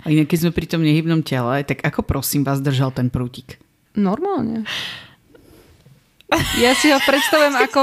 A 0.00 0.08
inak, 0.08 0.32
keď 0.32 0.38
sme 0.48 0.56
pri 0.56 0.66
tom 0.66 0.80
nehybnom 0.80 1.20
tele, 1.20 1.60
tak 1.64 1.84
ako 1.84 2.00
prosím 2.02 2.40
vás 2.40 2.64
držal 2.64 2.88
ten 2.90 3.12
prútik? 3.12 3.60
Normálne. 3.92 4.64
Ja 6.56 6.72
si 6.78 6.88
ho 6.88 6.98
predstavujem 7.02 7.54
ako... 7.58 7.80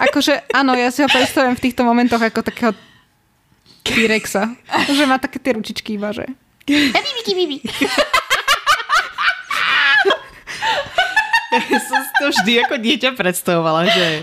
Akože, 0.00 0.42
áno, 0.50 0.74
ja 0.74 0.90
si 0.90 1.04
ho 1.04 1.08
predstavujem 1.08 1.54
v 1.54 1.64
týchto 1.70 1.86
momentoch 1.86 2.18
ako 2.18 2.42
takého 2.42 2.72
T-Rexa. 3.86 4.50
Že 4.90 5.04
má 5.06 5.22
také 5.22 5.38
tie 5.38 5.54
ručičky 5.54 5.94
iba, 5.94 6.10
že... 6.10 6.26
Ja 11.50 11.78
som 11.82 11.98
si 11.98 12.12
to 12.18 12.26
vždy 12.30 12.52
ako 12.62 12.74
dieťa 12.78 13.10
predstavovala, 13.18 13.90
že 13.90 14.22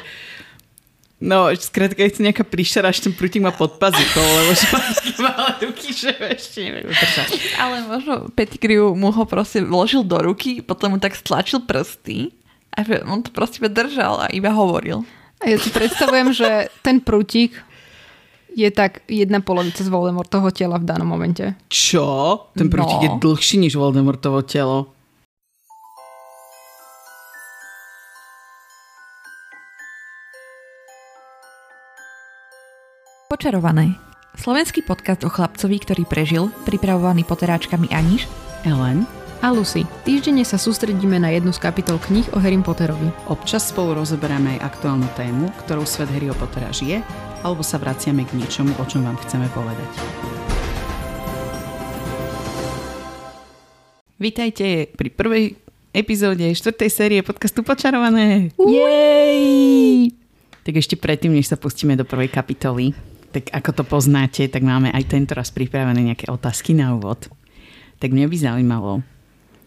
No, 1.18 1.50
skrátka, 1.50 2.06
je 2.06 2.14
to 2.14 2.22
nejaká 2.22 2.46
príšera, 2.46 2.94
až 2.94 3.02
ten 3.02 3.10
prútik 3.10 3.42
má 3.42 3.50
pod 3.50 3.82
pazuchou, 3.82 4.22
lebo 4.22 4.54
že 4.54 4.70
malé 5.18 5.66
ruky, 5.66 5.90
že 5.90 6.14
ešte 6.14 6.62
neviem 6.62 6.86
udržať. 6.86 7.58
Ale 7.58 7.76
možno 7.84 8.14
Pettigrew 8.32 8.94
mu 8.94 9.10
ho 9.10 9.26
proste 9.26 9.66
vložil 9.66 10.06
do 10.06 10.14
ruky, 10.22 10.62
potom 10.62 10.94
mu 10.94 11.02
tak 11.02 11.18
stlačil 11.18 11.66
prsty 11.66 12.30
a 12.70 12.86
že 12.86 13.02
on 13.02 13.26
to 13.26 13.34
proste 13.34 13.58
iba 13.58 13.66
držal 13.66 14.22
a 14.22 14.28
iba 14.30 14.54
hovoril. 14.54 15.02
A 15.42 15.50
ja 15.50 15.58
si 15.58 15.74
predstavujem, 15.74 16.34
že 16.34 16.50
ten 16.82 17.02
prútik 17.02 17.58
je 18.54 18.70
tak 18.70 19.02
jedna 19.06 19.38
polovica 19.38 19.82
z 19.82 19.90
Voldemortovho 19.90 20.50
tela 20.50 20.78
v 20.78 20.86
danom 20.86 21.06
momente. 21.08 21.54
Čo? 21.66 22.06
Ten 22.54 22.70
prútik 22.70 22.98
No. 22.98 23.06
je 23.06 23.10
dlhší 23.18 23.58
než 23.58 23.74
Voldemortovo 23.74 24.42
telo. 24.42 24.94
Počarované. 33.28 34.00
Slovenský 34.40 34.88
podcast 34.88 35.20
o 35.28 35.30
chlapcovi, 35.30 35.84
ktorý 35.84 36.08
prežil, 36.08 36.48
pripravovaný 36.64 37.28
poteráčkami 37.28 37.92
Aniš, 37.92 38.24
Ellen, 38.64 39.04
A 39.44 39.52
Lucy, 39.52 39.84
týždenne 40.08 40.48
sa 40.48 40.56
sústredíme 40.56 41.20
na 41.20 41.36
jednu 41.36 41.52
z 41.52 41.60
kapitol 41.60 42.00
kníh 42.00 42.24
o 42.32 42.40
Harry 42.40 42.56
Potterovi. 42.56 43.12
občas 43.28 43.68
spolu 43.68 44.00
rozoberáme 44.00 44.56
aj 44.56 44.72
aktuálnu 44.72 45.12
tému, 45.20 45.52
ktorou 45.60 45.84
svet 45.84 46.08
Harryho 46.08 46.40
Pottera 46.40 46.72
žije, 46.72 47.04
alebo 47.44 47.68
sa 47.68 47.76
vraciame 47.76 48.24
k 48.24 48.32
niečomu, 48.40 48.72
o 48.80 48.84
čom 48.88 49.04
vám 49.04 49.20
chceme 49.20 49.52
povedať. 49.52 49.92
Vítajte 54.24 54.88
pri 54.96 55.10
prvej 55.12 55.60
epizóde 55.92 56.48
štvrtej 56.56 56.90
série 56.96 57.20
podcastu 57.28 57.60
Počarované. 57.60 58.56
Jej! 58.56 60.16
Tak 60.64 60.80
ešte 60.80 60.96
predtým, 60.96 61.36
než 61.36 61.52
sa 61.52 61.60
pustíme 61.60 62.00
do 62.00 62.08
prvej 62.08 62.32
kapitoly, 62.32 62.96
tak 63.38 63.54
ako 63.54 63.70
to 63.78 63.84
poznáte, 63.86 64.50
tak 64.50 64.66
máme 64.66 64.90
aj 64.90 65.06
tento 65.06 65.38
raz 65.38 65.54
pripravené 65.54 66.02
nejaké 66.02 66.26
otázky 66.34 66.74
na 66.74 66.98
úvod. 66.98 67.30
Tak 68.02 68.10
mňa 68.10 68.26
by 68.26 68.38
zaujímalo, 68.38 69.06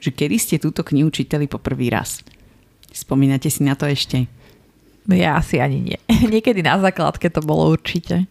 že 0.03 0.11
kedy 0.11 0.37
ste 0.43 0.57
túto 0.59 0.83
knihu 0.83 1.15
čítali 1.15 1.47
po 1.47 1.63
prvý 1.63 1.87
raz? 1.91 2.27
Spomínate 2.91 3.47
si 3.47 3.63
na 3.63 3.79
to 3.79 3.87
ešte? 3.87 4.27
no 5.11 5.19
ja 5.19 5.35
asi 5.35 5.59
ani 5.59 5.83
nie. 5.83 5.99
Niekedy 6.35 6.63
na 6.63 6.79
základke 6.79 7.27
to 7.35 7.43
bolo 7.43 7.75
určite. 7.75 8.31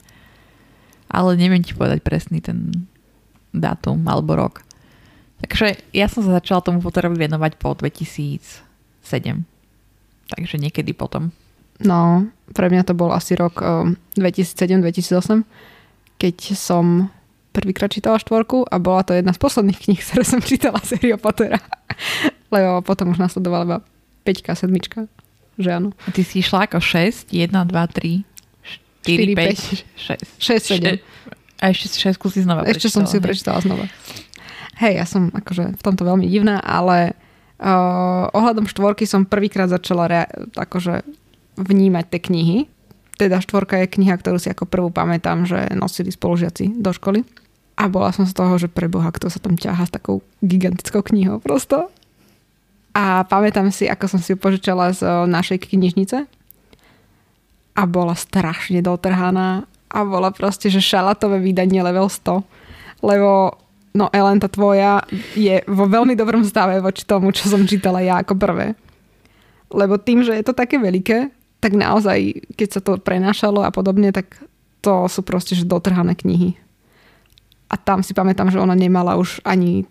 Ale 1.11 1.35
neviem 1.35 1.59
ti 1.59 1.75
povedať 1.75 1.99
presný 1.99 2.39
ten 2.39 2.87
dátum 3.51 3.99
alebo 4.07 4.39
rok. 4.39 4.63
Takže 5.43 5.79
ja 5.91 6.07
som 6.07 6.23
sa 6.23 6.39
začala 6.39 6.63
tomu 6.63 6.79
Potterovi 6.79 7.19
venovať 7.19 7.59
po 7.59 7.75
2007. 7.75 8.63
Takže 10.29 10.55
niekedy 10.55 10.95
potom. 10.95 11.35
No, 11.79 12.27
pre 12.51 12.67
mňa 12.67 12.83
to 12.83 12.93
bol 12.97 13.11
asi 13.15 13.39
rok 13.39 13.63
um, 13.63 13.95
2007-2008, 14.19 15.47
keď 16.19 16.35
som 16.57 17.07
prvýkrát 17.55 17.91
čítala 17.91 18.19
štvorku 18.19 18.67
a 18.67 18.75
bola 18.77 19.03
to 19.07 19.15
jedna 19.15 19.31
z 19.31 19.39
posledných 19.39 19.79
kníh, 19.79 19.99
ktoré 20.05 20.23
som 20.27 20.39
čítala 20.43 20.79
z 20.83 20.99
Harry 20.99 21.15
Pottera. 21.15 21.59
Lebo 22.53 22.83
potom 22.83 23.13
už 23.13 23.19
nasledovala 23.21 23.63
iba 23.65 23.77
5 24.27 24.67
7 24.67 25.07
že 25.59 25.75
áno. 25.75 25.91
A 26.07 26.15
ty 26.15 26.23
si 26.23 26.39
išla 26.39 26.71
ako 26.71 26.79
6, 26.79 27.35
1, 27.35 27.51
2, 27.51 27.67
3, 27.67 28.23
4, 29.03 29.35
5, 29.35 30.39
6. 30.39 30.39
6, 30.39 30.79
7. 30.79 31.03
A 31.59 31.63
ešte 31.75 31.99
6 31.99 32.15
si 32.31 32.39
znova 32.47 32.63
Ešte 32.63 32.87
som 32.87 33.03
si 33.03 33.19
ju 33.19 33.21
prečítala 33.23 33.59
znova. 33.59 33.91
Hej, 34.79 35.03
ja 35.03 35.03
som 35.03 35.27
akože 35.35 35.75
v 35.75 35.81
tomto 35.83 36.07
veľmi 36.07 36.23
divná, 36.31 36.63
ale 36.63 37.11
uh, 37.59 38.31
ohľadom 38.31 38.71
štvorky 38.71 39.03
som 39.03 39.27
prvýkrát 39.27 39.67
začala 39.67 40.07
rea- 40.07 40.31
akože 40.55 41.03
vnímať 41.59 42.05
tie 42.09 42.19
knihy. 42.23 42.57
Teda 43.19 43.43
štvorka 43.43 43.83
je 43.83 43.91
kniha, 43.91 44.15
ktorú 44.15 44.39
si 44.39 44.47
ako 44.47 44.63
prvú 44.63 44.89
pamätám, 44.89 45.43
že 45.43 45.67
nosili 45.75 46.09
spolužiaci 46.09 46.79
do 46.79 46.95
školy. 46.95 47.27
A 47.79 47.87
bola 47.87 48.11
som 48.11 48.27
z 48.27 48.35
toho, 48.35 48.59
že 48.59 48.67
pre 48.67 48.91
Boha, 48.91 49.11
kto 49.11 49.31
sa 49.31 49.39
tam 49.39 49.55
ťaha 49.55 49.87
s 49.87 49.91
takou 49.91 50.19
gigantickou 50.43 51.03
knihou 51.03 51.39
prosto. 51.39 51.91
A 52.91 53.23
pamätám 53.23 53.71
si, 53.71 53.87
ako 53.87 54.05
som 54.11 54.19
si 54.19 54.35
ju 54.35 54.37
požičala 54.39 54.91
z 54.91 55.03
o, 55.03 55.23
našej 55.23 55.63
knižnice. 55.63 56.27
A 57.75 57.81
bola 57.87 58.19
strašne 58.19 58.83
dotrhaná. 58.83 59.63
A 59.87 59.99
bola 60.03 60.35
proste, 60.35 60.67
že 60.67 60.83
šalatové 60.83 61.39
vydanie 61.39 61.79
level 61.79 62.11
100. 62.11 62.43
Lebo 62.99 63.55
no 63.95 64.11
Ellen, 64.11 64.43
tá 64.43 64.51
tvoja 64.51 65.03
je 65.33 65.63
vo 65.65 65.87
veľmi 65.87 66.13
dobrom 66.19 66.43
stave 66.43 66.83
voči 66.83 67.07
tomu, 67.07 67.31
čo 67.31 67.47
som 67.47 67.63
čítala 67.63 68.03
ja 68.03 68.19
ako 68.19 68.35
prvé. 68.35 68.75
Lebo 69.71 69.95
tým, 70.01 70.25
že 70.25 70.35
je 70.35 70.43
to 70.43 70.51
také 70.51 70.81
veľké, 70.81 71.38
tak 71.59 71.75
naozaj, 71.75 72.47
keď 72.55 72.69
sa 72.71 72.81
to 72.83 72.99
prenášalo 72.99 73.63
a 73.63 73.71
podobne, 73.71 74.15
tak 74.15 74.39
to 74.79 75.11
sú 75.11 75.21
proste 75.27 75.55
že 75.59 75.67
dotrhané 75.67 76.15
knihy. 76.15 76.55
A 77.69 77.75
tam 77.75 78.01
si 78.01 78.15
pamätám, 78.15 78.49
že 78.49 78.63
ona 78.63 78.73
nemala 78.73 79.19
už 79.19 79.43
ani 79.43 79.85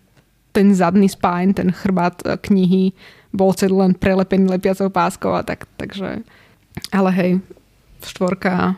ten 0.50 0.72
zadný 0.74 1.06
spáň, 1.06 1.54
ten 1.54 1.68
chrbát 1.70 2.18
e, 2.24 2.34
knihy, 2.34 2.96
bol 3.30 3.52
celý 3.52 3.84
len 3.84 3.92
prelepený 3.92 4.48
lepiacou 4.48 4.88
páskou 4.88 5.36
a 5.36 5.44
tak, 5.44 5.68
takže... 5.76 6.24
Ale 6.90 7.10
hej, 7.12 7.30
štvorka 8.02 8.74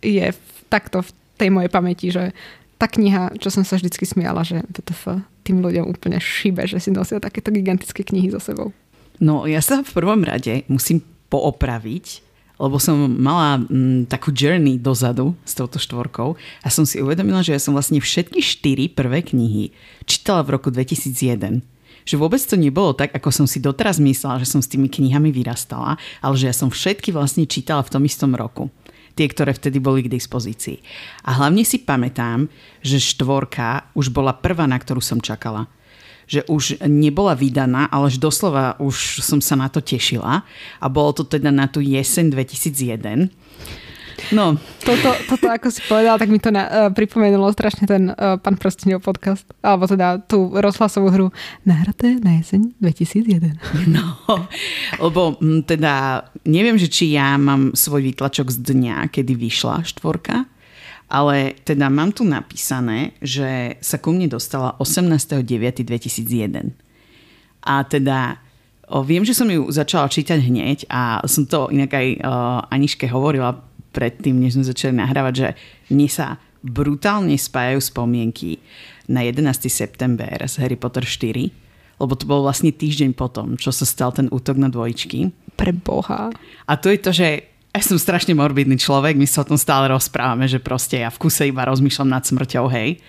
je 0.00 0.30
v, 0.30 0.40
takto 0.70 1.02
v 1.02 1.10
tej 1.36 1.50
mojej 1.50 1.70
pamäti, 1.72 2.06
že 2.14 2.30
tá 2.78 2.86
kniha, 2.86 3.34
čo 3.38 3.50
som 3.50 3.66
sa 3.66 3.78
vždycky 3.78 4.06
smiala, 4.06 4.46
že 4.46 4.62
WTF, 4.70 5.22
tým 5.42 5.58
ľuďom 5.62 5.90
úplne 5.90 6.22
šíbe, 6.22 6.66
že 6.70 6.78
si 6.78 6.94
nosia 6.94 7.18
takéto 7.18 7.50
gigantické 7.50 8.06
knihy 8.06 8.30
so 8.30 8.38
sebou. 8.38 8.70
No, 9.22 9.46
ja 9.46 9.62
sa 9.62 9.82
v 9.82 9.90
prvom 9.90 10.22
rade 10.26 10.66
musím 10.66 11.02
poopraviť, 11.32 12.20
lebo 12.60 12.76
som 12.76 12.94
mala 13.08 13.64
mm, 13.64 14.06
takú 14.12 14.30
journey 14.30 14.76
dozadu 14.76 15.32
s 15.42 15.56
touto 15.56 15.80
štvorkou 15.80 16.36
a 16.62 16.68
som 16.68 16.84
si 16.84 17.00
uvedomila, 17.00 17.40
že 17.40 17.56
ja 17.56 17.60
som 17.60 17.72
vlastne 17.72 17.98
všetky 17.98 18.44
štyri 18.44 18.86
prvé 18.92 19.24
knihy 19.24 19.72
čítala 20.04 20.44
v 20.44 20.60
roku 20.60 20.68
2001. 20.68 21.64
Že 22.02 22.18
vôbec 22.18 22.42
to 22.42 22.58
nebolo 22.58 22.94
tak, 22.94 23.14
ako 23.14 23.30
som 23.30 23.46
si 23.46 23.62
doteraz 23.62 24.02
myslela, 24.02 24.42
že 24.42 24.50
som 24.50 24.60
s 24.62 24.70
tými 24.70 24.90
knihami 24.90 25.30
vyrastala, 25.30 25.98
ale 26.18 26.34
že 26.34 26.50
ja 26.50 26.54
som 26.54 26.70
všetky 26.70 27.14
vlastne 27.14 27.46
čítala 27.46 27.82
v 27.82 27.92
tom 27.94 28.02
istom 28.06 28.34
roku. 28.34 28.70
Tie, 29.12 29.28
ktoré 29.28 29.52
vtedy 29.52 29.76
boli 29.76 30.00
k 30.00 30.10
dispozícii. 30.10 30.80
A 31.28 31.36
hlavne 31.36 31.68
si 31.68 31.76
pamätám, 31.84 32.48
že 32.80 32.96
štvorka 32.96 33.92
už 33.92 34.08
bola 34.08 34.32
prvá, 34.32 34.64
na 34.64 34.80
ktorú 34.80 35.04
som 35.04 35.20
čakala 35.20 35.68
že 36.26 36.46
už 36.46 36.82
nebola 36.86 37.36
vydaná, 37.36 37.86
ale 37.90 38.10
že 38.10 38.22
doslova 38.22 38.78
už 38.78 39.22
som 39.22 39.40
sa 39.42 39.58
na 39.58 39.68
to 39.68 39.82
tešila 39.82 40.46
a 40.78 40.86
bolo 40.86 41.12
to 41.12 41.24
teda 41.26 41.50
na 41.50 41.66
tú 41.68 41.82
jeseň 41.82 42.32
2001. 42.32 43.32
No, 44.30 44.54
Toto, 44.82 45.10
toto 45.26 45.46
ako 45.50 45.68
si 45.70 45.82
povedal, 45.86 46.14
tak 46.18 46.30
mi 46.30 46.38
to 46.38 46.54
na, 46.54 46.64
uh, 46.66 46.90
pripomenulo 46.94 47.50
strašne 47.50 47.90
ten 47.90 48.10
uh, 48.10 48.38
Pán 48.38 48.54
prstenov 48.54 49.02
podcast, 49.02 49.42
alebo 49.62 49.90
teda 49.90 50.22
tú 50.22 50.50
rozhlasovú 50.54 51.08
hru 51.10 51.26
Nahraté 51.66 52.22
na 52.22 52.38
jeseň 52.38 52.78
2001. 52.78 53.58
no, 53.94 54.18
lebo 55.02 55.38
mm, 55.38 55.66
teda 55.66 56.26
neviem, 56.46 56.78
že 56.78 56.86
či 56.86 57.14
ja 57.14 57.34
mám 57.34 57.74
svoj 57.74 58.12
výtlačok 58.12 58.50
z 58.50 58.58
dňa, 58.74 59.10
kedy 59.10 59.34
vyšla 59.34 59.82
štvorka, 59.86 60.46
ale 61.12 61.60
teda 61.68 61.92
mám 61.92 62.16
tu 62.16 62.24
napísané, 62.24 63.12
že 63.20 63.76
sa 63.84 64.00
ku 64.00 64.16
mne 64.16 64.32
dostala 64.32 64.72
18.9.2001. 64.80 66.72
A 67.68 67.84
teda 67.84 68.40
o, 68.88 69.04
viem, 69.04 69.20
že 69.20 69.36
som 69.36 69.44
ju 69.44 69.68
začala 69.68 70.08
čítať 70.08 70.40
hneď 70.40 70.88
a 70.88 71.20
som 71.28 71.44
to 71.44 71.68
inak 71.68 71.92
aj 71.92 72.06
o, 72.16 72.16
Aniške 72.64 73.12
hovorila 73.12 73.60
predtým, 73.92 74.40
než 74.40 74.56
sme 74.56 74.64
začali 74.64 74.96
nahrávať, 74.96 75.34
že 75.36 75.48
mne 75.92 76.08
sa 76.08 76.40
brutálne 76.64 77.36
spájajú 77.36 77.92
spomienky 77.92 78.56
na 79.04 79.20
11. 79.20 79.68
september 79.68 80.32
z 80.48 80.64
Harry 80.64 80.80
Potter 80.80 81.04
4, 81.04 82.00
lebo 82.00 82.12
to 82.16 82.24
bol 82.24 82.40
vlastne 82.40 82.72
týždeň 82.72 83.12
potom, 83.12 83.60
čo 83.60 83.68
sa 83.68 83.84
stal 83.84 84.16
ten 84.16 84.32
útok 84.32 84.56
na 84.56 84.72
dvojčky. 84.72 85.28
Pre 85.60 85.76
Boha. 85.76 86.32
A 86.64 86.72
to 86.80 86.88
je 86.88 86.98
to, 86.98 87.12
že 87.12 87.51
ja 87.72 87.80
som 87.80 87.96
strašne 87.96 88.36
morbidný 88.36 88.76
človek, 88.76 89.16
my 89.16 89.24
sa 89.24 89.42
o 89.42 89.48
tom 89.48 89.56
stále 89.56 89.88
rozprávame, 89.88 90.44
že 90.44 90.60
proste 90.60 91.00
ja 91.00 91.08
v 91.08 91.20
kuse 91.20 91.48
iba 91.48 91.64
rozmýšľam 91.64 92.08
nad 92.12 92.22
smrťou, 92.22 92.68
hej. 92.68 93.00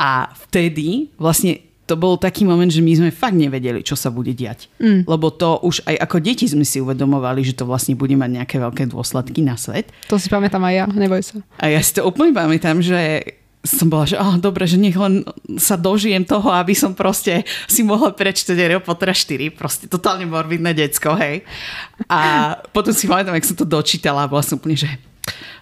A 0.00 0.32
vtedy 0.48 1.12
vlastne 1.20 1.60
to 1.84 1.98
bol 1.98 2.16
taký 2.16 2.48
moment, 2.48 2.72
že 2.72 2.80
my 2.80 2.92
sme 2.96 3.10
fakt 3.12 3.36
nevedeli, 3.36 3.84
čo 3.84 3.98
sa 3.98 4.08
bude 4.08 4.32
diať. 4.32 4.72
Mm. 4.80 5.04
Lebo 5.04 5.28
to 5.28 5.60
už 5.60 5.84
aj 5.84 6.08
ako 6.08 6.16
deti 6.24 6.48
sme 6.48 6.64
si 6.64 6.80
uvedomovali, 6.80 7.44
že 7.44 7.52
to 7.52 7.68
vlastne 7.68 7.92
bude 7.92 8.16
mať 8.16 8.30
nejaké 8.40 8.56
veľké 8.56 8.88
dôsledky 8.88 9.44
na 9.44 9.60
svet. 9.60 9.92
To 10.08 10.16
si 10.16 10.32
pamätám 10.32 10.64
aj 10.64 10.74
ja, 10.74 10.84
neboj 10.88 11.20
sa. 11.20 11.44
A 11.60 11.68
ja 11.68 11.82
si 11.84 11.92
to 11.92 12.08
úplne 12.08 12.32
pamätám, 12.32 12.80
že 12.80 13.20
som 13.62 13.86
bola, 13.86 14.10
že 14.10 14.18
oh, 14.18 14.34
dobre, 14.42 14.66
že 14.66 14.74
nech 14.74 14.98
len 14.98 15.22
sa 15.54 15.78
dožijem 15.78 16.26
toho, 16.26 16.50
aby 16.50 16.74
som 16.74 16.98
proste 16.98 17.46
si 17.70 17.86
mohla 17.86 18.10
prečítať 18.10 18.58
Harry 18.58 18.74
Pottera 18.82 19.14
4. 19.14 19.54
Proste 19.54 19.86
totálne 19.86 20.26
morbidné 20.26 20.74
decko, 20.74 21.14
hej. 21.14 21.46
A 22.10 22.58
potom 22.74 22.90
si 22.90 23.06
pamätám, 23.06 23.38
jak 23.38 23.46
som 23.46 23.58
to 23.58 23.62
dočítala 23.62 24.26
a 24.26 24.30
bola 24.30 24.42
som 24.42 24.58
úplne, 24.58 24.74
že 24.74 24.90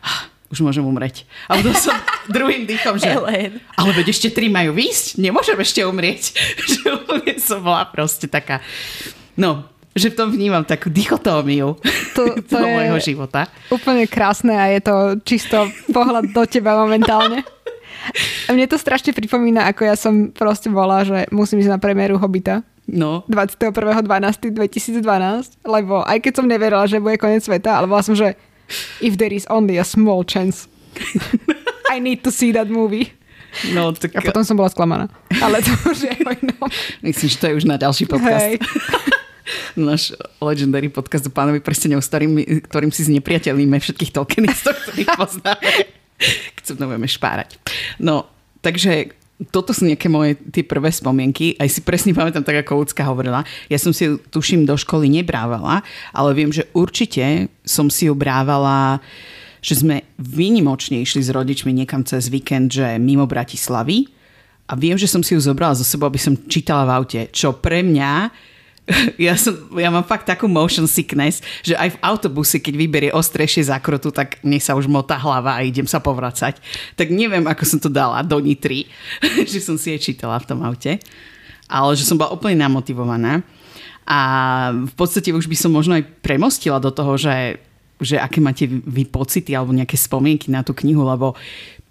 ah, 0.01 0.33
už 0.49 0.65
môžem 0.65 0.81
umrieť. 0.81 1.29
A 1.53 1.61
potom 1.61 1.77
som 1.77 1.93
druhým 2.35 2.65
dýchom, 2.65 2.97
že 2.97 3.13
Ellen. 3.13 3.61
ale 3.77 3.91
veď 3.93 4.17
ešte 4.17 4.33
tri 4.33 4.49
majú 4.49 4.73
výsť, 4.73 5.21
nemôžem 5.21 5.61
ešte 5.61 5.85
umrieť. 5.85 6.33
že 6.73 6.81
úplne 6.89 7.37
som 7.37 7.61
bola 7.61 7.85
proste 7.85 8.27
taká, 8.27 8.65
no, 9.37 9.69
že 9.93 10.09
v 10.09 10.17
tom 10.17 10.29
vnímam 10.31 10.63
takú 10.63 10.87
dichotómiu 10.87 11.75
To, 12.15 12.23
to 12.49 12.57
toho 12.57 12.65
je 12.65 12.75
môjho 12.79 12.99
života. 13.03 13.51
úplne 13.69 14.07
krásne 14.07 14.55
a 14.55 14.71
je 14.71 14.81
to 14.83 14.97
čisto 15.27 15.69
pohľad 15.91 16.31
do 16.31 16.43
teba 16.47 16.79
momentálne. 16.79 17.43
A 18.49 18.57
mne 18.57 18.67
to 18.67 18.81
strašne 18.81 19.13
pripomína, 19.13 19.69
ako 19.71 19.87
ja 19.87 19.95
som 19.95 20.33
proste 20.33 20.73
bola, 20.73 21.05
že 21.05 21.29
musím 21.31 21.61
ísť 21.63 21.77
na 21.77 21.81
premiéru 21.81 22.19
Hobita 22.19 22.65
No, 22.91 23.23
21.12.2012, 23.31 25.63
lebo 25.63 26.03
aj 26.03 26.19
keď 26.27 26.33
som 26.35 26.51
neverila, 26.51 26.91
že 26.91 26.99
bude 26.99 27.23
koniec 27.23 27.47
sveta, 27.47 27.79
ale 27.79 27.87
bola 27.87 28.03
som, 28.03 28.19
že 28.19 28.35
if 28.99 29.15
there 29.15 29.31
is 29.31 29.47
only 29.47 29.79
a 29.79 29.87
small 29.87 30.27
chance, 30.27 30.67
I 31.95 32.03
need 32.03 32.27
to 32.27 32.35
see 32.35 32.51
that 32.51 32.67
movie. 32.67 33.15
no 33.75 33.95
tak 33.95 34.15
A 34.19 34.23
potom 34.23 34.43
som 34.43 34.59
bola 34.59 34.71
sklamaná. 34.71 35.07
Ale 35.39 35.63
to 35.63 35.71
už 35.87 36.07
je 36.07 36.13
inom. 36.19 36.67
myslím, 37.03 37.29
že 37.31 37.39
to 37.39 37.47
je 37.51 37.55
už 37.63 37.65
na 37.67 37.79
ďalší 37.79 38.07
podcast. 38.11 38.43
Hej. 38.43 38.59
náš 39.79 40.15
legendary 40.39 40.91
podcast 40.91 41.27
o 41.27 41.33
pánovi 41.35 41.63
prstenov, 41.63 42.03
ktorým, 42.03 42.63
ktorým 42.67 42.93
si 42.95 43.07
znepriateľníme 43.07 43.79
všetkých 43.79 44.15
Tolkienistov, 44.15 44.75
ktorých 44.87 45.11
poznáme. 45.15 46.00
Keď 46.57 46.65
sa 46.65 46.75
budeme 46.77 47.09
špárať. 47.09 47.57
No, 47.99 48.29
takže 48.61 49.17
toto 49.49 49.73
sú 49.73 49.89
nejaké 49.89 50.13
moje 50.13 50.37
tie 50.53 50.61
prvé 50.61 50.93
spomienky. 50.93 51.57
Aj 51.57 51.65
si 51.65 51.81
presne 51.81 52.13
pamätám, 52.13 52.45
tak 52.45 52.61
ako 52.61 52.85
Lucka 52.85 53.09
hovorila. 53.09 53.41
Ja 53.73 53.81
som 53.81 53.97
si 53.97 54.05
ju, 54.05 54.21
tuším, 54.21 54.69
do 54.69 54.77
školy 54.77 55.09
nebrávala, 55.09 55.81
ale 56.13 56.37
viem, 56.37 56.53
že 56.53 56.69
určite 56.77 57.49
som 57.65 57.89
si 57.89 58.07
ju 58.07 58.13
brávala 58.13 59.01
že 59.61 59.77
sme 59.77 60.09
výnimočne 60.17 61.05
išli 61.05 61.21
s 61.21 61.29
rodičmi 61.29 61.71
niekam 61.77 62.01
cez 62.01 62.33
víkend, 62.33 62.73
že 62.73 62.97
mimo 62.97 63.29
Bratislavy 63.29 64.09
a 64.67 64.73
viem, 64.73 64.97
že 64.97 65.05
som 65.05 65.21
si 65.21 65.37
ju 65.37 65.41
zobrala 65.41 65.77
zo 65.77 65.85
sebou, 65.85 66.09
aby 66.09 66.17
som 66.17 66.33
čítala 66.49 66.89
v 66.89 66.95
aute, 66.97 67.21
čo 67.29 67.53
pre 67.61 67.85
mňa 67.85 68.33
ja, 69.27 69.35
som, 69.39 69.55
ja 69.77 69.89
mám 69.93 70.05
fakt 70.07 70.27
takú 70.27 70.51
motion 70.51 70.87
sickness, 70.89 71.45
že 71.63 71.79
aj 71.79 71.97
v 71.97 72.01
autobuse, 72.03 72.59
keď 72.59 72.75
vyberie 72.75 73.11
ostrejšie 73.15 73.71
zákrotu, 73.71 74.11
tak 74.11 74.43
mne 74.43 74.59
sa 74.59 74.75
už 74.75 74.91
motá 74.91 75.17
hlava 75.21 75.59
a 75.59 75.65
idem 75.65 75.87
sa 75.87 76.03
povracať. 76.03 76.59
Tak 76.99 77.09
neviem, 77.13 77.47
ako 77.47 77.65
som 77.67 77.79
to 77.79 77.91
dala 77.91 78.23
do 78.27 78.39
Nitry, 78.41 78.91
že 79.51 79.61
som 79.63 79.79
si 79.79 79.95
jej 79.95 80.01
čítala 80.13 80.41
v 80.41 80.49
tom 80.49 80.61
aute. 80.65 80.99
Ale 81.71 81.95
že 81.95 82.03
som 82.03 82.19
bola 82.19 82.35
úplne 82.35 82.59
namotivovaná. 82.59 83.47
A 84.11 84.21
v 84.75 84.95
podstate 84.99 85.31
už 85.31 85.47
by 85.47 85.55
som 85.55 85.71
možno 85.71 85.95
aj 85.95 86.03
premostila 86.19 86.83
do 86.83 86.91
toho, 86.91 87.15
že, 87.15 87.63
že 88.03 88.19
aké 88.19 88.43
máte 88.43 88.67
vy 88.67 89.07
pocity 89.07 89.55
alebo 89.55 89.71
nejaké 89.71 89.95
spomienky 89.95 90.51
na 90.51 90.67
tú 90.67 90.75
knihu, 90.75 91.07
lebo 91.07 91.39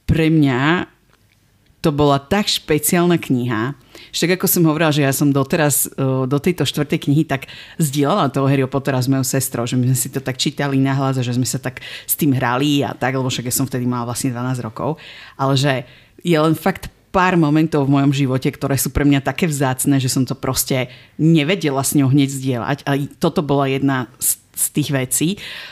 pre 0.03 0.27
mňa 0.27 0.89
to 1.80 1.96
bola 1.96 2.20
tak 2.20 2.52
špeciálna 2.52 3.16
kniha, 3.16 3.72
tak 4.12 4.36
ako 4.36 4.46
som 4.52 4.68
hovorila, 4.68 4.92
že 4.92 5.06
ja 5.06 5.16
som 5.16 5.31
doteraz 5.31 5.88
do 6.00 6.38
tejto 6.42 6.68
štvrtej 6.68 7.08
knihy 7.08 7.24
tak 7.24 7.48
zdieľala 7.80 8.34
toho 8.34 8.52
Harry 8.52 8.68
Pottera 8.68 9.00
s 9.00 9.08
mojou 9.08 9.24
sestrou, 9.24 9.64
že 9.64 9.80
my 9.80 9.88
sme 9.88 9.98
si 9.98 10.10
to 10.12 10.20
tak 10.20 10.36
čítali 10.36 10.76
nahlas 10.76 11.16
a 11.16 11.24
že 11.24 11.36
sme 11.36 11.48
sa 11.48 11.56
tak 11.56 11.80
s 12.04 12.20
tým 12.20 12.36
hrali 12.36 12.84
a 12.84 12.92
tak, 12.92 13.16
lebo 13.16 13.31
však 13.31 13.48
ja 13.48 13.56
som 13.56 13.64
vtedy 13.64 13.88
mala 13.88 14.12
vlastne 14.12 14.36
12 14.36 14.60
rokov, 14.66 15.00
ale 15.40 15.54
že 15.56 15.74
je 16.20 16.36
len 16.36 16.52
fakt 16.52 16.92
pár 17.16 17.40
momentov 17.40 17.88
v 17.88 17.96
mojom 17.96 18.14
živote, 18.14 18.52
ktoré 18.52 18.78
sú 18.78 18.94
pre 18.94 19.08
mňa 19.08 19.26
také 19.26 19.50
vzácne, 19.50 19.98
že 19.98 20.14
som 20.14 20.30
to 20.30 20.38
proste 20.38 20.94
nevedela 21.18 21.81
s 21.81 21.98
ňou 21.98 22.12
hneď 22.12 22.30
zdieľať. 22.30 22.78
A 22.86 22.92
toto 23.18 23.42
bola 23.42 23.66
jedna 23.66 24.06
z 24.22 24.38
z 24.59 24.67
tých 24.75 24.89
vecí, 24.91 25.27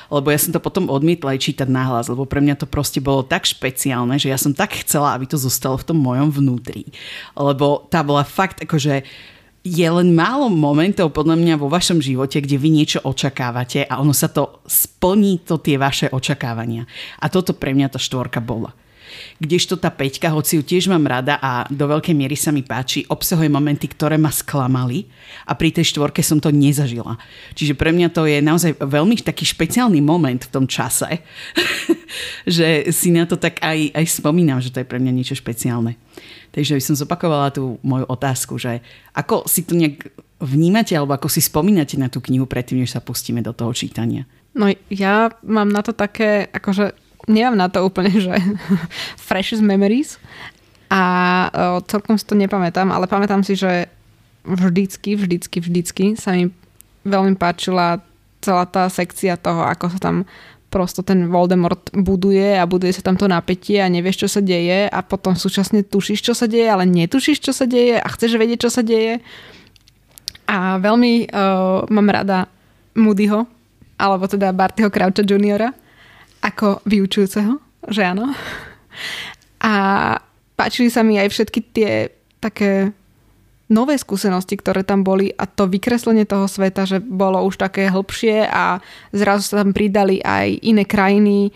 lebo 0.08 0.32
ja 0.32 0.40
som 0.40 0.56
to 0.56 0.64
potom 0.64 0.88
odmietla 0.88 1.36
aj 1.36 1.44
čítať 1.44 1.68
nahlas, 1.68 2.08
lebo 2.08 2.24
pre 2.24 2.40
mňa 2.40 2.64
to 2.64 2.68
proste 2.72 3.04
bolo 3.04 3.28
tak 3.28 3.44
špeciálne, 3.44 4.16
že 4.16 4.32
ja 4.32 4.40
som 4.40 4.56
tak 4.56 4.80
chcela, 4.88 5.12
aby 5.12 5.28
to 5.28 5.36
zostalo 5.36 5.76
v 5.76 5.88
tom 5.92 6.00
mojom 6.00 6.32
vnútri. 6.32 6.88
Lebo 7.36 7.84
tá 7.92 8.00
bola 8.02 8.24
fakt 8.24 8.64
akože 8.64 9.04
je 9.68 9.84
len 9.84 10.16
málo 10.16 10.48
momentov 10.48 11.12
podľa 11.12 11.36
mňa 11.36 11.54
vo 11.60 11.68
vašom 11.68 12.00
živote, 12.00 12.40
kde 12.40 12.56
vy 12.56 12.70
niečo 12.72 13.04
očakávate 13.04 13.84
a 13.84 14.00
ono 14.00 14.16
sa 14.16 14.32
to 14.32 14.64
splní, 14.64 15.44
to 15.44 15.60
tie 15.60 15.76
vaše 15.76 16.08
očakávania. 16.08 16.88
A 17.20 17.28
toto 17.28 17.52
pre 17.52 17.76
mňa 17.76 17.92
tá 17.92 18.00
štvorka 18.00 18.40
bola. 18.40 18.72
Kdežto 19.38 19.78
tá 19.78 19.94
peťka, 19.94 20.34
hoci 20.34 20.58
ju 20.58 20.64
tiež 20.66 20.90
mám 20.90 21.06
rada 21.06 21.38
a 21.38 21.70
do 21.70 21.86
veľkej 21.86 22.18
miery 22.18 22.34
sa 22.34 22.50
mi 22.50 22.66
páči, 22.66 23.06
obsahuje 23.06 23.46
momenty, 23.54 23.86
ktoré 23.86 24.18
ma 24.18 24.34
sklamali 24.34 25.06
a 25.46 25.54
pri 25.54 25.70
tej 25.70 25.94
štvorke 25.94 26.26
som 26.26 26.42
to 26.42 26.50
nezažila. 26.50 27.22
Čiže 27.54 27.78
pre 27.78 27.94
mňa 27.94 28.10
to 28.10 28.26
je 28.26 28.42
naozaj 28.42 28.82
veľmi 28.82 29.22
taký 29.22 29.46
špeciálny 29.46 30.02
moment 30.02 30.42
v 30.42 30.50
tom 30.50 30.66
čase, 30.66 31.22
že 32.50 32.90
si 32.90 33.14
na 33.14 33.30
to 33.30 33.38
tak 33.38 33.62
aj, 33.62 33.94
aj 33.94 34.06
spomínam, 34.10 34.58
že 34.58 34.74
to 34.74 34.82
je 34.82 34.90
pre 34.90 34.98
mňa 34.98 35.14
niečo 35.14 35.38
špeciálne. 35.38 36.02
Takže 36.50 36.74
by 36.74 36.82
som 36.82 36.98
zopakovala 36.98 37.54
tú 37.54 37.78
moju 37.86 38.10
otázku, 38.10 38.58
že 38.58 38.82
ako 39.14 39.46
si 39.46 39.62
to 39.62 39.78
nejak 39.78 40.10
vnímate 40.42 40.98
alebo 40.98 41.14
ako 41.14 41.30
si 41.30 41.46
spomínate 41.46 41.94
na 41.98 42.10
tú 42.10 42.26
knihu 42.26 42.50
predtým, 42.50 42.82
než 42.82 42.98
sa 42.98 43.06
pustíme 43.06 43.46
do 43.46 43.54
toho 43.54 43.70
čítania? 43.70 44.26
No 44.58 44.74
ja 44.90 45.30
mám 45.46 45.70
na 45.70 45.86
to 45.86 45.94
také, 45.94 46.50
akože 46.50 47.07
nemám 47.28 47.60
na 47.60 47.68
to 47.68 47.84
úplne, 47.84 48.12
že 48.12 48.34
freshest 49.28 49.62
memories 49.62 50.18
a 50.88 51.04
o, 51.52 51.84
celkom 51.84 52.16
si 52.16 52.24
to 52.24 52.34
nepamätám, 52.34 52.88
ale 52.90 53.12
pamätám 53.12 53.44
si, 53.44 53.60
že 53.60 53.92
vždycky, 54.48 55.20
vždycky, 55.20 55.60
vždycky 55.60 56.04
sa 56.16 56.32
mi 56.32 56.50
veľmi 57.04 57.36
páčila 57.36 58.00
celá 58.40 58.64
tá 58.64 58.88
sekcia 58.88 59.36
toho, 59.36 59.68
ako 59.68 59.92
sa 59.92 60.00
tam 60.00 60.16
prosto 60.68 61.00
ten 61.04 61.32
Voldemort 61.32 61.92
buduje 61.96 62.60
a 62.60 62.68
buduje 62.68 62.92
sa 62.92 63.04
tam 63.04 63.16
to 63.16 63.28
napätie 63.28 63.80
a 63.80 63.88
nevieš, 63.88 64.28
čo 64.28 64.40
sa 64.40 64.42
deje 64.44 64.88
a 64.88 65.00
potom 65.04 65.36
súčasne 65.36 65.84
tušíš, 65.84 66.20
čo 66.20 66.36
sa 66.36 66.48
deje, 66.48 66.68
ale 66.68 66.84
netušíš, 66.84 67.40
čo 67.40 67.56
sa 67.56 67.64
deje 67.64 68.00
a 68.00 68.08
chceš 68.12 68.36
vedieť, 68.36 68.68
čo 68.68 68.72
sa 68.72 68.84
deje. 68.84 69.24
A 70.48 70.80
veľmi 70.80 71.28
uh, 71.28 71.88
mám 71.88 72.08
rada 72.12 72.52
Moodyho, 72.96 73.48
alebo 74.00 74.28
teda 74.28 74.52
Bartyho 74.52 74.92
Croucha 74.92 75.24
juniora, 75.24 75.72
ako 76.42 76.82
vyučujúceho, 76.86 77.60
že 77.90 78.02
áno. 78.06 78.34
A 79.62 79.74
páčili 80.58 80.90
sa 80.90 81.06
mi 81.06 81.18
aj 81.18 81.30
všetky 81.34 81.60
tie 81.74 81.92
také 82.42 82.94
nové 83.68 84.00
skúsenosti, 84.00 84.56
ktoré 84.56 84.88
tam 84.88 85.04
boli 85.04 85.32
a 85.36 85.44
to 85.44 85.68
vykreslenie 85.68 86.24
toho 86.24 86.48
sveta, 86.48 86.88
že 86.88 87.04
bolo 87.04 87.44
už 87.44 87.60
také 87.60 87.92
hlbšie 87.92 88.48
a 88.48 88.80
zrazu 89.12 89.44
sa 89.44 89.64
tam 89.64 89.76
pridali 89.76 90.24
aj 90.24 90.64
iné 90.64 90.88
krajiny, 90.88 91.52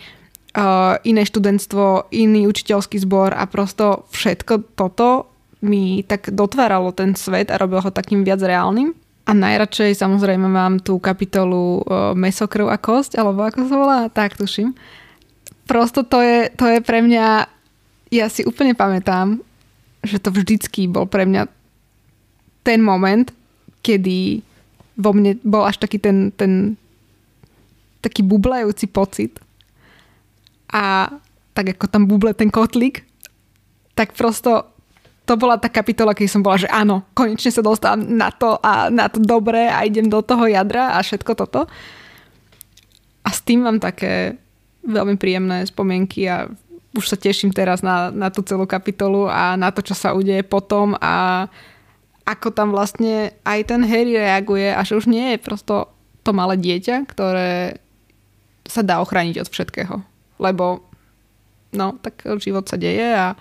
uh, 0.55 0.99
iné 1.07 1.23
študentstvo, 1.23 2.11
iný 2.11 2.51
učiteľský 2.51 2.99
zbor 2.99 3.31
a 3.31 3.47
prosto 3.47 4.07
všetko 4.11 4.75
toto 4.75 5.31
mi 5.61 6.03
tak 6.03 6.33
dotváralo 6.33 6.91
ten 6.91 7.15
svet 7.15 7.53
a 7.53 7.59
robilo 7.61 7.85
ho 7.85 7.91
takým 7.93 8.25
viac 8.25 8.41
reálnym. 8.43 8.91
A 9.25 9.31
najradšej 9.37 10.01
samozrejme 10.01 10.49
mám 10.49 10.81
tú 10.81 10.97
kapitolu 10.97 11.85
uh, 11.85 12.11
Mesokrv 12.17 12.67
a 12.73 12.77
kosť, 12.81 13.21
alebo 13.21 13.45
ako 13.45 13.69
sa 13.69 13.75
volá, 13.77 13.99
tak 14.09 14.35
tuším. 14.35 14.73
Prosto 15.69 16.01
to 16.03 16.19
je, 16.19 16.49
to 16.57 16.65
je 16.67 16.79
pre 16.81 17.05
mňa, 17.05 17.47
ja 18.11 18.25
si 18.27 18.43
úplne 18.43 18.73
pamätám, 18.73 19.39
že 20.01 20.17
to 20.17 20.33
vždycky 20.33 20.89
bol 20.89 21.05
pre 21.05 21.29
mňa 21.29 21.47
ten 22.65 22.81
moment, 22.81 23.29
kedy 23.85 24.41
vo 24.97 25.13
mne 25.13 25.37
bol 25.41 25.65
až 25.65 25.81
taký 25.81 26.01
ten, 26.01 26.33
ten 26.33 26.77
taký 28.01 28.25
bublajúci 28.25 28.89
pocit 28.89 29.37
a 30.73 31.13
tak 31.53 31.77
ako 31.77 31.85
tam 31.87 32.09
buble 32.09 32.33
ten 32.33 32.49
kotlík, 32.49 33.05
tak 33.93 34.17
prosto 34.17 34.70
to 35.31 35.39
bola 35.39 35.55
tá 35.55 35.71
kapitola, 35.71 36.11
keď 36.11 36.27
som 36.27 36.43
bola, 36.43 36.59
že 36.59 36.67
áno, 36.67 37.07
konečne 37.15 37.55
sa 37.55 37.63
dostávam 37.63 38.03
na 38.03 38.35
to 38.35 38.59
a 38.59 38.91
na 38.91 39.07
to 39.07 39.23
dobré 39.23 39.71
a 39.71 39.87
idem 39.87 40.11
do 40.11 40.19
toho 40.19 40.43
jadra 40.43 40.91
a 40.91 40.99
všetko 40.99 41.31
toto. 41.39 41.71
A 43.23 43.29
s 43.31 43.39
tým 43.39 43.63
mám 43.63 43.79
také 43.79 44.35
veľmi 44.83 45.15
príjemné 45.15 45.63
spomienky 45.63 46.27
a 46.27 46.51
už 46.91 47.07
sa 47.07 47.15
teším 47.15 47.55
teraz 47.55 47.79
na, 47.79 48.11
na 48.11 48.27
tú 48.27 48.43
celú 48.43 48.67
kapitolu 48.67 49.31
a 49.31 49.55
na 49.55 49.71
to, 49.71 49.79
čo 49.79 49.95
sa 49.95 50.11
udeje 50.11 50.43
potom 50.43 50.99
a 50.99 51.47
ako 52.27 52.51
tam 52.51 52.75
vlastne 52.75 53.31
aj 53.47 53.71
ten 53.71 53.87
Harry 53.87 54.19
reaguje 54.19 54.67
a 54.67 54.83
že 54.83 54.99
už 54.99 55.07
nie 55.07 55.31
je 55.31 55.39
prosto 55.39 55.95
to 56.27 56.35
malé 56.35 56.59
dieťa, 56.59 57.07
ktoré 57.07 57.79
sa 58.67 58.83
dá 58.83 58.99
ochrániť 58.99 59.47
od 59.47 59.47
všetkého. 59.47 59.95
Lebo 60.43 60.83
no, 61.71 61.95
tak 62.03 62.19
život 62.43 62.67
sa 62.67 62.75
deje 62.75 63.15
a 63.15 63.39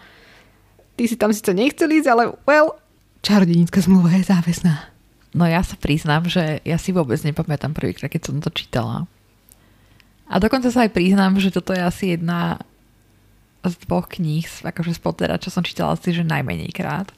ty 1.00 1.08
si 1.08 1.16
tam 1.16 1.32
síce 1.32 1.56
nechcel 1.56 1.88
ísť, 1.88 2.12
ale 2.12 2.36
well, 2.44 2.76
čarodenická 3.24 3.80
zmluva 3.80 4.12
je 4.20 4.28
záväzná. 4.28 4.92
No 5.32 5.48
ja 5.48 5.64
sa 5.64 5.80
priznám, 5.80 6.28
že 6.28 6.60
ja 6.60 6.76
si 6.76 6.92
vôbec 6.92 7.16
nepamätám 7.24 7.72
prvýkrát, 7.72 8.12
keď 8.12 8.28
som 8.28 8.36
to 8.44 8.52
čítala. 8.52 9.08
A 10.28 10.36
dokonca 10.36 10.68
sa 10.68 10.84
aj 10.84 10.92
priznám, 10.92 11.40
že 11.40 11.48
toto 11.48 11.72
je 11.72 11.80
asi 11.80 12.20
jedna 12.20 12.60
z 13.64 13.80
dvoch 13.88 14.12
kníh, 14.12 14.44
akože 14.44 14.92
z 14.92 15.00
Pottera, 15.00 15.40
čo 15.40 15.48
som 15.48 15.64
čítala 15.64 15.96
asi, 15.96 16.12
že 16.12 16.20
najmenej 16.20 16.68
krát. 16.76 17.08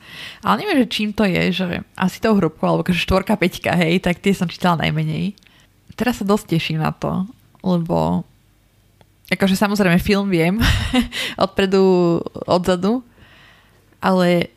Ale 0.46 0.62
neviem, 0.62 0.86
že 0.86 0.94
čím 0.94 1.10
to 1.10 1.26
je, 1.26 1.42
že 1.50 1.66
asi 1.98 2.22
tou 2.22 2.38
hrubkou, 2.38 2.62
alebo 2.62 2.86
akože 2.86 3.02
štvorka, 3.02 3.34
peťka, 3.34 3.74
hej, 3.82 3.98
tak 3.98 4.22
tie 4.22 4.30
som 4.30 4.46
čítala 4.46 4.86
najmenej. 4.86 5.34
Teraz 5.98 6.22
sa 6.22 6.26
dosť 6.26 6.54
teším 6.54 6.78
na 6.78 6.94
to, 6.94 7.26
lebo 7.66 8.22
akože 9.26 9.58
samozrejme 9.58 9.98
film 9.98 10.30
viem 10.30 10.62
odpredu, 11.44 12.18
odzadu, 12.46 13.02
ale 14.02 14.50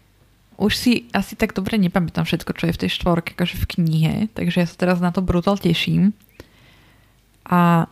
už 0.57 0.73
si 0.73 0.91
asi 1.13 1.37
tak 1.37 1.53
dobre 1.53 1.77
nepamätám 1.77 2.25
všetko, 2.25 2.51
čo 2.57 2.65
je 2.67 2.75
v 2.75 2.81
tej 2.81 2.91
štvorke, 2.97 3.37
akože 3.37 3.55
v 3.61 3.69
knihe, 3.77 4.15
takže 4.33 4.63
ja 4.63 4.67
sa 4.67 4.75
teraz 4.75 4.97
na 5.03 5.13
to 5.13 5.21
brutál 5.21 5.59
teším. 5.59 6.15
A 7.45 7.85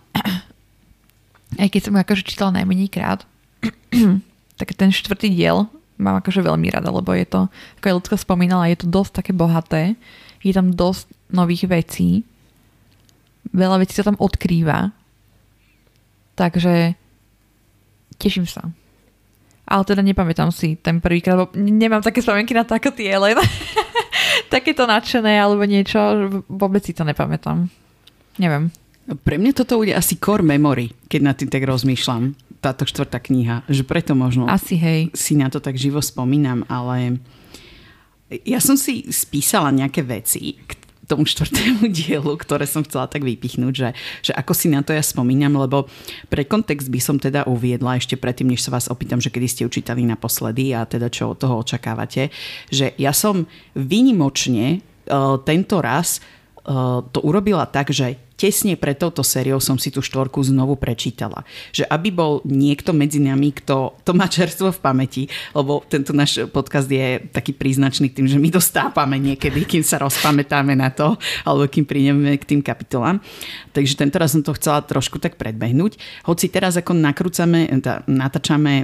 aj 1.62 1.68
keď 1.70 1.82
som 1.86 1.94
akože 1.94 2.24
čítala 2.26 2.56
najmenej 2.58 2.90
krát, 2.90 3.28
tak 4.60 4.74
ten 4.74 4.90
štvrtý 4.90 5.30
diel 5.30 5.70
mám 6.02 6.20
akože 6.20 6.42
veľmi 6.42 6.74
rada, 6.74 6.90
lebo 6.90 7.14
je 7.14 7.28
to, 7.28 7.42
ako 7.80 7.86
je 7.86 7.98
ľudka 8.02 8.16
spomínala, 8.18 8.72
je 8.72 8.82
to 8.82 8.88
dosť 8.90 9.12
také 9.22 9.32
bohaté, 9.32 9.94
je 10.42 10.52
tam 10.52 10.74
dosť 10.74 11.06
nových 11.30 11.70
vecí, 11.70 12.26
veľa 13.54 13.84
vecí 13.86 13.94
sa 13.94 14.08
tam 14.08 14.18
odkrýva, 14.18 14.90
takže 16.34 16.98
teším 18.18 18.50
sa. 18.50 18.74
Ale 19.74 19.84
teda 19.90 20.06
nepamätám 20.06 20.54
si 20.54 20.78
ten 20.78 21.02
prvýkrát, 21.02 21.34
lebo 21.34 21.50
nemám 21.58 22.06
také 22.06 22.22
spomienky 22.22 22.54
na 22.54 22.62
to 22.68 22.78
ako 22.78 22.94
tie, 22.94 23.18
len 23.18 23.34
takéto 24.54 24.86
nadšené 24.86 25.42
alebo 25.42 25.66
niečo, 25.66 25.98
vôbec 26.46 26.86
si 26.86 26.94
to 26.94 27.02
nepamätám. 27.02 27.66
Neviem. 28.38 28.70
Pre 29.04 29.36
mňa 29.36 29.52
toto 29.58 29.82
bude 29.82 29.92
asi 29.98 30.22
core 30.22 30.46
memory, 30.46 30.94
keď 31.10 31.22
na 31.26 31.34
tým 31.34 31.50
tak 31.50 31.66
rozmýšľam 31.66 32.38
táto 32.64 32.88
štvrtá 32.88 33.20
kniha, 33.20 33.68
že 33.68 33.84
preto 33.84 34.16
možno 34.16 34.48
Asi 34.48 34.80
hej. 34.80 35.12
si 35.12 35.36
na 35.36 35.52
to 35.52 35.60
tak 35.60 35.76
živo 35.76 36.00
spomínam, 36.00 36.64
ale 36.72 37.20
ja 38.48 38.64
som 38.64 38.80
si 38.80 39.12
spísala 39.12 39.76
nejaké 39.76 40.00
veci 40.08 40.56
tomu 41.14 41.30
štvrtému 41.30 41.86
dielu, 42.02 42.34
ktoré 42.42 42.66
som 42.66 42.82
chcela 42.82 43.06
tak 43.06 43.22
vypichnúť, 43.22 43.74
že, 43.74 43.90
že 44.26 44.32
ako 44.34 44.58
si 44.58 44.74
na 44.74 44.82
to 44.82 44.98
ja 44.98 45.06
spomínam, 45.06 45.54
lebo 45.62 45.86
pre 46.34 46.42
kontext 46.50 46.90
by 46.90 46.98
som 46.98 47.22
teda 47.22 47.46
uviedla 47.46 48.02
ešte 48.02 48.18
predtým, 48.18 48.50
než 48.50 48.66
sa 48.66 48.74
vás 48.74 48.90
opýtam, 48.90 49.22
že 49.22 49.30
kedy 49.30 49.48
ste 49.48 49.68
učítali 49.70 50.02
naposledy 50.04 50.74
a 50.74 50.90
teda 50.90 51.14
čo 51.14 51.38
od 51.38 51.38
toho 51.38 51.62
očakávate, 51.62 52.34
že 52.74 52.98
ja 52.98 53.14
som 53.14 53.46
vynimočne 53.78 54.82
uh, 54.82 55.38
tento 55.46 55.78
raz 55.80 56.18
to 56.64 57.20
urobila 57.24 57.68
tak, 57.68 57.92
že 57.92 58.16
tesne 58.34 58.76
pred 58.76 58.98
touto 59.00 59.24
sériou 59.24 59.64
som 59.64 59.80
si 59.80 59.88
tú 59.88 60.04
štvorku 60.04 60.44
znovu 60.44 60.76
prečítala. 60.76 61.48
Že 61.72 61.88
aby 61.88 62.10
bol 62.12 62.44
niekto 62.44 62.92
medzi 62.92 63.24
nami, 63.24 63.56
kto 63.56 63.96
to 64.04 64.12
má 64.12 64.28
čerstvo 64.28 64.74
v 64.74 64.84
pamäti, 64.84 65.24
lebo 65.56 65.84
tento 65.88 66.12
náš 66.12 66.44
podcast 66.52 66.92
je 66.92 67.24
taký 67.32 67.56
príznačný 67.56 68.12
tým, 68.12 68.28
že 68.28 68.42
my 68.42 68.52
dostápame 68.52 69.16
niekedy, 69.16 69.64
kým 69.64 69.84
sa 69.84 70.02
rozpamätáme 70.04 70.76
na 70.76 70.92
to, 70.92 71.16
alebo 71.48 71.72
kým 71.72 71.88
prídeme 71.88 72.36
k 72.36 72.44
tým 72.44 72.60
kapitolám. 72.60 73.24
Takže 73.72 73.96
tento 73.96 74.20
raz 74.20 74.36
som 74.36 74.44
to 74.44 74.52
chcela 74.60 74.84
trošku 74.84 75.24
tak 75.24 75.40
predbehnúť. 75.40 75.96
Hoci 76.28 76.52
teraz 76.52 76.76
ako 76.76 76.96
nakrúcame, 77.00 77.70
natáčame 78.08 78.84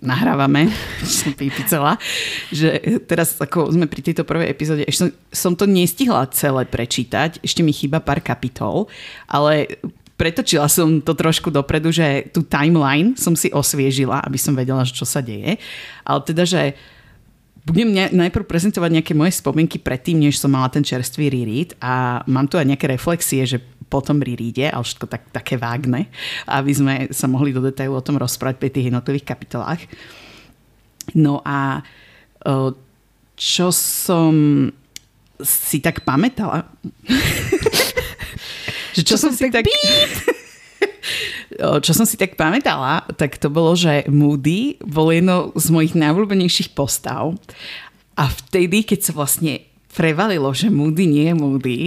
nahrávame, 0.00 0.72
som 1.06 1.36
pípicela, 1.36 2.00
že 2.48 3.00
teraz 3.04 3.36
ako 3.36 3.70
sme 3.70 3.86
pri 3.86 4.00
tejto 4.00 4.24
prvej 4.24 4.48
epizóde, 4.50 4.82
ešte 4.88 5.08
som, 5.08 5.08
som 5.30 5.52
to 5.54 5.68
nestihla 5.68 6.26
celé 6.32 6.64
prečítať, 6.66 7.44
ešte 7.44 7.60
mi 7.60 7.70
chýba 7.70 8.00
pár 8.00 8.24
kapitol, 8.24 8.88
ale 9.28 9.80
pretočila 10.20 10.68
som 10.68 11.00
to 11.00 11.16
trošku 11.16 11.48
dopredu, 11.48 11.88
že 11.88 12.28
tú 12.28 12.44
timeline 12.44 13.16
som 13.16 13.32
si 13.32 13.48
osviežila, 13.48 14.20
aby 14.20 14.36
som 14.36 14.52
vedela, 14.52 14.84
čo 14.84 15.08
sa 15.08 15.24
deje. 15.24 15.56
Ale 16.04 16.20
teda, 16.28 16.44
že 16.44 16.76
budem 17.64 17.88
najprv 17.92 18.44
prezentovať 18.44 19.00
nejaké 19.00 19.12
moje 19.16 19.40
spomienky 19.40 19.80
predtým, 19.80 20.20
než 20.20 20.36
som 20.36 20.52
mala 20.52 20.68
ten 20.68 20.84
čerstvý 20.84 21.32
reread 21.32 21.72
a 21.80 22.20
mám 22.28 22.48
tu 22.48 22.60
aj 22.60 22.68
nejaké 22.68 22.84
reflexie, 22.88 23.48
že 23.48 23.64
potom 23.90 24.22
rereade, 24.22 24.70
ale 24.70 24.86
všetko 24.86 25.06
tak, 25.10 25.26
také 25.34 25.58
vágne, 25.58 26.06
aby 26.46 26.70
sme 26.70 26.94
sa 27.10 27.26
mohli 27.26 27.50
do 27.50 27.58
detailu 27.58 27.98
o 27.98 28.06
tom 28.06 28.16
rozprávať 28.16 28.56
pri 28.62 28.70
tých 28.70 28.86
jednotlivých 28.94 29.26
kapitolách. 29.26 29.82
No 31.18 31.42
a 31.42 31.82
čo 33.34 33.68
som 33.74 34.34
si 35.40 35.78
tak 35.80 36.04
pamätala, 36.04 36.68
že 38.96 39.02
čo, 39.02 39.16
čo 39.16 39.28
som 39.28 39.32
si 39.32 39.48
tak... 39.50 39.66
čo 41.84 41.92
som 41.92 42.06
si 42.06 42.16
tak 42.16 42.38
pamätala, 42.38 43.04
tak 43.18 43.36
to 43.40 43.50
bolo, 43.50 43.74
že 43.74 44.06
Moody 44.06 44.78
bol 44.84 45.10
jedno 45.10 45.50
z 45.56 45.66
mojich 45.72 45.98
najobľúbenejších 45.98 46.72
postav. 46.72 47.34
A 48.14 48.28
vtedy, 48.28 48.84
keď 48.84 49.10
sa 49.10 49.12
vlastne 49.16 49.64
prevalilo, 49.90 50.52
že 50.52 50.70
Moody 50.70 51.04
nie 51.08 51.26
je 51.32 51.34
Moody, 51.34 51.80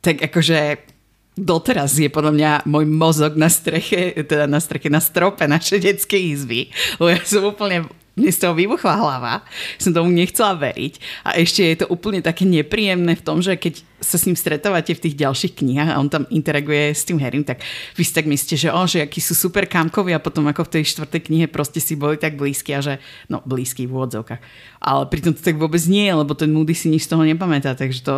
tak 0.00 0.24
akože 0.24 0.89
doteraz 1.38 1.96
je 1.98 2.10
podľa 2.10 2.32
mňa 2.34 2.50
môj 2.66 2.84
mozog 2.86 3.38
na 3.38 3.48
streche, 3.48 4.14
teda 4.26 4.50
na 4.50 4.58
streche, 4.58 4.90
na 4.90 4.98
strope 4.98 5.46
našej 5.46 5.78
detskej 5.80 6.22
izby. 6.34 6.60
Lebo 6.98 7.08
ja 7.12 7.20
som 7.22 7.46
úplne 7.46 7.86
mne 8.20 8.30
z 8.30 8.40
toho 8.44 8.52
vybuchla 8.52 8.94
hlava, 9.00 9.34
som 9.80 9.96
tomu 9.96 10.12
nechcela 10.12 10.52
veriť 10.54 11.24
a 11.24 11.40
ešte 11.40 11.64
je 11.64 11.76
to 11.80 11.86
úplne 11.88 12.20
také 12.20 12.44
nepríjemné 12.44 13.16
v 13.16 13.24
tom, 13.24 13.40
že 13.40 13.56
keď 13.56 13.82
sa 14.00 14.16
s 14.16 14.24
ním 14.24 14.34
stretávate 14.34 14.96
v 14.96 15.02
tých 15.08 15.14
ďalších 15.20 15.60
knihách 15.60 15.90
a 15.92 16.00
on 16.00 16.08
tam 16.08 16.24
interaguje 16.32 16.96
s 16.96 17.04
tým 17.04 17.20
Harrym, 17.20 17.44
tak 17.44 17.60
vy 17.94 18.02
si 18.02 18.12
tak 18.16 18.24
myslíte, 18.24 18.56
že, 18.56 18.68
oh, 18.72 18.88
že 18.88 19.04
akí 19.04 19.20
sú 19.20 19.36
super 19.36 19.68
kámkovi 19.68 20.16
a 20.16 20.24
potom 20.24 20.48
ako 20.48 20.66
v 20.66 20.72
tej 20.80 20.96
štvrtej 20.96 21.20
knihe 21.28 21.46
proste 21.52 21.78
si 21.84 21.94
boli 22.00 22.16
tak 22.16 22.40
blízki 22.40 22.72
a 22.72 22.80
že, 22.80 22.94
no 23.28 23.44
blízky 23.44 23.84
v 23.84 23.92
úvodzovkách. 23.92 24.40
Ale 24.80 25.02
pritom 25.12 25.36
to 25.36 25.44
tak 25.44 25.60
vôbec 25.60 25.84
nie, 25.84 26.08
lebo 26.08 26.32
ten 26.32 26.48
Moody 26.48 26.72
si 26.72 26.88
nič 26.88 27.04
z 27.06 27.12
toho 27.12 27.22
nepamätá, 27.28 27.76
takže 27.76 28.00
to, 28.00 28.14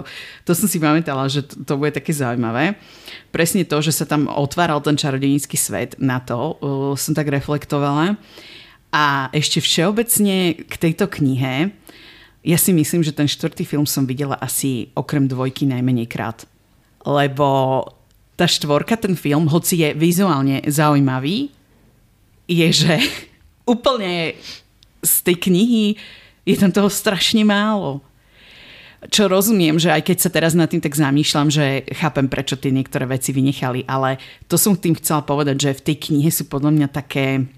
to 0.47 0.54
som 0.54 0.71
si 0.71 0.78
pamätala, 0.78 1.26
že 1.26 1.42
to, 1.42 1.59
to 1.66 1.75
bude 1.75 1.90
také 1.90 2.14
zaujímavé. 2.14 2.78
Presne 3.35 3.66
to, 3.66 3.82
že 3.82 3.90
sa 3.90 4.06
tam 4.06 4.30
otváral 4.30 4.78
ten 4.80 4.94
čarodejnícky 4.94 5.59
svet 5.59 5.99
na 5.99 6.23
to, 6.23 6.56
uh, 6.62 6.94
som 6.94 7.12
tak 7.12 7.26
reflektovala. 7.26 8.14
A 8.92 9.32
ešte 9.32 9.64
všeobecne 9.64 10.52
k 10.68 10.75
tejto 10.76 11.08
knihe, 11.08 11.72
ja 12.42 12.58
si 12.61 12.76
myslím, 12.76 13.00
že 13.00 13.16
ten 13.16 13.25
štvrtý 13.25 13.64
film 13.64 13.88
som 13.88 14.04
videla 14.04 14.37
asi 14.37 14.92
okrem 14.92 15.25
dvojky 15.25 15.64
najmenej 15.64 16.11
krát. 16.11 16.44
Lebo 17.08 17.82
tá 18.37 18.44
štvorka, 18.44 19.00
ten 19.00 19.16
film, 19.16 19.49
hoci 19.49 19.80
je 19.80 19.88
vizuálne 19.96 20.61
zaujímavý, 20.66 21.49
je, 22.50 22.68
že 22.68 22.94
úplne 23.72 24.37
z 25.00 25.14
tej 25.25 25.37
knihy 25.38 25.96
je 26.42 26.56
tam 26.58 26.75
toho 26.75 26.90
strašne 26.90 27.46
málo. 27.46 28.02
Čo 29.02 29.26
rozumiem, 29.26 29.82
že 29.82 29.90
aj 29.90 30.02
keď 30.06 30.16
sa 30.18 30.30
teraz 30.30 30.54
nad 30.54 30.70
tým 30.70 30.78
tak 30.78 30.94
zamýšľam, 30.94 31.50
že 31.50 31.82
chápem, 31.90 32.30
prečo 32.30 32.54
tie 32.54 32.70
niektoré 32.70 33.02
veci 33.11 33.34
vynechali, 33.34 33.82
ale 33.90 34.22
to 34.46 34.54
som 34.54 34.78
tým 34.78 34.94
chcela 34.94 35.26
povedať, 35.26 35.56
že 35.58 35.78
v 35.78 35.84
tej 35.90 35.96
knihe 36.11 36.30
sú 36.30 36.46
podľa 36.46 36.70
mňa 36.70 36.88
také 36.90 37.50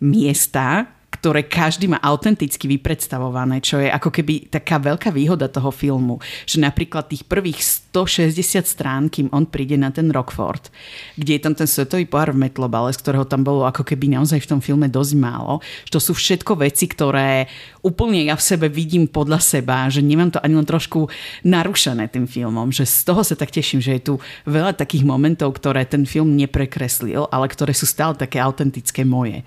miesta, 0.00 0.86
ktoré 1.08 1.48
každý 1.48 1.88
má 1.88 1.98
autenticky 2.04 2.68
vypredstavované, 2.68 3.64
čo 3.64 3.80
je 3.80 3.88
ako 3.88 4.12
keby 4.12 4.52
taká 4.52 4.76
veľká 4.76 5.08
výhoda 5.10 5.48
toho 5.48 5.72
filmu. 5.72 6.20
Že 6.44 6.68
napríklad 6.68 7.08
tých 7.10 7.24
prvých 7.24 7.64
160 7.90 8.62
strán, 8.62 9.08
kým 9.08 9.32
on 9.32 9.48
príde 9.48 9.74
na 9.74 9.88
ten 9.88 10.12
Rockford, 10.12 10.68
kde 11.16 11.40
je 11.40 11.42
tam 11.42 11.56
ten 11.56 11.66
svetový 11.66 12.04
pohár 12.04 12.36
v 12.36 12.44
metlobale, 12.44 12.94
z 12.94 13.00
ktorého 13.02 13.24
tam 13.24 13.42
bolo 13.42 13.64
ako 13.64 13.82
keby 13.82 14.14
naozaj 14.14 14.44
v 14.44 14.50
tom 14.52 14.60
filme 14.60 14.86
dosť 14.86 15.12
málo. 15.16 15.64
Že 15.88 15.92
to 15.96 16.00
sú 16.00 16.12
všetko 16.14 16.52
veci, 16.60 16.84
ktoré 16.86 17.48
úplne 17.80 18.22
ja 18.22 18.36
v 18.36 18.44
sebe 18.44 18.68
vidím 18.68 19.08
podľa 19.08 19.40
seba, 19.40 19.88
že 19.88 20.04
nemám 20.04 20.36
to 20.36 20.44
ani 20.44 20.60
len 20.60 20.68
trošku 20.68 21.08
narušené 21.42 22.12
tým 22.12 22.28
filmom. 22.28 22.68
Že 22.68 22.84
z 22.84 22.98
toho 23.08 23.24
sa 23.24 23.34
tak 23.34 23.48
teším, 23.48 23.80
že 23.80 23.96
je 23.96 24.02
tu 24.12 24.14
veľa 24.44 24.76
takých 24.76 25.08
momentov, 25.08 25.56
ktoré 25.56 25.88
ten 25.88 26.04
film 26.04 26.36
neprekreslil, 26.36 27.26
ale 27.32 27.48
ktoré 27.48 27.72
sú 27.72 27.88
stále 27.88 28.12
také 28.12 28.38
autentické 28.38 29.02
moje. 29.08 29.40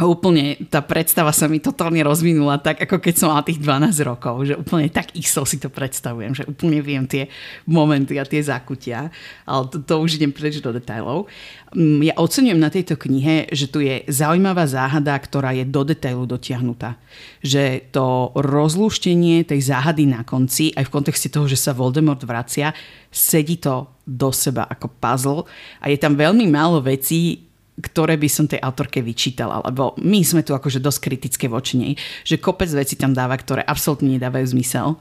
A 0.00 0.08
úplne 0.08 0.56
tá 0.72 0.80
predstava 0.80 1.28
sa 1.28 1.44
mi 1.44 1.60
totálne 1.60 2.00
rozvinula 2.00 2.56
tak, 2.56 2.80
ako 2.88 3.04
keď 3.04 3.14
som 3.20 3.28
mala 3.36 3.44
tých 3.44 3.60
12 3.60 4.00
rokov, 4.08 4.48
že 4.48 4.56
úplne 4.56 4.88
tak 4.88 5.12
isto 5.12 5.44
si 5.44 5.60
to 5.60 5.68
predstavujem, 5.68 6.32
že 6.32 6.48
úplne 6.48 6.80
viem 6.80 7.04
tie 7.04 7.28
momenty 7.68 8.16
a 8.16 8.24
tie 8.24 8.40
zákutia, 8.40 9.12
ale 9.44 9.62
to, 9.68 9.84
to 9.84 10.00
už 10.00 10.16
idem 10.16 10.32
preč 10.32 10.64
do 10.64 10.72
detajlov. 10.72 11.28
Mm, 11.76 12.00
ja 12.08 12.14
ocenujem 12.16 12.56
na 12.56 12.72
tejto 12.72 12.96
knihe, 12.96 13.52
že 13.52 13.68
tu 13.68 13.84
je 13.84 14.00
zaujímavá 14.08 14.64
záhada, 14.64 15.12
ktorá 15.20 15.52
je 15.52 15.68
do 15.68 15.84
detailu 15.84 16.24
dotiahnutá. 16.24 16.96
Že 17.44 17.92
to 17.92 18.32
rozlúštenie 18.40 19.44
tej 19.44 19.68
záhady 19.68 20.08
na 20.08 20.24
konci, 20.24 20.72
aj 20.80 20.88
v 20.88 20.94
kontexte 20.96 21.28
toho, 21.28 21.44
že 21.44 21.60
sa 21.60 21.76
Voldemort 21.76 22.24
vracia, 22.24 22.72
sedí 23.12 23.60
to 23.60 24.00
do 24.08 24.32
seba 24.32 24.64
ako 24.64 24.96
puzzle 24.96 25.44
a 25.84 25.92
je 25.92 26.00
tam 26.00 26.16
veľmi 26.16 26.48
málo 26.48 26.80
vecí, 26.80 27.49
ktoré 27.80 28.20
by 28.20 28.28
som 28.28 28.44
tej 28.46 28.60
autorke 28.60 29.00
vyčítala, 29.00 29.64
lebo 29.64 29.96
my 29.98 30.20
sme 30.20 30.44
tu 30.44 30.52
akože 30.52 30.78
dosť 30.78 31.00
kritické 31.00 31.46
voči 31.48 31.80
nej, 31.80 31.92
že 32.22 32.38
kopec 32.38 32.68
veci 32.70 32.94
tam 32.94 33.16
dáva, 33.16 33.34
ktoré 33.34 33.64
absolútne 33.64 34.14
nedávajú 34.16 34.52
zmysel. 34.52 35.00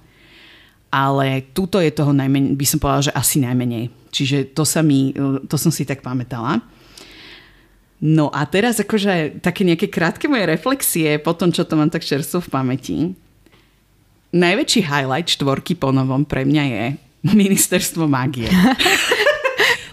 Ale 0.89 1.45
túto 1.53 1.77
je 1.77 1.93
toho 1.93 2.15
najmenej, 2.15 2.57
by 2.57 2.65
som 2.65 2.81
povedala, 2.81 3.07
že 3.11 3.13
asi 3.13 3.37
najmenej. 3.45 3.93
Čiže 4.09 4.57
to, 4.57 4.65
sa 4.65 4.81
mi, 4.81 5.13
to 5.45 5.55
som 5.59 5.69
si 5.69 5.85
tak 5.85 6.01
pamätala. 6.01 6.65
No 7.99 8.31
a 8.31 8.47
teraz 8.47 8.79
akože 8.79 9.43
také 9.43 9.67
nejaké 9.67 9.91
krátke 9.91 10.25
moje 10.31 10.47
reflexie 10.47 11.19
po 11.19 11.35
tom, 11.35 11.51
čo 11.51 11.67
to 11.67 11.75
mám 11.75 11.91
tak 11.91 12.01
čerstvo 12.01 12.41
v 12.41 12.49
pamäti. 12.49 12.97
Najväčší 14.33 14.81
highlight 14.87 15.29
štvorky 15.35 15.75
po 15.75 15.91
novom 15.91 16.23
pre 16.25 16.47
mňa 16.47 16.63
je 16.63 16.83
ministerstvo 17.43 18.07
mágie. 18.07 18.47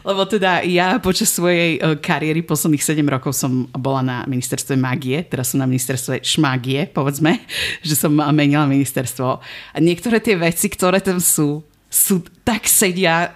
Lebo 0.07 0.23
teda 0.23 0.63
ja 0.63 1.03
počas 1.03 1.35
svojej 1.35 1.83
e, 1.83 1.99
kariéry 1.99 2.47
posledných 2.47 2.79
7 2.79 3.03
rokov 3.11 3.35
som 3.35 3.67
bola 3.75 4.07
na 4.07 4.19
ministerstve 4.31 4.79
mágie, 4.79 5.27
teraz 5.27 5.51
som 5.51 5.59
na 5.59 5.67
ministerstve 5.67 6.23
šmágie, 6.23 6.87
povedzme, 6.95 7.43
že 7.87 7.99
som 7.99 8.15
menila 8.15 8.71
ministerstvo. 8.71 9.43
A 9.75 9.77
niektoré 9.83 10.23
tie 10.23 10.39
veci, 10.39 10.71
ktoré 10.71 11.03
tam 11.03 11.19
sú, 11.19 11.67
sú 11.91 12.23
tak 12.47 12.71
sedia 12.71 13.35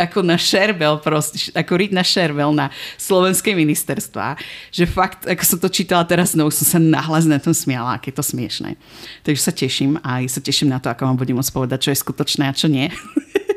ako 0.00 0.24
na 0.24 0.40
šerbel, 0.40 0.96
proste, 1.04 1.52
ako 1.52 1.72
riť 1.76 1.92
na 1.92 2.00
šerbel 2.00 2.50
na 2.56 2.72
slovenské 2.96 3.52
ministerstva, 3.52 4.40
že 4.72 4.88
fakt, 4.88 5.28
ako 5.28 5.44
som 5.44 5.58
to 5.60 5.68
čítala 5.68 6.08
teraz 6.08 6.32
znovu, 6.32 6.48
som 6.48 6.64
sa 6.64 6.78
nahlas 6.80 7.28
na 7.28 7.36
tom 7.36 7.52
smiala, 7.52 8.00
aké 8.00 8.08
to 8.08 8.24
smiešné. 8.24 8.80
Takže 9.20 9.42
sa 9.44 9.52
teším 9.52 10.00
a 10.00 10.24
sa 10.24 10.40
teším 10.40 10.72
na 10.72 10.80
to, 10.80 10.88
ako 10.88 11.04
vám 11.04 11.20
budem 11.20 11.36
môcť 11.36 11.52
povedať, 11.52 11.78
čo 11.84 11.90
je 11.92 12.02
skutočné 12.02 12.48
a 12.48 12.56
čo 12.56 12.72
nie. 12.72 12.88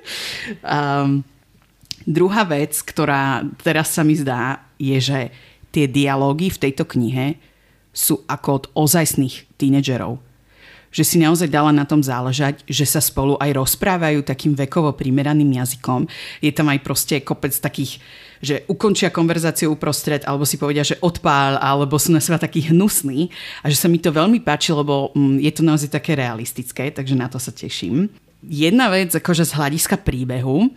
um, 0.68 1.24
Druhá 2.04 2.44
vec, 2.44 2.76
ktorá 2.84 3.48
teraz 3.64 3.96
sa 3.96 4.04
mi 4.04 4.16
zdá, 4.20 4.64
je, 4.76 5.00
že 5.00 5.20
tie 5.74 5.90
dialógy 5.90 6.54
v 6.54 6.62
tejto 6.70 6.86
knihe 6.86 7.40
sú 7.94 8.22
ako 8.30 8.50
od 8.52 8.66
ozajstných 8.76 9.58
tínedžerov. 9.58 10.20
Že 10.94 11.04
si 11.10 11.18
naozaj 11.18 11.50
dala 11.50 11.74
na 11.74 11.90
tom 11.90 12.06
záležať, 12.06 12.62
že 12.70 12.86
sa 12.86 13.02
spolu 13.02 13.34
aj 13.42 13.58
rozprávajú 13.58 14.22
takým 14.22 14.54
vekovo 14.54 14.94
primeraným 14.94 15.58
jazykom. 15.58 16.06
Je 16.38 16.54
tam 16.54 16.70
aj 16.70 16.86
proste 16.86 17.18
kopec 17.26 17.50
takých, 17.50 17.98
že 18.46 18.62
ukončia 18.70 19.10
konverzáciu 19.10 19.74
uprostred, 19.74 20.22
alebo 20.30 20.46
si 20.46 20.62
povedia, 20.62 20.86
že 20.86 21.02
odpál, 21.02 21.58
alebo 21.58 21.98
sú 21.98 22.14
na 22.14 22.22
seba 22.22 22.38
takí 22.38 22.70
hnusní. 22.70 23.34
A 23.66 23.74
že 23.74 23.78
sa 23.82 23.90
mi 23.90 23.98
to 23.98 24.14
veľmi 24.14 24.46
páči, 24.46 24.70
lebo 24.70 25.10
mm, 25.18 25.42
je 25.42 25.52
to 25.54 25.66
naozaj 25.66 25.90
také 25.90 26.14
realistické, 26.14 26.94
takže 26.94 27.18
na 27.18 27.26
to 27.26 27.42
sa 27.42 27.50
teším. 27.50 28.14
Jedna 28.46 28.94
vec, 28.94 29.10
akože 29.18 29.50
z 29.50 29.56
hľadiska 29.58 29.98
príbehu, 29.98 30.70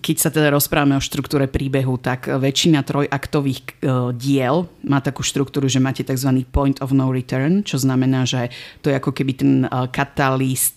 keď 0.00 0.16
sa 0.16 0.32
teda 0.32 0.48
rozprávame 0.50 0.96
o 0.96 1.02
štruktúre 1.02 1.44
príbehu, 1.44 2.00
tak 2.00 2.26
väčšina 2.26 2.80
trojaktových 2.82 3.60
e, 3.60 3.72
diel 4.16 4.66
má 4.82 5.04
takú 5.04 5.20
štruktúru, 5.20 5.68
že 5.68 5.78
máte 5.78 6.00
tzv. 6.00 6.40
point 6.48 6.80
of 6.80 6.90
no 6.96 7.12
return, 7.12 7.60
čo 7.60 7.76
znamená, 7.76 8.24
že 8.24 8.48
to 8.80 8.88
je 8.88 8.96
ako 8.96 9.12
keby 9.12 9.32
ten 9.36 9.52
e, 9.68 9.68
katalist 9.92 10.74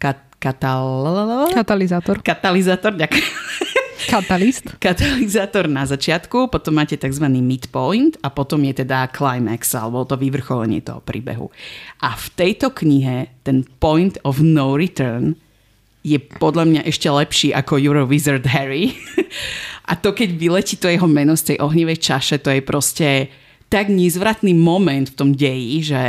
kat, 0.00 0.18
katal... 0.40 0.86
Katalizátor. 1.52 2.24
Katalizátor, 2.24 2.96
ďakujem. 2.96 3.28
Katalist. 4.08 4.64
Katalizátor 4.82 5.70
na 5.70 5.86
začiatku, 5.86 6.50
potom 6.50 6.74
máte 6.74 6.98
tzv. 6.98 7.28
midpoint 7.28 8.18
a 8.24 8.32
potom 8.32 8.58
je 8.66 8.82
teda 8.82 9.06
climax, 9.14 9.76
alebo 9.78 10.02
to 10.02 10.18
vyvrcholenie 10.18 10.82
toho 10.82 10.98
príbehu. 11.04 11.52
A 12.02 12.18
v 12.18 12.26
tejto 12.34 12.74
knihe 12.74 13.30
ten 13.46 13.62
point 13.78 14.18
of 14.26 14.42
no 14.42 14.74
return 14.74 15.38
je 16.02 16.18
podľa 16.18 16.66
mňa 16.66 16.82
ešte 16.86 17.06
lepší 17.06 17.48
ako 17.54 17.78
Eurovizard 17.78 18.42
Harry. 18.50 18.98
A 19.90 19.98
to, 19.98 20.14
keď 20.14 20.34
vyletí 20.34 20.78
to 20.78 20.90
jeho 20.90 21.06
meno 21.06 21.34
z 21.34 21.54
tej 21.54 21.56
ohnivej 21.62 21.98
čaše, 21.98 22.38
to 22.42 22.50
je 22.50 22.62
proste 22.62 23.30
tak 23.66 23.88
nezvratný 23.88 24.52
moment 24.52 25.08
v 25.10 25.16
tom 25.16 25.30
deji, 25.32 25.94
že 25.94 26.02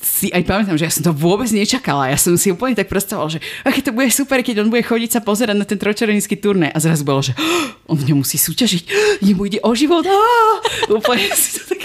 si 0.00 0.32
aj 0.32 0.48
pamätám, 0.48 0.80
že 0.80 0.88
ja 0.88 0.92
som 0.92 1.04
to 1.04 1.12
vôbec 1.12 1.46
nečakala. 1.52 2.08
Ja 2.08 2.16
som 2.16 2.32
si 2.40 2.48
úplne 2.48 2.72
tak 2.72 2.88
predstavovala, 2.88 3.36
že 3.36 3.40
aké 3.62 3.84
to 3.84 3.92
bude 3.92 4.08
super, 4.08 4.40
keď 4.40 4.64
on 4.64 4.72
bude 4.72 4.80
chodiť 4.80 5.10
sa 5.12 5.20
pozerať 5.20 5.56
na 5.60 5.68
ten 5.68 5.76
trojčarovnícky 5.76 6.40
turné. 6.40 6.72
A 6.72 6.80
zrazu 6.80 7.04
bolo, 7.04 7.20
že 7.20 7.36
oh, 7.36 7.92
on 7.92 8.00
v 8.00 8.12
ňom 8.12 8.24
musí 8.24 8.40
súťažiť, 8.40 8.82
jemu 9.20 9.42
ide 9.52 9.60
o 9.60 9.70
život. 9.76 10.04
Ah! 10.08 10.56
Úplne 10.96 11.28
si 11.36 11.60
to 11.60 11.76
tak... 11.76 11.80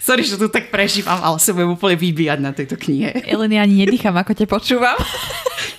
Sorry, 0.00 0.22
že 0.22 0.38
to 0.38 0.46
tak 0.46 0.70
prežívam, 0.70 1.18
ale 1.18 1.42
sa 1.42 1.52
budem 1.52 1.74
úplne 1.74 1.98
vybíjať 1.98 2.38
na 2.40 2.54
tejto 2.54 2.78
knihe. 2.78 3.26
Ellen, 3.26 3.50
ja 3.52 3.66
ani 3.66 3.84
nedýcham, 3.84 4.14
ako 4.14 4.32
te 4.32 4.46
počúvam. 4.48 4.96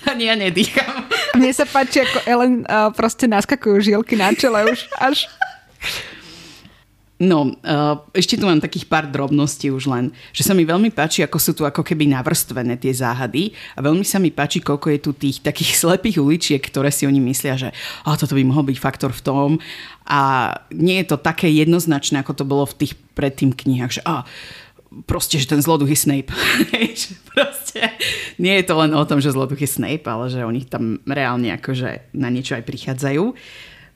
Ani 0.12 0.24
ja 0.30 0.34
nedýcham. 0.34 1.04
Mne 1.36 1.52
sa 1.52 1.68
páči, 1.68 2.00
ako 2.00 2.18
Ellen 2.24 2.64
uh, 2.64 2.88
proste 2.96 3.28
naskakujú 3.28 3.76
žilky 3.84 4.16
na 4.16 4.32
čele 4.32 4.64
už 4.72 4.88
až 4.96 5.28
No, 7.18 7.50
uh, 7.50 7.98
ešte 8.14 8.38
tu 8.38 8.46
mám 8.46 8.62
takých 8.62 8.86
pár 8.86 9.10
drobností 9.10 9.74
už 9.74 9.90
len, 9.90 10.14
že 10.30 10.46
sa 10.46 10.54
mi 10.54 10.62
veľmi 10.62 10.94
páči, 10.94 11.26
ako 11.26 11.38
sú 11.42 11.50
tu 11.50 11.66
ako 11.66 11.82
keby 11.82 12.06
navrstvené 12.06 12.78
tie 12.78 12.94
záhady 12.94 13.50
a 13.74 13.82
veľmi 13.82 14.06
sa 14.06 14.22
mi 14.22 14.30
páči, 14.30 14.62
koľko 14.62 14.86
je 14.94 15.00
tu 15.02 15.10
tých 15.18 15.42
takých 15.42 15.74
slepých 15.82 16.22
uličiek, 16.22 16.62
ktoré 16.62 16.94
si 16.94 17.10
oni 17.10 17.18
myslia, 17.18 17.58
že 17.58 17.74
oh, 18.06 18.14
toto 18.14 18.38
by 18.38 18.46
mohol 18.46 18.70
byť 18.70 18.78
faktor 18.78 19.10
v 19.10 19.24
tom 19.26 19.50
a 20.06 20.54
nie 20.70 21.02
je 21.02 21.10
to 21.10 21.18
také 21.18 21.50
jednoznačné, 21.50 22.22
ako 22.22 22.38
to 22.38 22.44
bolo 22.46 22.62
v 22.70 22.86
tých 22.86 22.94
predtým 23.18 23.50
knihách, 23.50 23.98
že 23.98 24.02
oh, 24.06 24.22
proste, 25.10 25.42
že 25.42 25.50
ten 25.50 25.58
zloduch 25.58 25.90
je 25.90 25.98
Snape. 25.98 26.30
proste, 27.68 27.92
nie 28.40 28.56
je 28.56 28.64
to 28.64 28.80
len 28.80 28.96
o 28.96 29.04
tom, 29.04 29.20
že 29.20 29.32
zloduch 29.32 29.60
je 29.60 29.68
Snape, 29.68 30.08
ale 30.08 30.30
že 30.32 30.44
oni 30.44 30.64
tam 30.64 30.98
reálne 31.04 31.52
akože 31.52 32.00
na 32.16 32.32
niečo 32.32 32.56
aj 32.56 32.64
prichádzajú. 32.64 33.34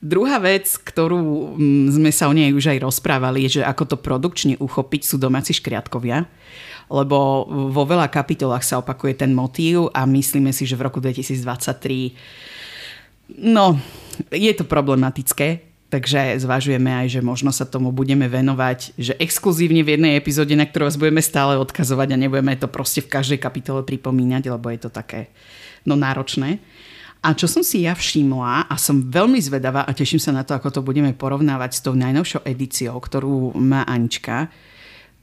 Druhá 0.03 0.35
vec, 0.43 0.67
ktorú 0.67 1.55
mm, 1.55 1.95
sme 1.95 2.11
sa 2.11 2.27
o 2.27 2.35
nej 2.35 2.51
už 2.51 2.75
aj 2.75 2.83
rozprávali, 2.83 3.47
je, 3.47 3.59
že 3.59 3.61
ako 3.63 3.95
to 3.95 3.97
produkčne 3.97 4.59
uchopiť 4.59 5.01
sú 5.07 5.15
domáci 5.15 5.55
škriatkovia. 5.55 6.27
Lebo 6.91 7.47
vo 7.71 7.83
veľa 7.87 8.11
kapitolách 8.11 8.67
sa 8.67 8.83
opakuje 8.83 9.15
ten 9.15 9.31
motív 9.31 9.87
a 9.95 10.03
myslíme 10.03 10.51
si, 10.51 10.67
že 10.67 10.75
v 10.75 10.91
roku 10.91 10.99
2023 10.99 13.39
no, 13.39 13.79
je 14.27 14.51
to 14.51 14.67
problematické, 14.67 15.72
takže 15.93 16.41
zvažujeme 16.41 16.89
aj, 16.89 17.07
že 17.13 17.21
možno 17.21 17.53
sa 17.53 17.69
tomu 17.69 17.93
budeme 17.93 18.25
venovať, 18.25 18.97
že 18.97 19.13
exkluzívne 19.21 19.85
v 19.85 19.93
jednej 19.93 20.17
epizóde, 20.17 20.57
na 20.57 20.65
ktorú 20.65 20.89
vás 20.89 20.97
budeme 20.97 21.21
stále 21.21 21.53
odkazovať 21.61 22.17
a 22.17 22.21
nebudeme 22.25 22.57
to 22.57 22.65
proste 22.65 23.05
v 23.05 23.13
každej 23.13 23.37
kapitole 23.37 23.85
pripomínať, 23.85 24.49
lebo 24.49 24.73
je 24.73 24.79
to 24.81 24.89
také 24.89 25.29
no, 25.85 25.93
náročné. 25.93 26.57
A 27.21 27.37
čo 27.37 27.45
som 27.45 27.61
si 27.61 27.85
ja 27.85 27.93
všimla 27.93 28.65
a 28.67 28.75
som 28.75 29.05
veľmi 29.05 29.37
zvedavá 29.37 29.85
a 29.85 29.93
teším 29.93 30.17
sa 30.17 30.33
na 30.33 30.41
to, 30.41 30.57
ako 30.57 30.73
to 30.73 30.81
budeme 30.81 31.13
porovnávať 31.13 31.77
s 31.77 31.83
tou 31.85 31.93
najnovšou 31.93 32.41
edíciou, 32.41 32.97
ktorú 32.97 33.53
má 33.61 33.85
Anička, 33.85 34.49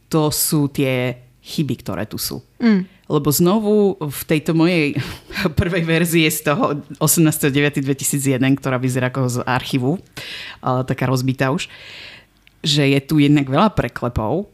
to 0.07 0.31
sú 0.31 0.71
tie 0.71 1.19
chyby, 1.43 1.75
ktoré 1.83 2.07
tu 2.07 2.17
sú. 2.17 2.41
Mm. 2.63 2.87
Lebo 3.11 3.29
znovu 3.35 3.99
v 3.99 4.21
tejto 4.23 4.55
mojej 4.55 4.95
prvej 5.61 5.83
verzii 5.83 6.31
z 6.31 6.47
toho 6.47 6.79
18.9.2001, 7.03 8.39
ktorá 8.63 8.79
vyzerá 8.79 9.11
ako 9.11 9.27
z 9.27 9.37
archívu, 9.43 9.99
taká 10.63 11.11
rozbitá 11.11 11.51
už, 11.51 11.67
že 12.63 12.87
je 12.87 13.01
tu 13.03 13.19
jednak 13.19 13.51
veľa 13.51 13.75
preklepov, 13.75 14.47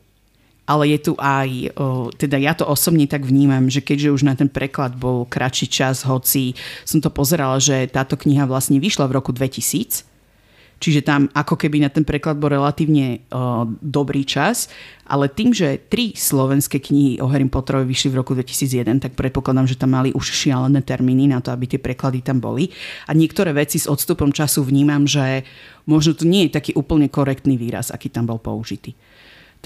ale 0.66 0.90
je 0.90 0.98
tu 0.98 1.12
aj, 1.20 1.70
teda 2.18 2.36
ja 2.42 2.50
to 2.56 2.66
osobne 2.66 3.06
tak 3.06 3.22
vnímam, 3.22 3.70
že 3.70 3.84
keďže 3.84 4.10
už 4.10 4.22
na 4.26 4.34
ten 4.34 4.50
preklad 4.50 4.98
bol 4.98 5.22
kratší 5.28 5.70
čas, 5.70 6.02
hoci 6.02 6.58
som 6.82 6.98
to 6.98 7.06
pozerala, 7.06 7.62
že 7.62 7.86
táto 7.86 8.18
kniha 8.18 8.50
vlastne 8.50 8.82
vyšla 8.82 9.06
v 9.06 9.14
roku 9.14 9.30
2000, 9.30 10.15
čiže 10.86 11.02
tam 11.02 11.26
ako 11.34 11.58
keby 11.58 11.82
na 11.82 11.90
ten 11.90 12.06
preklad 12.06 12.38
bol 12.38 12.46
relatívne 12.46 13.26
o, 13.34 13.66
dobrý 13.82 14.22
čas, 14.22 14.70
ale 15.02 15.26
tým, 15.26 15.50
že 15.50 15.82
tri 15.90 16.14
slovenské 16.14 16.78
knihy 16.78 17.18
o 17.18 17.26
Harry 17.26 17.42
Potterovi 17.50 17.90
vyšli 17.90 18.14
v 18.14 18.18
roku 18.22 18.38
2001, 18.38 19.02
tak 19.02 19.18
predpokladám, 19.18 19.66
že 19.66 19.74
tam 19.74 19.98
mali 19.98 20.14
už 20.14 20.22
šialené 20.30 20.86
termíny 20.86 21.26
na 21.26 21.42
to, 21.42 21.50
aby 21.50 21.66
tie 21.66 21.82
preklady 21.82 22.22
tam 22.22 22.38
boli. 22.38 22.70
A 23.10 23.18
niektoré 23.18 23.50
veci 23.50 23.82
s 23.82 23.90
odstupom 23.90 24.30
času 24.30 24.62
vnímam, 24.62 25.10
že 25.10 25.42
možno 25.90 26.14
to 26.14 26.22
nie 26.22 26.46
je 26.46 26.54
taký 26.54 26.78
úplne 26.78 27.10
korektný 27.10 27.58
výraz, 27.58 27.90
aký 27.90 28.06
tam 28.06 28.30
bol 28.30 28.38
použitý. 28.38 28.94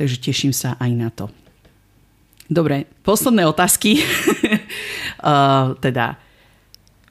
Takže 0.00 0.16
teším 0.24 0.56
sa 0.56 0.80
aj 0.80 0.90
na 0.96 1.12
to. 1.12 1.28
Dobre, 2.48 2.88
posledné 3.04 3.44
otázky. 3.44 4.00
uh, 5.20 5.76
teda, 5.85 6.16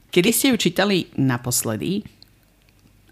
kedy 0.10 0.30
ste 0.34 0.50
ju 0.50 0.58
čítali 0.58 1.14
naposledy? 1.14 2.19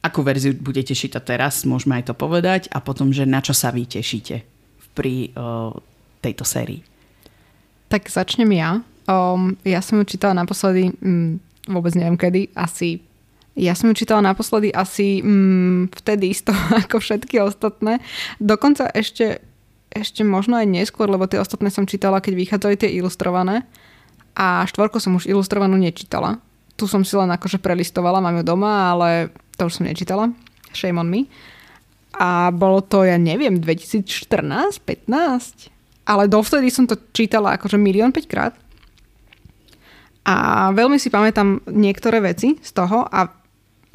Akú 0.02 0.22
verziu 0.22 0.54
budete 0.56 0.94
čítať 0.94 1.24
teraz? 1.24 1.66
Môžeme 1.66 1.98
aj 2.00 2.12
to 2.12 2.16
povedať. 2.16 2.70
A 2.72 2.80
potom, 2.80 3.10
že 3.10 3.26
na 3.26 3.42
čo 3.42 3.52
sa 3.52 3.74
vy 3.74 3.90
tešíte 3.90 4.46
pri 4.94 5.34
uh, 5.34 5.74
tejto 6.22 6.46
sérii? 6.46 6.82
Tak 7.88 8.08
začnem 8.08 8.52
ja. 8.54 8.82
Um, 9.08 9.56
ja 9.64 9.80
som 9.80 9.98
ju 10.02 10.06
čítala 10.06 10.36
naposledy, 10.36 10.92
um, 11.00 11.40
vôbec 11.66 11.96
neviem 11.96 12.20
kedy, 12.20 12.52
asi 12.54 13.00
ja 13.58 13.74
som 13.74 13.90
ju 13.90 13.98
čítala 13.98 14.22
naposledy 14.22 14.70
asi 14.70 15.18
mm, 15.24 15.90
vtedy 15.90 16.30
isto 16.30 16.54
ako 16.86 17.02
všetky 17.02 17.42
ostatné. 17.42 18.04
Dokonca 18.38 18.92
ešte 18.94 19.42
ešte 19.98 20.22
možno 20.22 20.60
aj 20.60 20.68
neskôr, 20.68 21.08
lebo 21.08 21.26
tie 21.26 21.42
ostatné 21.42 21.72
som 21.72 21.88
čítala, 21.90 22.22
keď 22.22 22.34
vychádzali 22.38 22.76
tie 22.78 22.90
ilustrované. 22.94 23.66
A 24.38 24.62
štvorku 24.70 25.02
som 25.02 25.18
už 25.18 25.26
ilustrovanú 25.26 25.80
nečítala. 25.80 26.38
Tu 26.78 26.86
som 26.86 27.02
si 27.02 27.18
len 27.18 27.32
akože 27.34 27.58
prelistovala, 27.58 28.22
mám 28.22 28.38
ju 28.38 28.44
doma, 28.46 28.94
ale 28.94 29.34
to 29.58 29.68
už 29.68 29.82
som 29.82 29.90
nečítala. 29.90 30.32
Shame 30.72 31.02
on 31.02 31.10
me. 31.10 31.26
A 32.18 32.50
bolo 32.50 32.82
to, 32.82 33.06
ja 33.06 33.18
neviem, 33.18 33.62
2014, 33.62 34.82
15? 34.82 35.70
Ale 36.08 36.30
dovtedy 36.32 36.72
som 36.72 36.88
to 36.88 36.98
čítala 37.12 37.60
akože 37.60 37.78
milión 37.78 38.16
5 38.16 38.32
krát. 38.32 38.54
A 40.28 40.70
veľmi 40.76 41.00
si 41.00 41.08
pamätám 41.08 41.64
niektoré 41.72 42.20
veci 42.20 42.60
z 42.60 42.72
toho 42.76 43.08
a 43.08 43.32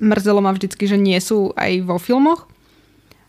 mrzelo 0.01 0.41
ma 0.41 0.53
vždycky, 0.55 0.89
že 0.89 0.97
nie 0.97 1.19
sú 1.21 1.53
aj 1.57 1.85
vo 1.85 2.01
filmoch. 2.01 2.49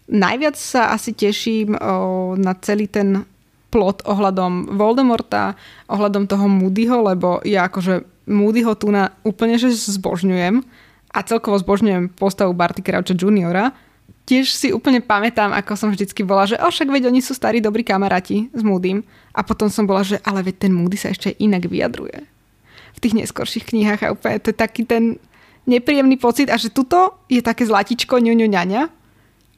Najviac 0.07 0.55
sa 0.55 0.91
asi 0.91 1.15
teším 1.15 1.75
o, 1.75 2.35
na 2.39 2.55
celý 2.59 2.87
ten 2.87 3.23
plot 3.71 4.05
ohľadom 4.05 4.77
Voldemorta, 4.77 5.57
ohľadom 5.89 6.29
toho 6.29 6.45
Moodyho, 6.45 7.01
lebo 7.01 7.41
ja 7.43 7.65
akože 7.67 8.05
Moodyho 8.29 8.77
tu 8.77 8.93
na 8.93 9.11
úplne 9.25 9.59
že 9.59 9.73
zbožňujem 9.73 10.63
a 11.13 11.19
celkovo 11.21 11.61
zbožňujem 11.61 12.17
postavu 12.17 12.51
Barty 12.57 12.81
Croucha 12.81 13.13
juniora. 13.13 13.71
Tiež 14.25 14.49
si 14.49 14.73
úplne 14.73 15.03
pamätám, 15.03 15.53
ako 15.53 15.77
som 15.77 15.89
vždycky 15.93 16.25
bola, 16.25 16.49
že 16.49 16.57
však 16.57 16.89
veď 16.89 17.13
oni 17.13 17.21
sú 17.21 17.37
starí 17.37 17.61
dobrí 17.61 17.85
kamaráti 17.85 18.49
s 18.49 18.61
Moodym. 18.65 19.05
A 19.35 19.45
potom 19.45 19.69
som 19.69 19.85
bola, 19.85 20.01
že 20.01 20.17
ale 20.25 20.41
veď 20.41 20.67
ten 20.67 20.73
Moody 20.73 20.97
sa 20.97 21.11
ešte 21.11 21.35
inak 21.37 21.69
vyjadruje. 21.69 22.23
V 22.95 22.99
tých 23.03 23.13
neskorších 23.19 23.67
knihách 23.69 24.01
a 24.03 24.11
úplne 24.15 24.41
to 24.41 24.49
je 24.49 24.57
taký 24.57 24.87
ten 24.87 25.21
nepríjemný 25.69 26.19
pocit 26.19 26.51
a 26.51 26.59
že 26.59 26.71
tuto 26.71 27.23
je 27.31 27.39
také 27.39 27.63
zlatičko 27.63 28.19
ňuňu 28.19 28.47
ňaňa 28.51 28.81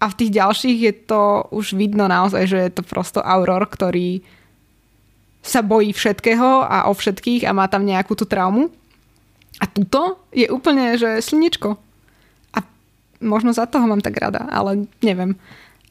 a 0.02 0.06
v 0.12 0.18
tých 0.18 0.32
ďalších 0.38 0.78
je 0.82 0.94
to 1.08 1.22
už 1.50 1.74
vidno 1.74 2.06
naozaj, 2.06 2.46
že 2.46 2.60
je 2.68 2.72
to 2.74 2.84
prosto 2.86 3.24
Auror, 3.24 3.66
ktorý 3.66 4.22
sa 5.46 5.62
bojí 5.62 5.94
všetkého 5.94 6.66
a 6.66 6.90
o 6.90 6.94
všetkých 6.94 7.46
a 7.46 7.54
má 7.54 7.70
tam 7.70 7.86
nejakú 7.86 8.18
tú 8.18 8.26
traumu. 8.26 8.74
A 9.62 9.66
tuto 9.72 10.28
je 10.36 10.52
úplne, 10.52 11.00
že 11.00 11.24
slnečko. 11.24 11.80
A 12.56 12.60
možno 13.24 13.56
za 13.56 13.66
toho 13.70 13.88
mám 13.88 14.04
tak 14.04 14.20
rada, 14.20 14.44
ale 14.52 14.92
neviem. 15.00 15.40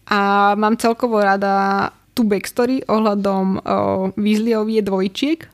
A 0.05 0.53
mám 0.53 0.77
celkovo 0.77 1.17
rada 1.17 1.89
tú 2.13 2.29
backstory 2.29 2.85
ohľadom 2.87 3.65
Weasleyovie 4.15 4.85
dvojčiek 4.85 5.49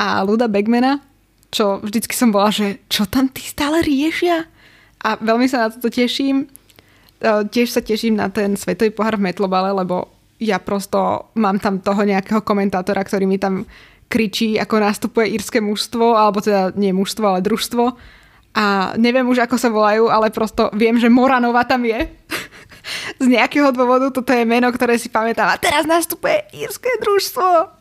a 0.00 0.24
Luda 0.24 0.48
Bagmana, 0.48 1.04
čo 1.52 1.78
vždycky 1.84 2.16
som 2.16 2.32
bola, 2.32 2.48
že 2.48 2.82
čo 2.88 3.04
tam 3.04 3.28
tí 3.28 3.44
stále 3.44 3.84
riešia? 3.84 4.48
A 5.04 5.14
veľmi 5.20 5.46
sa 5.46 5.68
na 5.68 5.72
toto 5.72 5.92
teším. 5.92 6.50
Tiež 7.22 7.70
sa 7.70 7.84
teším 7.84 8.18
na 8.18 8.32
ten 8.32 8.56
svetový 8.58 8.90
pohár 8.90 9.20
v 9.20 9.30
Metlobale, 9.30 9.70
lebo 9.74 10.10
ja 10.38 10.62
prosto 10.62 11.30
mám 11.34 11.58
tam 11.58 11.82
toho 11.82 12.02
nejakého 12.06 12.42
komentátora, 12.46 13.02
ktorý 13.02 13.26
mi 13.26 13.42
tam 13.42 13.66
kričí, 14.08 14.56
ako 14.56 14.80
nastupuje 14.80 15.36
írske 15.36 15.60
mužstvo, 15.60 16.16
alebo 16.16 16.40
teda 16.40 16.72
nie 16.74 16.96
mužstvo, 16.96 17.24
ale 17.28 17.44
družstvo. 17.44 17.84
A 18.56 18.96
neviem 18.96 19.28
už, 19.28 19.44
ako 19.44 19.56
sa 19.60 19.68
volajú, 19.68 20.08
ale 20.08 20.32
prosto 20.32 20.72
viem, 20.74 20.96
že 20.96 21.12
Moranova 21.12 21.62
tam 21.68 21.84
je. 21.84 22.08
Z 23.22 23.26
nejakého 23.28 23.68
dôvodu 23.70 24.08
toto 24.08 24.32
je 24.32 24.48
meno, 24.48 24.72
ktoré 24.72 24.96
si 24.96 25.12
pamätám. 25.12 25.52
A 25.52 25.60
teraz 25.60 25.84
nastupuje 25.84 26.40
írske 26.56 26.88
družstvo. 27.04 27.78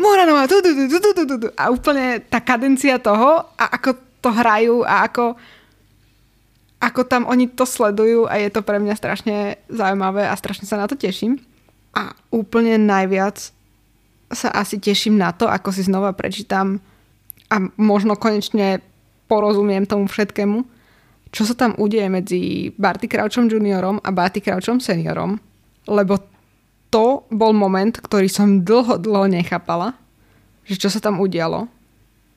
Moranova, 0.00 0.48
tu, 0.48 0.64
tu, 0.64 0.72
tu, 0.72 0.98
tu, 0.98 1.10
tu, 1.12 1.22
tu, 1.28 1.36
tu. 1.36 1.48
A 1.54 1.68
úplne 1.68 2.24
tá 2.24 2.40
kadencia 2.40 2.96
toho 2.96 3.44
a 3.60 3.64
ako 3.76 3.98
to 4.24 4.30
hrajú 4.32 4.86
a 4.86 5.04
ako, 5.06 5.36
ako 6.80 7.00
tam 7.04 7.26
oni 7.28 7.50
to 7.50 7.66
sledujú 7.66 8.26
a 8.30 8.40
je 8.40 8.48
to 8.50 8.64
pre 8.64 8.80
mňa 8.80 8.94
strašne 8.94 9.36
zaujímavé 9.68 10.26
a 10.26 10.34
strašne 10.38 10.64
sa 10.64 10.80
na 10.80 10.86
to 10.86 10.94
teším. 10.94 11.42
A 11.92 12.14
úplne 12.30 12.78
najviac 12.78 13.57
sa 14.28 14.52
asi 14.52 14.76
teším 14.76 15.16
na 15.16 15.32
to, 15.32 15.48
ako 15.48 15.72
si 15.72 15.84
znova 15.88 16.12
prečítam 16.12 16.80
a 17.48 17.56
možno 17.80 18.16
konečne 18.16 18.84
porozumiem 19.28 19.88
tomu 19.88 20.08
všetkému, 20.08 20.64
čo 21.32 21.42
sa 21.44 21.54
tam 21.56 21.76
udeje 21.76 22.08
medzi 22.08 22.40
Barty 22.76 23.08
Crouchom 23.08 23.48
juniorom 23.48 24.00
a 24.00 24.08
Barty 24.12 24.40
Crouchom 24.40 24.80
seniorom, 24.80 25.36
lebo 25.88 26.20
to 26.88 27.28
bol 27.28 27.52
moment, 27.52 28.00
ktorý 28.00 28.28
som 28.32 28.64
dlho, 28.64 28.96
dlho 28.96 29.28
nechápala, 29.28 29.92
že 30.64 30.80
čo 30.80 30.88
sa 30.88 31.00
tam 31.00 31.20
udialo 31.20 31.68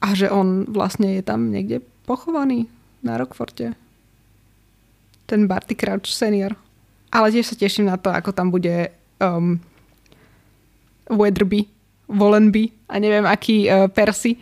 a 0.04 0.08
že 0.12 0.28
on 0.28 0.68
vlastne 0.68 1.16
je 1.20 1.24
tam 1.24 1.52
niekde 1.52 1.80
pochovaný 2.04 2.68
na 3.00 3.16
Rockforte. 3.16 3.72
Ten 5.28 5.48
Barty 5.48 5.80
Crouch 5.80 6.12
senior. 6.12 6.60
Ale 7.12 7.32
tiež 7.32 7.52
sa 7.52 7.60
teším 7.60 7.92
na 7.92 8.00
to, 8.00 8.12
ako 8.12 8.32
tam 8.32 8.52
bude 8.52 8.92
um, 9.20 9.60
Weatherby, 11.12 11.68
Wallenby 12.12 12.76
a 12.92 13.00
neviem 13.00 13.24
aký 13.24 13.66
uh, 13.66 13.88
Percy, 13.88 14.36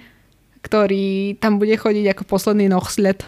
ktorý 0.65 1.37
tam 1.39 1.61
bude 1.61 1.77
chodiť 1.77 2.11
ako 2.11 2.23
posledný 2.27 2.67
nohsled 2.67 3.23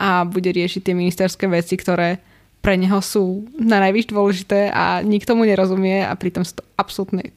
a 0.00 0.24
bude 0.24 0.48
riešiť 0.48 0.80
tie 0.80 0.94
ministerské 0.96 1.44
veci, 1.46 1.76
ktoré 1.76 2.18
pre 2.60 2.76
neho 2.76 3.00
sú 3.00 3.48
na 3.56 3.80
najvyššie 3.80 4.12
dôležité 4.12 4.60
a 4.72 5.00
nikto 5.00 5.32
mu 5.36 5.48
nerozumie 5.48 6.04
a 6.04 6.12
pritom 6.16 6.44
sú 6.44 6.60
to 6.60 6.64
absolútne 6.76 7.32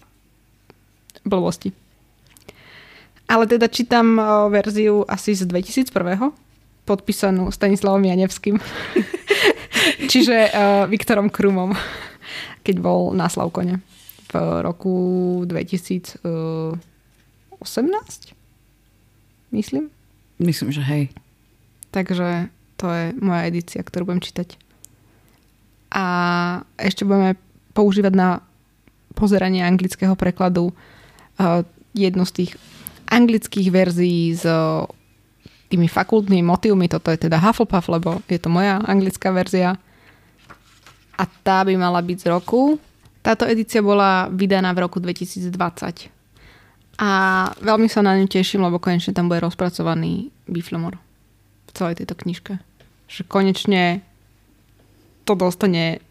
blbosti. 1.23 1.71
Ale 3.27 3.47
teda 3.47 3.71
čítam 3.71 4.19
verziu 4.51 5.07
asi 5.07 5.31
z 5.31 5.47
2001. 5.47 5.87
podpísanú 6.83 7.47
Stanislavom 7.55 8.03
Janevským. 8.03 8.59
Čiže 10.11 10.51
uh, 10.51 10.83
Viktorom 10.91 11.31
Krumom, 11.31 11.71
keď 12.67 12.75
bol 12.83 13.15
na 13.15 13.31
Slavkone 13.31 13.92
v 14.33 14.65
roku 14.65 14.95
2018. 15.45 16.73
Myslím. 19.53 19.93
Myslím, 20.41 20.73
že 20.73 20.81
hej. 20.81 21.13
Takže 21.93 22.49
to 22.81 22.89
je 22.89 23.13
moja 23.21 23.45
edícia, 23.45 23.85
ktorú 23.85 24.09
budem 24.09 24.25
čítať 24.25 24.57
a 25.93 26.05
ešte 26.81 27.05
budeme 27.05 27.37
používať 27.77 28.13
na 28.17 28.41
pozeranie 29.13 29.61
anglického 29.61 30.17
prekladu 30.17 30.73
uh, 30.73 31.61
jednu 31.93 32.25
z 32.25 32.33
tých 32.33 32.51
anglických 33.13 33.69
verzií 33.69 34.33
s 34.33 34.45
tými 35.69 35.85
fakultnými 35.85 36.41
motivmi. 36.41 36.89
Toto 36.89 37.13
je 37.13 37.29
teda 37.29 37.37
Hufflepuff, 37.37 37.85
lebo 37.93 38.25
je 38.25 38.41
to 38.41 38.49
moja 38.49 38.81
anglická 38.81 39.29
verzia. 39.29 39.77
A 41.13 41.23
tá 41.45 41.61
by 41.61 41.77
mala 41.77 42.01
byť 42.01 42.25
z 42.25 42.27
roku. 42.33 42.81
Táto 43.23 43.47
edícia 43.47 43.79
bola 43.79 44.27
vydaná 44.27 44.75
v 44.75 44.83
roku 44.83 44.99
2020. 44.99 46.11
A 46.99 47.09
veľmi 47.57 47.87
sa 47.87 48.03
na 48.03 48.19
ňu 48.19 48.27
teším, 48.27 48.67
lebo 48.67 48.83
konečne 48.83 49.15
tam 49.15 49.31
bude 49.31 49.41
rozpracovaný 49.41 50.29
Biflomor 50.45 50.99
v 51.65 51.71
celej 51.71 52.03
tejto 52.03 52.19
knižke. 52.19 52.53
Že 53.07 53.21
konečne 53.31 54.03
to 55.23 55.33
dostane 55.39 56.03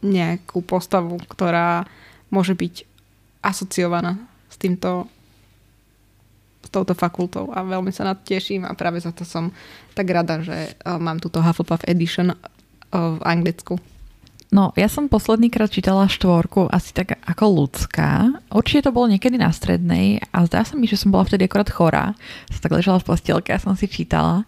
nejakú 0.00 0.62
postavu, 0.62 1.18
ktorá 1.26 1.90
môže 2.30 2.54
byť 2.54 2.86
asociovaná 3.42 4.16
s 4.46 4.56
týmto 4.56 5.10
s 6.62 6.70
touto 6.70 6.94
fakultou 6.94 7.50
a 7.50 7.66
veľmi 7.66 7.90
sa 7.90 8.06
na 8.06 8.14
to 8.14 8.22
teším 8.22 8.62
a 8.62 8.78
práve 8.78 9.02
za 9.02 9.10
to 9.10 9.26
som 9.26 9.50
tak 9.98 10.06
rada, 10.06 10.38
že 10.46 10.78
uh, 10.86 10.94
mám 10.94 11.18
túto 11.18 11.42
Hufflepuff 11.42 11.82
Edition 11.90 12.30
uh, 12.30 12.38
v 13.18 13.20
Anglicku. 13.26 13.82
No, 14.52 14.68
ja 14.76 14.84
som 14.84 15.08
posledný 15.08 15.48
krát 15.48 15.72
čítala 15.72 16.04
štvorku 16.04 16.68
asi 16.68 16.92
tak 16.92 17.16
ako 17.24 17.64
ľudská. 17.64 18.36
Určite 18.52 18.84
to 18.84 18.92
bolo 18.92 19.08
niekedy 19.08 19.40
na 19.40 19.48
strednej 19.48 20.20
a 20.28 20.44
zdá 20.44 20.60
sa 20.60 20.76
mi, 20.76 20.84
že 20.84 21.00
som 21.00 21.08
bola 21.08 21.24
vtedy 21.24 21.48
akorát 21.48 21.72
chorá. 21.72 22.12
Som 22.52 22.60
tak 22.60 22.76
ležala 22.76 23.00
v 23.00 23.08
postielke 23.08 23.48
a 23.48 23.56
som 23.56 23.72
si 23.72 23.88
čítala. 23.88 24.44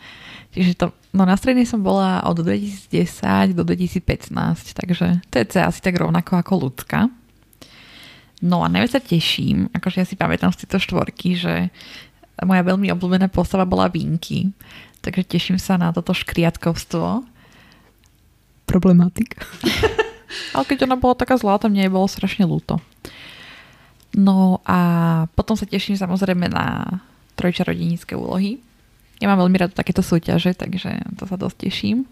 Čiže 0.52 0.76
to, 0.76 0.86
no 1.16 1.24
na 1.24 1.40
strednej 1.40 1.64
som 1.64 1.80
bola 1.80 2.20
od 2.28 2.36
2010 2.36 3.56
do 3.56 3.64
2015, 3.64 4.76
takže 4.76 5.24
to 5.32 5.34
je 5.40 5.64
asi 5.64 5.80
tak 5.80 5.96
rovnako 5.96 6.36
ako 6.36 6.68
ľudská. 6.68 7.08
No 8.44 8.60
a 8.60 8.68
najviac 8.68 9.00
sa 9.00 9.00
teším, 9.00 9.72
akože 9.72 10.04
ja 10.04 10.06
si 10.06 10.20
pamätám 10.20 10.52
z 10.52 10.68
tejto 10.68 10.84
štvorky, 10.84 11.32
že 11.32 11.72
moja 12.44 12.60
veľmi 12.60 12.92
obľúbená 12.92 13.32
postava 13.32 13.64
bola 13.64 13.88
Vinky, 13.88 14.52
takže 15.00 15.24
teším 15.24 15.56
sa 15.56 15.80
na 15.80 15.96
toto 15.96 16.12
škriatkovstvo. 16.12 17.24
Problematik. 18.64 19.38
Ale 20.54 20.64
keď 20.66 20.88
ona 20.90 20.96
bola 20.98 21.14
taká 21.14 21.38
zlá, 21.38 21.60
tam 21.60 21.74
nie 21.74 21.86
bolo 21.86 22.10
strašne 22.10 22.48
ľúto. 22.48 22.82
No 24.14 24.62
a 24.62 24.78
potom 25.34 25.58
sa 25.58 25.66
teším 25.66 25.98
samozrejme 25.98 26.46
na 26.50 26.98
trojčarodenické 27.34 28.14
úlohy, 28.14 28.62
ja 29.22 29.30
mám 29.30 29.46
veľmi 29.46 29.56
rada 29.56 29.74
takéto 29.74 30.02
súťaže, 30.02 30.52
takže 30.52 31.00
to 31.14 31.24
sa 31.24 31.38
dosť 31.38 31.70
teším. 31.70 32.04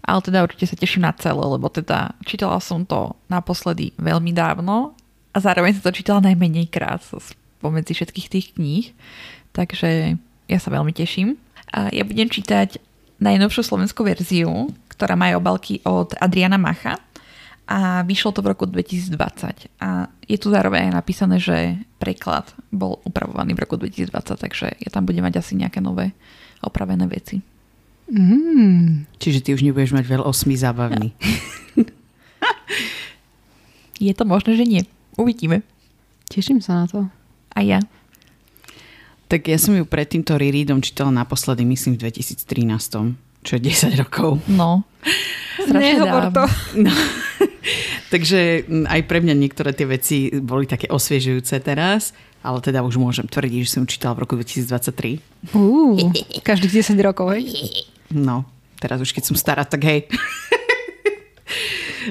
Ale 0.00 0.24
teda 0.24 0.42
určite 0.44 0.68
sa 0.68 0.76
teším 0.76 1.08
na 1.08 1.12
celé, 1.16 1.40
lebo 1.40 1.68
teda 1.68 2.16
čítala 2.24 2.60
som 2.60 2.88
to 2.88 3.14
naposledy 3.28 3.92
veľmi 4.00 4.32
dávno 4.32 4.96
a 5.30 5.36
zároveň 5.38 5.76
som 5.76 5.88
to 5.88 5.96
čítala 5.96 6.24
najmenej 6.24 6.72
krát 6.72 7.04
pomedzi 7.60 7.92
všetkých 7.96 8.28
tých 8.32 8.46
kníh. 8.56 8.86
Takže 9.52 10.16
ja 10.48 10.58
sa 10.58 10.68
veľmi 10.72 10.90
teším. 10.96 11.36
A 11.70 11.92
ja 11.92 12.02
budem 12.02 12.26
čítať 12.26 12.80
najnovšiu 13.20 13.62
slovenskú 13.62 14.02
verziu, 14.02 14.72
ktorá 15.00 15.16
má 15.16 15.32
obalky 15.32 15.80
od 15.88 16.12
Adriana 16.20 16.60
Macha 16.60 17.00
a 17.64 18.04
vyšlo 18.04 18.36
to 18.36 18.44
v 18.44 18.52
roku 18.52 18.68
2020. 18.68 19.80
A 19.80 20.12
je 20.28 20.36
tu 20.36 20.52
zároveň 20.52 20.92
aj 20.92 20.94
napísané, 21.00 21.40
že 21.40 21.80
preklad 21.96 22.52
bol 22.68 23.00
upravovaný 23.08 23.56
v 23.56 23.64
roku 23.64 23.80
2020, 23.80 24.12
takže 24.36 24.76
ja 24.76 24.88
tam 24.92 25.08
budem 25.08 25.24
mať 25.24 25.40
asi 25.40 25.56
nejaké 25.56 25.80
nové 25.80 26.12
opravené 26.60 27.08
veci. 27.08 27.40
Mm, 28.12 29.08
čiže 29.16 29.40
ty 29.40 29.56
už 29.56 29.64
nebudeš 29.64 29.96
mať 29.96 30.04
veľa 30.04 30.28
osmi 30.28 30.52
zábavný. 30.52 31.16
Ja. 31.16 31.80
Je 34.04 34.12
to 34.12 34.28
možné, 34.28 34.60
že 34.60 34.68
nie. 34.68 34.84
Uvidíme. 35.16 35.64
Teším 36.28 36.60
sa 36.60 36.84
na 36.84 36.86
to. 36.88 37.08
A 37.56 37.64
ja. 37.64 37.80
Tak 39.32 39.48
ja 39.48 39.56
som 39.56 39.72
ju 39.78 39.88
pred 39.88 40.10
týmto 40.10 40.36
rereadom 40.36 40.84
čítala 40.84 41.14
naposledy, 41.14 41.64
myslím, 41.64 41.96
v 41.96 42.10
2013. 42.10 43.29
čo 43.40 43.56
je 43.56 43.60
10 43.72 44.00
rokov. 44.00 44.40
No. 44.48 44.84
Strašne 45.56 45.80
Nehovor 45.80 46.24
dávno. 46.28 46.36
to. 46.36 46.44
No. 46.84 46.92
Takže 48.10 48.66
mm, 48.66 48.86
aj 48.90 49.00
pre 49.06 49.18
mňa 49.22 49.34
niektoré 49.38 49.70
tie 49.70 49.86
veci 49.86 50.16
boli 50.34 50.66
také 50.66 50.90
osviežujúce 50.90 51.62
teraz, 51.62 52.10
ale 52.42 52.58
teda 52.60 52.82
už 52.82 52.98
môžem 52.98 53.28
tvrdiť, 53.28 53.60
že 53.64 53.74
som 53.80 53.84
čítala 53.86 54.18
v 54.18 54.26
roku 54.26 54.34
2023. 54.36 55.54
Uú, 55.54 55.96
každých 56.48 56.84
10 56.84 57.06
rokov, 57.06 57.32
hej? 57.36 57.44
No, 58.10 58.44
teraz 58.82 58.98
už 58.98 59.14
keď 59.14 59.30
som 59.30 59.36
stará, 59.38 59.62
tak 59.62 59.86
hej. 59.86 60.00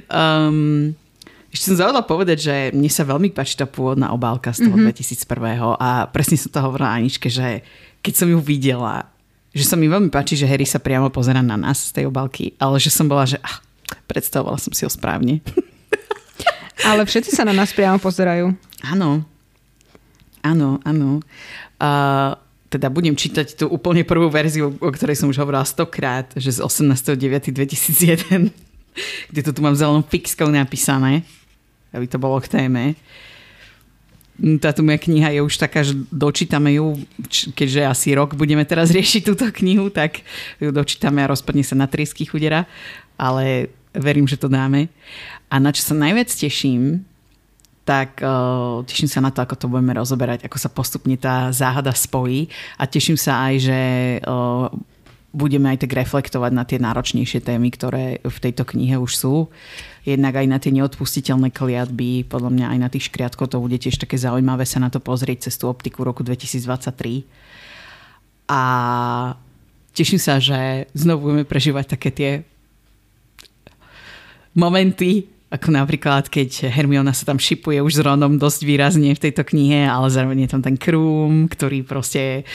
um, 0.07 0.95
ešte 1.53 1.73
som 1.73 1.75
zavodla 1.77 2.05
povedať, 2.05 2.37
že 2.39 2.55
mne 2.71 2.89
sa 2.89 3.03
veľmi 3.03 3.33
páči 3.35 3.59
tá 3.59 3.67
pôvodná 3.67 4.15
obálka 4.15 4.55
z 4.55 4.69
toho 4.69 4.77
mm-hmm. 4.79 4.95
2001 4.95 5.77
a 5.77 5.89
presne 6.07 6.37
som 6.39 6.49
to 6.53 6.63
hovorila 6.63 6.95
Aničke, 6.95 7.27
že 7.27 7.65
keď 7.99 8.13
som 8.15 8.27
ju 8.31 8.39
videla, 8.39 9.11
že 9.49 9.65
sa 9.65 9.75
mi 9.75 9.89
veľmi 9.89 10.13
páči, 10.13 10.38
že 10.38 10.45
Harry 10.45 10.65
sa 10.65 10.77
priamo 10.77 11.09
pozera 11.09 11.41
na 11.41 11.57
nás 11.57 11.89
z 11.89 12.01
tej 12.01 12.05
obálky, 12.07 12.53
ale 12.62 12.77
že 12.77 12.93
som 12.93 13.09
bola, 13.09 13.25
že 13.25 13.41
ah, 13.41 13.57
predstavovala 14.05 14.62
som 14.62 14.73
si 14.73 14.85
ho 14.85 14.91
správne. 14.91 15.41
Ale 16.89 17.03
všetci 17.03 17.35
sa 17.35 17.43
na 17.43 17.51
nás 17.51 17.75
priamo 17.75 17.99
pozerajú. 17.99 18.55
Áno. 18.88 19.27
Áno, 20.39 20.79
áno. 20.88 21.19
A 21.75 21.89
teda 22.71 22.88
budem 22.88 23.17
čítať 23.17 23.59
tú 23.59 23.65
úplne 23.67 24.07
prvú 24.07 24.29
verziu, 24.31 24.71
o 24.79 24.89
ktorej 24.93 25.19
som 25.19 25.27
už 25.27 25.41
hovorila 25.41 25.65
stokrát, 25.67 26.31
že 26.38 26.55
z 26.55 26.59
18.9.2001, 26.63 28.53
kde 29.33 29.41
to 29.43 29.51
tu 29.51 29.59
mám 29.59 29.75
zelenou 29.75 30.05
fixkou 30.07 30.47
napísané, 30.47 31.27
aby 31.91 32.05
to 32.07 32.21
bolo 32.21 32.39
k 32.39 32.47
téme. 32.47 32.95
Táto 34.63 34.82
moja 34.82 34.99
kniha 34.99 35.36
je 35.36 35.41
už 35.43 35.56
taká, 35.60 35.84
že 35.84 35.99
dočítame 36.10 36.80
ju, 36.80 36.95
keďže 37.54 37.82
asi 37.84 38.08
rok 38.15 38.36
budeme 38.39 38.63
teraz 38.63 38.91
riešiť 38.97 39.21
túto 39.28 39.47
knihu, 39.52 39.91
tak 39.91 40.23
ju 40.58 40.71
dočítame 40.71 41.23
a 41.23 41.32
rozpadne 41.32 41.63
sa 41.63 41.75
na 41.75 41.88
triesky 41.88 42.23
chudera, 42.23 42.63
ale 43.19 43.73
verím, 43.91 44.25
že 44.25 44.39
to 44.39 44.47
dáme. 44.47 44.88
A 45.49 45.58
na 45.58 45.73
čo 45.73 45.82
sa 45.82 45.97
najviac 45.97 46.30
teším, 46.30 47.04
tak 47.89 48.21
uh, 48.21 48.86
teším 48.86 49.10
sa 49.10 49.17
na 49.17 49.34
to, 49.34 49.41
ako 49.41 49.56
to 49.58 49.65
budeme 49.65 49.97
rozoberať, 49.97 50.45
ako 50.45 50.62
sa 50.62 50.69
postupne 50.69 51.17
tá 51.17 51.49
záhada 51.49 51.89
spojí 51.89 52.45
a 52.78 52.86
teším 52.86 53.17
sa 53.17 53.49
aj, 53.49 53.54
že 53.58 53.80
uh, 54.21 54.69
budeme 55.29 55.69
aj 55.69 55.85
tak 55.85 55.93
reflektovať 55.93 56.51
na 56.53 56.65
tie 56.65 56.81
náročnejšie 56.81 57.45
témy, 57.45 57.69
ktoré 57.69 58.17
v 58.25 58.37
tejto 58.41 58.65
knihe 58.65 58.97
už 58.97 59.11
sú. 59.13 59.35
Jednak 60.01 60.41
aj 60.41 60.47
na 60.49 60.57
tie 60.57 60.73
neodpustiteľné 60.73 61.53
kliatby, 61.53 62.25
podľa 62.25 62.49
mňa 62.49 62.65
aj 62.73 62.79
na 62.81 62.89
tých 62.89 63.13
škriatkov 63.13 63.53
to 63.53 63.61
bude 63.61 63.77
tiež 63.77 64.01
také 64.01 64.17
zaujímavé 64.17 64.65
sa 64.65 64.81
na 64.81 64.89
to 64.89 64.97
pozrieť 64.97 65.49
cez 65.49 65.61
tú 65.61 65.69
optiku 65.69 66.01
roku 66.01 66.25
2023. 66.25 67.29
A 68.49 68.61
teším 69.93 70.17
sa, 70.17 70.41
že 70.41 70.89
znovu 70.97 71.29
budeme 71.29 71.45
prežívať 71.45 71.85
také 71.93 72.09
tie 72.09 72.31
momenty, 74.57 75.29
ako 75.49 75.73
napríklad, 75.73 76.29
keď 76.29 76.69
Hermiona 76.69 77.09
sa 77.09 77.25
tam 77.25 77.41
šipuje 77.41 77.81
už 77.81 77.97
s 77.97 78.03
Ronom 78.05 78.37
dosť 78.37 78.69
výrazne 78.69 79.17
v 79.17 79.23
tejto 79.29 79.41
knihe, 79.41 79.85
ale 79.85 80.13
zároveň 80.13 80.45
je 80.45 80.49
tam 80.53 80.61
ten 80.61 80.77
Krum, 80.77 81.49
ktorý 81.49 81.81
proste 81.81 82.45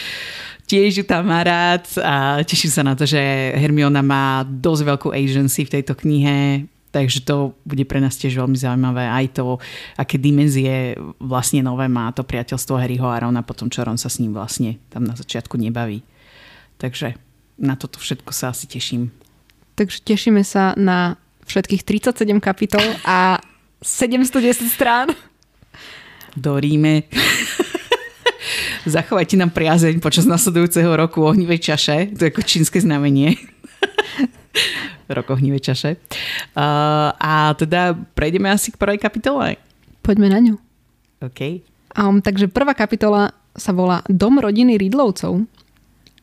tiež 0.74 0.92
ju 0.98 1.04
tam 1.06 1.30
má 1.30 1.46
rád 1.46 1.86
a 2.02 2.42
teším 2.42 2.72
sa 2.74 2.82
na 2.82 2.98
to, 2.98 3.06
že 3.06 3.22
Hermiona 3.54 4.02
má 4.02 4.42
dosť 4.42 4.82
veľkú 4.82 5.08
agency 5.14 5.62
v 5.62 5.78
tejto 5.78 5.94
knihe, 5.94 6.66
takže 6.90 7.22
to 7.22 7.54
bude 7.62 7.86
pre 7.86 8.02
nás 8.02 8.18
tiež 8.18 8.34
veľmi 8.34 8.58
zaujímavé. 8.58 9.06
Aj 9.06 9.22
to, 9.30 9.62
aké 9.94 10.18
dimenzie 10.18 10.98
vlastne 11.22 11.62
nové 11.62 11.86
má 11.86 12.10
to 12.10 12.26
priateľstvo 12.26 12.74
Harryho 12.74 13.06
a 13.06 13.22
Rona 13.22 13.46
po 13.46 13.54
tom, 13.54 13.70
čo 13.70 13.86
Ron 13.86 13.94
sa 13.94 14.10
s 14.10 14.18
ním 14.18 14.34
vlastne 14.34 14.82
tam 14.90 15.06
na 15.06 15.14
začiatku 15.14 15.54
nebaví. 15.54 16.02
Takže 16.82 17.14
na 17.54 17.78
toto 17.78 18.02
všetko 18.02 18.34
sa 18.34 18.50
asi 18.50 18.66
teším. 18.66 19.14
Takže 19.78 20.02
tešíme 20.02 20.42
sa 20.42 20.74
na 20.74 21.14
všetkých 21.46 21.86
37 21.86 22.42
kapitol 22.42 22.82
a 23.06 23.38
710 23.78 24.66
strán. 24.66 25.14
do 26.34 26.58
Ríme. 26.58 27.06
Zachovajte 28.84 29.36
nám 29.40 29.50
priazeň 29.52 30.00
počas 30.00 30.28
nasledujúceho 30.28 30.92
roku 30.96 31.24
ohnivej 31.24 31.72
čaše. 31.72 32.12
To 32.16 32.28
je 32.28 32.32
ako 32.32 32.42
čínske 32.44 32.78
znamenie. 32.80 33.36
Rok 35.16 35.36
ohnivej 35.36 35.72
čaše. 35.72 35.90
Uh, 36.56 37.12
a 37.16 37.52
teda 37.56 37.96
prejdeme 38.16 38.48
asi 38.48 38.72
k 38.72 38.80
prvej 38.80 39.00
kapitole. 39.00 39.60
Poďme 40.00 40.28
na 40.32 40.38
ňu. 40.40 40.54
OK. 41.24 41.64
Um, 41.94 42.20
takže 42.20 42.50
prvá 42.50 42.72
kapitola 42.76 43.32
sa 43.54 43.70
volá 43.70 44.02
Dom 44.10 44.42
rodiny 44.42 44.76
Ridlovcov 44.80 45.46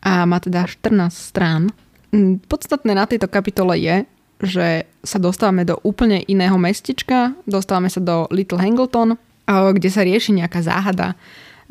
a 0.04 0.26
má 0.28 0.38
teda 0.42 0.68
14 0.68 1.14
strán. 1.14 1.72
Mm, 2.12 2.44
Podstatné 2.46 2.92
na 2.98 3.06
tejto 3.08 3.30
kapitole 3.30 3.80
je, 3.80 4.04
že 4.42 4.68
sa 5.06 5.18
dostávame 5.22 5.64
do 5.64 5.78
úplne 5.86 6.26
iného 6.26 6.58
mestečka, 6.58 7.38
dostávame 7.46 7.94
sa 7.94 8.02
do 8.02 8.26
Little 8.34 8.58
Hangleton, 8.58 9.18
kde 9.48 9.90
sa 9.90 10.02
rieši 10.02 10.38
nejaká 10.42 10.66
záhada 10.66 11.14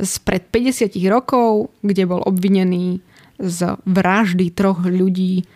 spred 0.05 0.43
50 0.49 0.97
rokov, 1.09 1.73
kde 1.85 2.05
bol 2.09 2.21
obvinený 2.25 3.01
z 3.41 3.59
vraždy 3.89 4.53
troch 4.53 4.85
ľudí 4.85 5.49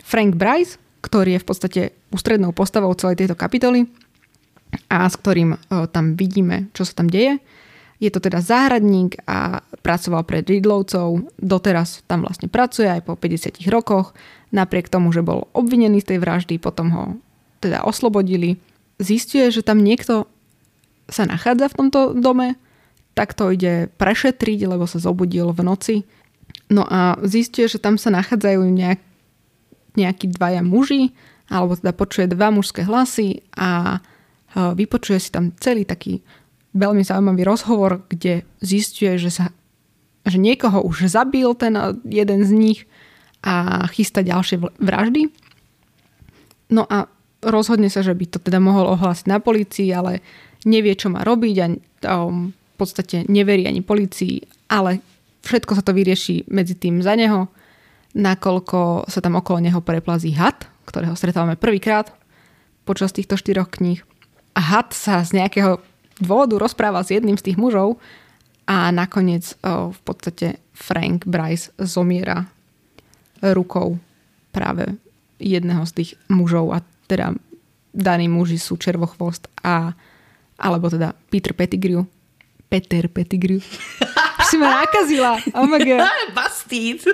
Frank 0.00 0.38
Bryce, 0.38 0.80
ktorý 1.04 1.36
je 1.36 1.42
v 1.42 1.48
podstate 1.48 1.82
ústrednou 2.10 2.56
postavou 2.56 2.90
celej 2.96 3.20
tejto 3.22 3.36
kapitoly 3.36 3.86
a 4.88 5.06
s 5.06 5.14
ktorým 5.18 5.54
e, 5.54 5.58
tam 5.92 6.16
vidíme, 6.16 6.72
čo 6.72 6.82
sa 6.82 7.02
tam 7.02 7.06
deje. 7.10 7.38
Je 7.96 8.12
to 8.12 8.20
teda 8.20 8.44
záhradník 8.44 9.16
a 9.24 9.64
pracoval 9.80 10.28
pre 10.28 10.44
Ridlovcov. 10.44 11.32
Doteraz 11.40 12.04
tam 12.04 12.28
vlastne 12.28 12.50
pracuje 12.50 12.92
aj 12.92 13.08
po 13.08 13.16
50 13.16 13.56
rokoch. 13.72 14.12
Napriek 14.52 14.92
tomu, 14.92 15.16
že 15.16 15.24
bol 15.24 15.48
obvinený 15.56 16.04
z 16.04 16.14
tej 16.14 16.18
vraždy, 16.20 16.54
potom 16.60 16.92
ho 16.92 17.04
teda 17.64 17.88
oslobodili. 17.88 18.60
Zistuje, 19.00 19.48
že 19.48 19.64
tam 19.64 19.80
niekto 19.80 20.28
sa 21.08 21.24
nachádza 21.24 21.72
v 21.72 21.78
tomto 21.78 22.00
dome, 22.12 22.60
tak 23.16 23.32
to 23.32 23.48
ide 23.48 23.88
prešetriť, 23.96 24.68
lebo 24.68 24.84
sa 24.84 25.00
zobudil 25.00 25.48
v 25.56 25.60
noci. 25.64 25.96
No 26.68 26.84
a 26.84 27.16
zistuje, 27.24 27.64
že 27.64 27.80
tam 27.80 27.96
sa 27.96 28.12
nachádzajú 28.12 28.60
nejak, 28.60 29.00
nejakí 29.96 30.36
dvaja 30.36 30.60
muži, 30.60 31.16
alebo 31.48 31.80
teda 31.80 31.96
počuje 31.96 32.28
dva 32.28 32.52
mužské 32.52 32.84
hlasy 32.84 33.40
a 33.56 33.96
e, 33.96 33.98
vypočuje 34.76 35.16
si 35.16 35.32
tam 35.32 35.56
celý 35.56 35.88
taký 35.88 36.20
veľmi 36.76 37.00
zaujímavý 37.00 37.48
rozhovor, 37.48 38.04
kde 38.12 38.44
zistuje, 38.60 39.16
že, 39.16 39.32
sa, 39.32 39.48
že 40.28 40.36
niekoho 40.36 40.84
už 40.84 41.08
zabil 41.08 41.48
ten 41.56 41.72
jeden 42.04 42.44
z 42.44 42.50
nich 42.52 42.80
a 43.40 43.86
chystá 43.88 44.20
ďalšie 44.20 44.60
vraždy. 44.76 45.32
No 46.68 46.84
a 46.84 47.08
rozhodne 47.40 47.88
sa, 47.88 48.04
že 48.04 48.12
by 48.12 48.26
to 48.28 48.38
teda 48.42 48.60
mohol 48.60 48.92
ohlásiť 48.92 49.24
na 49.30 49.40
policii, 49.40 49.88
ale 49.94 50.20
nevie, 50.68 50.92
čo 50.98 51.08
má 51.08 51.22
robiť 51.24 51.56
a 51.62 51.66
um, 52.26 52.50
v 52.76 52.84
podstate 52.84 53.24
neverí 53.32 53.64
ani 53.64 53.80
policii, 53.80 54.68
ale 54.68 55.00
všetko 55.40 55.72
sa 55.72 55.80
to 55.80 55.96
vyrieši 55.96 56.44
medzi 56.52 56.76
tým 56.76 57.00
za 57.00 57.16
neho, 57.16 57.48
nakoľko 58.12 59.08
sa 59.08 59.24
tam 59.24 59.40
okolo 59.40 59.64
neho 59.64 59.80
preplazí 59.80 60.36
had, 60.36 60.68
ktorého 60.84 61.16
stretávame 61.16 61.56
prvýkrát 61.56 62.12
počas 62.84 63.16
týchto 63.16 63.40
štyroch 63.40 63.72
kníh. 63.72 64.04
A 64.52 64.60
had 64.60 64.92
sa 64.92 65.24
z 65.24 65.40
nejakého 65.40 65.80
dôvodu 66.20 66.60
rozpráva 66.60 67.00
s 67.00 67.16
jedným 67.16 67.40
z 67.40 67.52
tých 67.52 67.56
mužov 67.56 67.96
a 68.68 68.92
nakoniec 68.92 69.56
v 69.64 70.00
podstate 70.04 70.60
Frank 70.76 71.24
Bryce 71.24 71.72
zomiera 71.80 72.44
rukou 73.40 73.96
práve 74.52 75.00
jedného 75.40 75.84
z 75.88 75.92
tých 75.92 76.10
mužov 76.28 76.76
a 76.76 76.84
teda 77.08 77.32
daní 77.96 78.28
muži 78.28 78.60
sú 78.60 78.76
Červochvost 78.76 79.48
a 79.64 79.96
alebo 80.56 80.88
teda 80.88 81.12
Peter 81.28 81.52
Pettigrew. 81.52 82.08
Peter 82.66 83.06
Pettigrew. 83.08 83.62
Už 84.40 84.46
si 84.46 84.56
ma 84.58 84.82
nakazila. 84.82 85.38
Oh 85.54 85.66
my 85.66 85.78
god. 85.80 86.06
Bastard. 86.36 87.06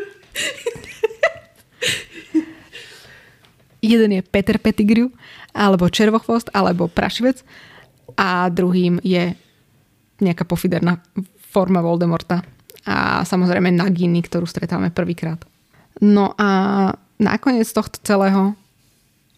Jeden 3.83 4.11
je 4.15 4.23
Peter 4.23 4.57
Pettigrew, 4.62 5.11
alebo 5.51 5.91
Červochvost, 5.91 6.55
alebo 6.55 6.87
Prašivec 6.87 7.43
a 8.15 8.47
druhým 8.47 9.03
je 9.03 9.35
nejaká 10.23 10.47
pofiderná 10.47 11.03
forma 11.51 11.83
Voldemorta 11.83 12.47
a 12.87 13.27
samozrejme 13.27 13.75
Nagini, 13.75 14.23
ktorú 14.23 14.47
stretávame 14.47 14.95
prvýkrát. 14.95 15.43
No 15.99 16.33
a 16.38 16.91
nakoniec 17.19 17.67
tohto 17.69 17.99
celého 18.03 18.55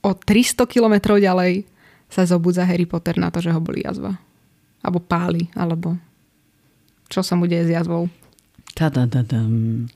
o 0.04 0.10
300 0.12 0.68
kilometrov 0.68 1.18
ďalej 1.18 1.64
sa 2.12 2.28
zobudza 2.28 2.68
Harry 2.68 2.84
Potter 2.84 3.16
na 3.16 3.32
to, 3.32 3.40
že 3.40 3.50
ho 3.50 3.58
boli 3.58 3.82
jazva. 3.82 4.14
Alebo 4.84 5.00
páli, 5.00 5.48
alebo 5.56 5.96
čo 7.08 7.24
sa 7.24 7.38
mu 7.38 7.48
deje 7.48 7.70
s 7.70 7.74
jazvou. 7.74 8.10
Ta-da-da-dam. 8.74 9.86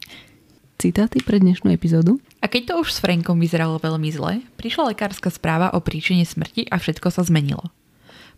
Citáty 0.79 1.19
pre 1.19 1.43
dnešnú 1.43 1.75
epizódu. 1.75 2.23
A 2.39 2.47
keď 2.47 2.71
to 2.71 2.75
už 2.87 2.95
s 2.95 3.03
Frankom 3.03 3.35
vyzeralo 3.43 3.83
veľmi 3.83 4.07
zle, 4.15 4.47
prišla 4.55 4.95
lekárska 4.95 5.27
správa 5.27 5.75
o 5.75 5.83
príčine 5.83 6.23
smrti 6.23 6.71
a 6.71 6.79
všetko 6.79 7.11
sa 7.11 7.27
zmenilo. 7.27 7.75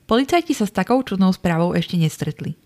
Policajti 0.08 0.56
sa 0.56 0.64
s 0.64 0.72
takou 0.72 1.04
čudnou 1.04 1.28
správou 1.36 1.76
ešte 1.76 2.00
nestretli. 2.00 2.56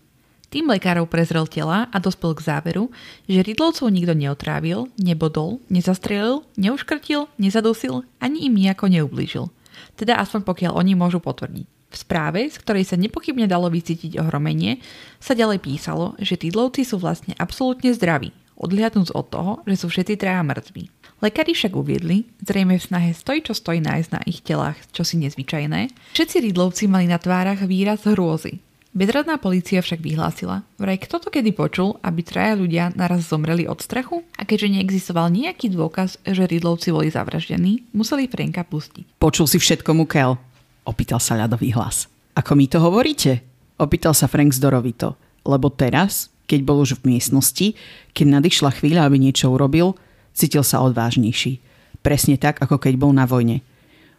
Tým 0.47 0.71
lekárov 0.71 1.11
prezrel 1.11 1.43
tela 1.51 1.91
a 1.91 1.97
dospel 1.99 2.31
k 2.31 2.47
záveru, 2.47 2.87
že 3.27 3.43
Ridlovcov 3.43 3.91
nikto 3.91 4.15
neotrávil, 4.15 4.87
nebodol, 4.95 5.59
nezastrelil, 5.67 6.47
neuškrtil, 6.55 7.27
nezadusil 7.35 8.07
ani 8.23 8.47
im 8.47 8.55
nejako 8.55 8.87
neublížil. 8.87 9.51
Teda 9.99 10.15
aspoň 10.23 10.47
pokiaľ 10.47 10.79
oni 10.79 10.95
môžu 10.95 11.19
potvrdiť. 11.19 11.74
V 11.89 11.95
správe, 11.95 12.49
z 12.49 12.57
ktorej 12.59 12.85
sa 12.89 12.99
nepochybne 12.99 13.47
dalo 13.47 13.71
vycítiť 13.71 14.19
ohromenie, 14.19 14.83
sa 15.21 15.37
ďalej 15.37 15.63
písalo, 15.63 16.17
že 16.19 16.35
Tidlovci 16.35 16.83
sú 16.83 16.99
vlastne 16.99 17.37
absolútne 17.39 17.93
zdraví, 17.95 18.35
odhliadnúc 18.59 19.13
od 19.15 19.25
toho, 19.29 19.51
že 19.69 19.75
sú 19.79 19.87
všetci 19.87 20.19
traja 20.19 20.43
mŕtvi. 20.43 20.91
Lekári 21.23 21.55
však 21.55 21.73
uviedli, 21.73 22.27
zrejme 22.43 22.75
v 22.75 22.83
snahe 22.83 23.11
stojí 23.15 23.39
čo 23.39 23.55
stojí 23.55 23.79
nájsť 23.79 24.09
na 24.11 24.21
ich 24.27 24.43
telách 24.43 24.75
čosi 24.91 25.15
nezvyčajné, 25.23 25.93
všetci 26.11 26.51
Ridlovci 26.51 26.91
mali 26.91 27.07
na 27.07 27.15
tvárach 27.15 27.63
výraz 27.63 28.03
hrôzy, 28.03 28.59
Bezradná 28.95 29.35
polícia 29.35 29.83
však 29.83 29.99
vyhlásila, 29.99 30.63
vraj 30.79 30.95
kto 31.03 31.19
to 31.19 31.27
kedy 31.27 31.51
počul, 31.51 31.99
aby 31.99 32.23
traja 32.23 32.55
ľudia 32.55 32.95
naraz 32.95 33.27
zomreli 33.27 33.67
od 33.67 33.83
strachu 33.83 34.23
a 34.39 34.47
keďže 34.47 34.71
neexistoval 34.71 35.27
nejaký 35.35 35.67
dôkaz, 35.67 36.23
že 36.23 36.47
Ridlovci 36.47 36.95
boli 36.95 37.11
zavraždení, 37.11 37.91
museli 37.91 38.31
Franka 38.31 38.63
pustiť. 38.63 39.19
Počul 39.19 39.51
si 39.51 39.59
všetko, 39.59 39.91
Mukel? 39.99 40.39
Opýtal 40.85 41.17
sa 41.17 41.33
ľadový 41.35 41.73
hlas. 41.73 42.05
Ako 42.37 42.53
mi 42.53 42.69
to 42.69 42.77
hovoríte? 42.77 43.41
Opýtal 43.81 44.13
sa 44.13 44.29
Frank 44.29 44.53
zdorovito, 44.55 45.17
lebo 45.43 45.67
teraz, 45.73 46.31
keď 46.47 46.59
bol 46.63 46.79
už 46.79 47.01
v 47.01 47.17
miestnosti, 47.17 47.73
keď 48.13 48.39
nadišla 48.39 48.71
chvíľa, 48.77 49.09
aby 49.09 49.19
niečo 49.19 49.51
urobil, 49.51 49.97
cítil 50.31 50.63
sa 50.63 50.85
odvážnejší. 50.85 51.59
Presne 52.05 52.37
tak, 52.37 52.61
ako 52.61 52.77
keď 52.77 53.01
bol 53.01 53.11
na 53.11 53.25
vojne. 53.25 53.65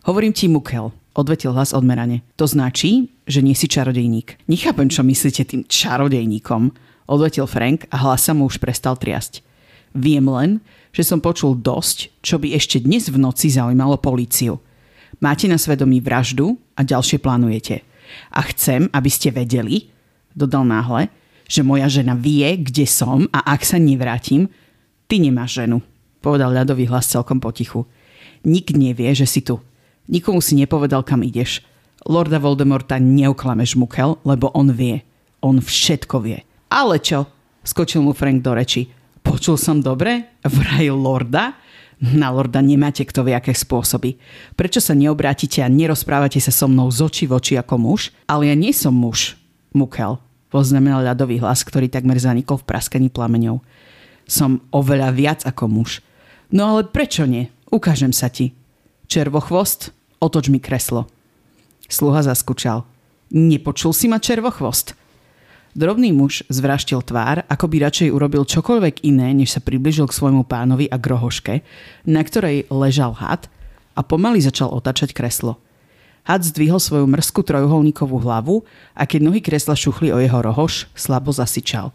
Hovorím 0.04 0.34
ti, 0.34 0.50
Mukel, 0.50 0.90
odvetil 1.14 1.54
hlas 1.54 1.70
odmerane. 1.72 2.26
To 2.36 2.44
značí, 2.44 3.14
že 3.24 3.40
nie 3.40 3.54
si 3.54 3.70
čarodejník. 3.70 4.44
Nechápem, 4.50 4.90
čo 4.90 5.06
myslíte 5.06 5.46
tým 5.46 5.62
čarodejníkom, 5.64 6.74
odvetil 7.06 7.46
Frank 7.46 7.86
a 7.94 7.96
hlas 8.02 8.26
sa 8.26 8.34
mu 8.34 8.50
už 8.50 8.58
prestal 8.58 8.98
triasť. 8.98 9.40
Viem 9.96 10.28
len, 10.28 10.50
že 10.92 11.06
som 11.06 11.22
počul 11.24 11.56
dosť, 11.56 12.12
čo 12.20 12.36
by 12.36 12.52
ešte 12.52 12.82
dnes 12.82 13.08
v 13.08 13.16
noci 13.16 13.48
zaujímalo 13.48 13.96
políciu. 13.96 14.60
Máte 15.18 15.48
na 15.48 15.56
svedomí 15.56 16.02
vraždu 16.04 16.60
a 16.76 16.84
ďalšie 16.84 17.18
plánujete. 17.22 17.82
A 18.30 18.44
chcem, 18.52 18.86
aby 18.92 19.10
ste 19.10 19.34
vedeli, 19.34 19.90
dodal 20.36 20.68
náhle, 20.68 21.08
že 21.46 21.62
moja 21.62 21.86
žena 21.88 22.18
vie, 22.18 22.44
kde 22.58 22.84
som 22.84 23.24
a 23.30 23.54
ak 23.54 23.62
sa 23.62 23.78
nevrátim, 23.78 24.50
ty 25.06 25.22
nemáš 25.22 25.62
ženu, 25.62 25.80
povedal 26.18 26.52
ľadový 26.52 26.90
hlas 26.90 27.06
celkom 27.06 27.38
potichu. 27.38 27.86
Nik 28.46 28.74
nevie, 28.74 29.10
že 29.14 29.26
si 29.26 29.42
tu. 29.42 29.58
Nikomu 30.06 30.38
si 30.38 30.54
nepovedal, 30.54 31.02
kam 31.02 31.22
ideš. 31.26 31.62
Lorda 32.06 32.38
Voldemorta 32.38 33.02
neuklameš, 33.02 33.74
Mukel, 33.74 34.18
lebo 34.22 34.54
on 34.54 34.70
vie. 34.70 35.02
On 35.42 35.58
všetko 35.58 36.22
vie. 36.22 36.46
Ale 36.70 37.02
čo? 37.02 37.26
Skočil 37.66 38.02
mu 38.02 38.14
Frank 38.14 38.42
do 38.46 38.54
reči. 38.54 38.86
Počul 39.26 39.58
som 39.58 39.82
dobre? 39.82 40.38
Vraj 40.46 40.86
Lorda? 40.94 41.58
Na 41.96 42.28
Lorda 42.28 42.60
nemáte 42.60 43.08
kto 43.08 43.24
vie, 43.24 43.32
aké 43.32 43.56
spôsoby. 43.56 44.20
Prečo 44.52 44.84
sa 44.84 44.92
neobrátite 44.92 45.64
a 45.64 45.72
nerozprávate 45.72 46.36
sa 46.44 46.52
so 46.52 46.68
mnou 46.68 46.92
z 46.92 47.00
očí 47.00 47.24
v 47.24 47.40
oči 47.40 47.54
ako 47.56 47.80
muž? 47.80 48.12
Ale 48.28 48.52
ja 48.52 48.54
nie 48.56 48.76
som 48.76 48.92
muž, 48.92 49.40
Mukel, 49.72 50.20
poznamenal 50.52 51.00
ľadový 51.00 51.40
hlas, 51.40 51.64
ktorý 51.64 51.88
takmer 51.88 52.20
zanikol 52.20 52.60
v 52.60 52.68
praskaní 52.68 53.08
plameňov. 53.08 53.64
Som 54.28 54.60
oveľa 54.76 55.08
viac 55.16 55.40
ako 55.48 55.72
muž. 55.72 56.04
No 56.52 56.76
ale 56.76 56.84
prečo 56.84 57.24
nie? 57.24 57.48
Ukážem 57.72 58.12
sa 58.12 58.28
ti. 58.28 58.52
Červochvost, 59.08 59.96
otoč 60.20 60.52
mi 60.52 60.60
kreslo. 60.60 61.08
Sluha 61.88 62.20
zaskučal. 62.20 62.84
Nepočul 63.32 63.96
si 63.96 64.06
ma 64.06 64.20
červochvost? 64.20 64.92
Drobný 65.76 66.08
muž 66.08 66.40
zvraštil 66.48 67.04
tvár, 67.04 67.44
ako 67.52 67.68
by 67.68 67.84
radšej 67.84 68.08
urobil 68.08 68.48
čokoľvek 68.48 69.04
iné, 69.04 69.36
než 69.36 69.52
sa 69.52 69.60
približil 69.60 70.08
k 70.08 70.16
svojmu 70.16 70.48
pánovi 70.48 70.88
a 70.88 70.96
grohoške, 70.96 71.60
na 72.08 72.24
ktorej 72.24 72.64
ležal 72.72 73.12
had 73.12 73.44
a 73.92 74.00
pomaly 74.00 74.40
začal 74.40 74.72
otačať 74.72 75.12
kreslo. 75.12 75.60
Had 76.24 76.48
zdvihol 76.48 76.80
svoju 76.80 77.04
mrzkú 77.04 77.44
trojuholníkovú 77.44 78.16
hlavu 78.24 78.64
a 78.96 79.04
keď 79.04 79.20
nohy 79.28 79.44
kresla 79.44 79.76
šuchli 79.76 80.16
o 80.16 80.18
jeho 80.18 80.40
rohoš, 80.40 80.88
slabo 80.96 81.28
zasyčal. 81.28 81.92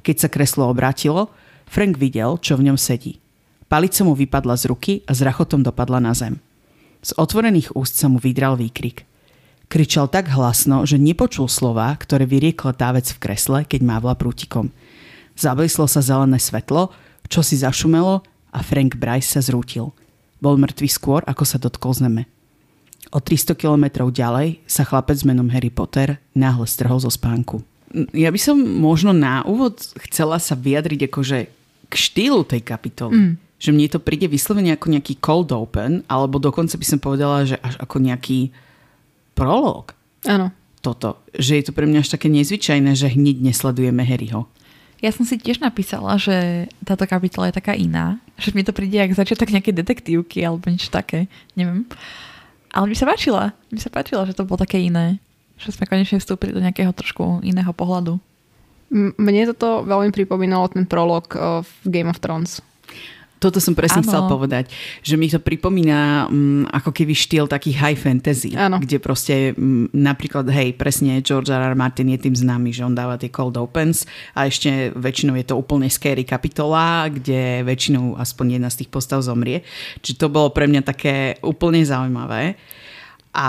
Keď 0.00 0.16
sa 0.16 0.32
kreslo 0.32 0.72
obrátilo, 0.72 1.28
Frank 1.68 2.00
videl, 2.00 2.40
čo 2.40 2.56
v 2.56 2.72
ňom 2.72 2.80
sedí. 2.80 3.20
Palica 3.68 4.08
mu 4.08 4.16
vypadla 4.16 4.56
z 4.56 4.72
ruky 4.72 5.04
a 5.04 5.12
s 5.12 5.20
rachotom 5.20 5.60
dopadla 5.60 6.00
na 6.00 6.16
zem. 6.16 6.40
Z 7.04 7.12
otvorených 7.20 7.76
úst 7.76 7.92
sa 7.92 8.08
mu 8.08 8.16
vydral 8.16 8.56
výkrik. 8.56 9.04
Kričal 9.72 10.04
tak 10.04 10.28
hlasno, 10.28 10.84
že 10.84 11.00
nepočul 11.00 11.48
slova, 11.48 11.96
ktoré 11.96 12.28
vyriekla 12.28 12.76
tá 12.76 12.92
vec 12.92 13.08
v 13.08 13.16
kresle, 13.16 13.64
keď 13.64 13.80
mávla 13.80 14.12
prútikom. 14.12 14.68
Zablislo 15.32 15.88
sa 15.88 16.04
zelené 16.04 16.36
svetlo, 16.36 16.92
čo 17.32 17.40
si 17.40 17.56
zašumelo 17.56 18.20
a 18.52 18.60
Frank 18.60 19.00
Bryce 19.00 19.32
sa 19.32 19.40
zrútil. 19.40 19.96
Bol 20.44 20.60
mŕtvý 20.60 20.88
skôr, 20.92 21.24
ako 21.24 21.48
sa 21.48 21.56
dotkol 21.56 21.96
zeme. 21.96 22.28
O 23.16 23.24
300 23.24 23.56
kilometrov 23.56 24.12
ďalej 24.12 24.60
sa 24.68 24.84
chlapec 24.84 25.16
s 25.16 25.24
menom 25.24 25.48
Harry 25.48 25.72
Potter 25.72 26.20
náhle 26.36 26.68
strhol 26.68 27.00
zo 27.00 27.08
spánku. 27.08 27.64
Ja 28.12 28.28
by 28.28 28.36
som 28.36 28.60
možno 28.60 29.16
na 29.16 29.40
úvod 29.48 29.80
chcela 30.04 30.36
sa 30.36 30.52
vyjadriť 30.52 31.08
akože 31.08 31.38
k 31.88 31.94
štýlu 31.96 32.44
tej 32.44 32.60
kapitoly. 32.60 33.16
Mm 33.16 33.34
že 33.62 33.70
mne 33.70 33.86
to 33.86 34.02
príde 34.02 34.26
vyslovene 34.26 34.74
ako 34.74 34.90
nejaký 34.90 35.22
cold 35.22 35.54
open, 35.54 36.02
alebo 36.10 36.42
dokonca 36.42 36.74
by 36.74 36.82
som 36.82 36.98
povedala, 36.98 37.46
že 37.46 37.54
až 37.62 37.78
ako 37.78 38.02
nejaký 38.02 38.50
prolog. 39.42 39.90
Áno. 40.30 40.54
Toto. 40.78 41.26
Že 41.34 41.52
je 41.58 41.64
to 41.66 41.72
pre 41.74 41.90
mňa 41.90 42.06
až 42.06 42.14
také 42.14 42.30
nezvyčajné, 42.30 42.94
že 42.94 43.10
hneď 43.10 43.42
nesledujeme 43.42 44.06
Harryho. 44.06 44.46
Ja 45.02 45.10
som 45.10 45.26
si 45.26 45.34
tiež 45.34 45.58
napísala, 45.58 46.14
že 46.14 46.70
táto 46.86 47.10
kapitola 47.10 47.50
je 47.50 47.58
taká 47.58 47.74
iná. 47.74 48.22
Že 48.38 48.54
mi 48.54 48.62
to 48.62 48.70
príde 48.70 49.02
ako 49.02 49.18
začiatok 49.18 49.50
nejaké 49.50 49.74
detektívky 49.74 50.46
alebo 50.46 50.70
niečo 50.70 50.94
také. 50.94 51.26
Neviem. 51.58 51.90
Ale 52.70 52.86
mi 52.86 52.94
sa 52.94 53.10
páčila. 53.10 53.50
Mi 53.74 53.82
sa 53.82 53.90
páčila, 53.90 54.22
že 54.30 54.38
to 54.38 54.46
bolo 54.46 54.62
také 54.62 54.78
iné. 54.78 55.18
Že 55.58 55.82
sme 55.82 55.90
konečne 55.90 56.22
vstúpili 56.22 56.54
do 56.54 56.62
nejakého 56.62 56.94
trošku 56.94 57.42
iného 57.42 57.74
pohľadu. 57.74 58.22
Mne 58.94 59.50
toto 59.54 59.82
veľmi 59.82 60.14
pripomínalo 60.14 60.70
ten 60.70 60.86
prolog 60.86 61.26
v 61.66 61.70
Game 61.90 62.06
of 62.06 62.22
Thrones. 62.22 62.62
Toto 63.42 63.58
som 63.58 63.74
presne 63.74 64.06
ano. 64.06 64.06
chcel 64.06 64.22
povedať, 64.30 64.70
že 65.02 65.18
mi 65.18 65.26
to 65.26 65.42
pripomína 65.42 66.30
um, 66.30 66.62
ako 66.70 66.94
keby 66.94 67.10
štýl 67.10 67.50
taký 67.50 67.74
high 67.74 67.98
fantasy, 67.98 68.54
ano. 68.54 68.78
kde 68.78 69.02
proste 69.02 69.50
um, 69.58 69.90
napríklad, 69.90 70.46
hej, 70.46 70.78
presne 70.78 71.18
George 71.18 71.50
R. 71.50 71.58
R. 71.58 71.74
Martin 71.74 72.14
je 72.14 72.22
tým 72.22 72.38
známy, 72.38 72.70
že 72.70 72.86
on 72.86 72.94
dáva 72.94 73.18
tie 73.18 73.34
cold 73.34 73.58
opens 73.58 74.06
a 74.38 74.46
ešte 74.46 74.94
väčšinou 74.94 75.34
je 75.34 75.46
to 75.50 75.58
úplne 75.58 75.90
scary 75.90 76.22
kapitola, 76.22 77.10
kde 77.10 77.66
väčšinou 77.66 78.14
aspoň 78.14 78.62
jedna 78.62 78.70
z 78.70 78.86
tých 78.86 78.90
postav 78.94 79.18
zomrie. 79.26 79.66
Čiže 80.06 80.22
to 80.22 80.28
bolo 80.30 80.54
pre 80.54 80.70
mňa 80.70 80.86
také 80.86 81.42
úplne 81.42 81.82
zaujímavé. 81.82 82.54
A 83.32 83.48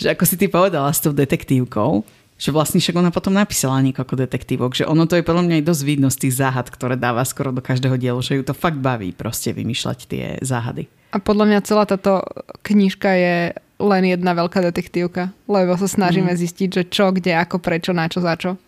že 0.00 0.16
ako 0.16 0.24
si 0.24 0.34
ty 0.40 0.48
povedala 0.48 0.88
s 0.88 1.04
tou 1.04 1.12
detektívkou, 1.12 2.02
že 2.42 2.50
vlastne 2.50 2.82
však 2.82 2.98
ona 2.98 3.14
potom 3.14 3.38
napísala 3.38 3.78
niekoľko 3.86 4.18
detektívok, 4.18 4.74
že 4.74 4.82
ono 4.82 5.06
to 5.06 5.14
je 5.14 5.22
podľa 5.22 5.46
mňa 5.46 5.54
aj 5.62 5.68
dosť 5.70 5.82
vidno 5.86 6.10
z 6.10 6.26
tých 6.26 6.42
záhad, 6.42 6.66
ktoré 6.74 6.98
dáva 6.98 7.22
skoro 7.22 7.54
do 7.54 7.62
každého 7.62 7.94
dielu, 7.94 8.18
že 8.18 8.34
ju 8.34 8.42
to 8.42 8.50
fakt 8.50 8.82
baví 8.82 9.14
proste 9.14 9.54
vymýšľať 9.54 9.98
tie 10.10 10.24
záhady. 10.42 10.90
A 11.14 11.22
podľa 11.22 11.46
mňa 11.46 11.60
celá 11.62 11.86
táto 11.86 12.26
knižka 12.66 13.14
je 13.14 13.36
len 13.78 14.02
jedna 14.02 14.34
veľká 14.34 14.58
detektívka, 14.58 15.30
lebo 15.46 15.78
sa 15.78 15.86
snažíme 15.86 16.34
mm. 16.34 16.40
zistiť, 16.42 16.68
že 16.74 16.82
čo, 16.90 17.14
kde, 17.14 17.38
ako, 17.38 17.62
prečo, 17.62 17.94
na 17.94 18.10
čo, 18.10 18.18
za 18.18 18.34
čo. 18.34 18.58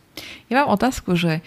Ja 0.47 0.63
mám 0.63 0.79
otázku, 0.79 1.19
že 1.19 1.43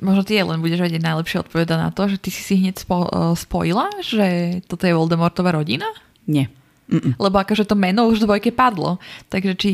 možno 0.00 0.24
ty 0.24 0.40
len 0.40 0.64
budeš 0.64 0.80
vedieť 0.80 1.04
najlepšie 1.04 1.44
odpovedať 1.44 1.76
na 1.76 1.92
to, 1.92 2.08
že 2.08 2.16
ty 2.16 2.32
si 2.32 2.40
si 2.40 2.54
hneď 2.64 2.80
spo, 2.80 3.04
uh, 3.04 3.36
spojila, 3.36 3.92
že 4.00 4.60
toto 4.64 4.88
je 4.88 4.96
Voldemortová 4.96 5.52
rodina? 5.52 5.84
Nie. 6.24 6.48
Mm-mm. 6.88 7.20
Lebo 7.20 7.36
akože 7.36 7.68
to 7.68 7.76
meno 7.76 8.08
už 8.08 8.24
v 8.24 8.26
dvojke 8.28 8.50
padlo. 8.56 8.96
Takže 9.28 9.52
či 9.60 9.72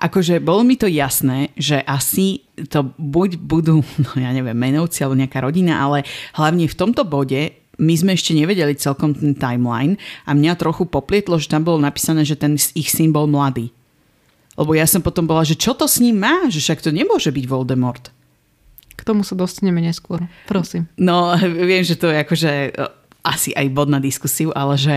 Akože 0.00 0.42
bolo 0.42 0.62
mi 0.64 0.76
to 0.78 0.88
jasné, 0.88 1.52
že 1.56 1.80
asi 1.84 2.44
to 2.72 2.92
buď 2.96 3.40
budú, 3.40 3.84
no 4.04 4.10
ja 4.16 4.30
neviem, 4.32 4.56
menovci 4.56 5.02
alebo 5.04 5.20
nejaká 5.20 5.44
rodina, 5.44 5.80
ale 5.80 6.06
hlavne 6.36 6.68
v 6.68 6.78
tomto 6.78 7.04
bode 7.04 7.66
my 7.76 7.92
sme 7.92 8.16
ešte 8.16 8.32
nevedeli 8.32 8.72
celkom 8.72 9.12
ten 9.12 9.36
timeline 9.36 10.00
a 10.24 10.32
mňa 10.32 10.56
trochu 10.56 10.88
poplietlo, 10.88 11.36
že 11.36 11.52
tam 11.52 11.64
bolo 11.64 11.76
napísané, 11.76 12.24
že 12.24 12.36
ten 12.36 12.56
ich 12.56 12.88
syn 12.88 13.12
bol 13.12 13.28
mladý. 13.28 13.68
Lebo 14.56 14.72
ja 14.72 14.88
som 14.88 15.04
potom 15.04 15.28
bola, 15.28 15.44
že 15.44 15.52
čo 15.52 15.76
to 15.76 15.84
s 15.84 16.00
ním 16.00 16.16
má? 16.16 16.48
Že 16.48 16.60
však 16.64 16.80
to 16.80 16.90
nemôže 16.90 17.28
byť 17.28 17.44
Voldemort. 17.44 18.08
K 18.96 19.00
tomu 19.04 19.20
sa 19.20 19.36
dostaneme 19.36 19.84
neskôr. 19.84 20.24
Prosím. 20.48 20.88
No, 20.96 21.36
viem, 21.68 21.84
že 21.84 22.00
to 22.00 22.08
je 22.08 22.16
akože 22.24 22.52
uh, 22.72 22.88
asi 23.20 23.52
aj 23.52 23.68
bod 23.76 23.92
na 23.92 24.00
diskusiu, 24.00 24.56
ale 24.56 24.80
že 24.80 24.96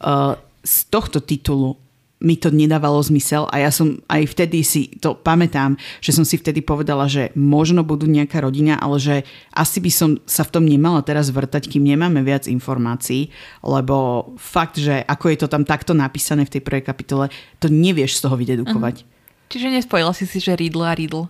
uh, 0.00 0.40
z 0.64 0.76
tohto 0.88 1.20
titulu 1.20 1.76
mi 2.20 2.36
to 2.36 2.52
nedávalo 2.52 3.00
zmysel 3.00 3.48
a 3.48 3.64
ja 3.64 3.72
som 3.72 3.96
aj 4.04 4.28
vtedy 4.28 4.60
si 4.60 4.92
to 5.00 5.16
pamätám, 5.16 5.80
že 6.04 6.12
som 6.12 6.28
si 6.28 6.36
vtedy 6.36 6.60
povedala, 6.60 7.08
že 7.08 7.32
možno 7.32 7.80
budú 7.80 8.04
nejaká 8.04 8.44
rodina, 8.44 8.76
ale 8.76 9.00
že 9.00 9.16
asi 9.56 9.80
by 9.80 9.90
som 9.90 10.10
sa 10.28 10.44
v 10.44 10.52
tom 10.52 10.64
nemala 10.68 11.00
teraz 11.00 11.32
vrtať, 11.32 11.72
kým 11.72 11.80
nemáme 11.80 12.20
viac 12.20 12.44
informácií, 12.44 13.32
lebo 13.64 14.28
fakt, 14.36 14.76
že 14.76 15.00
ako 15.00 15.32
je 15.32 15.38
to 15.40 15.48
tam 15.48 15.64
takto 15.64 15.96
napísané 15.96 16.44
v 16.44 16.60
tej 16.60 16.62
prvej 16.62 16.84
kapitole, 16.84 17.32
to 17.56 17.72
nevieš 17.72 18.20
z 18.20 18.28
toho 18.28 18.36
vydedukovať. 18.36 18.96
Uh-huh. 19.00 19.48
Čiže 19.48 19.72
nespojila 19.72 20.12
si 20.12 20.28
si, 20.28 20.38
že 20.38 20.54
Riddle 20.54 20.86
a 20.86 20.94
Riddle. 20.94 21.26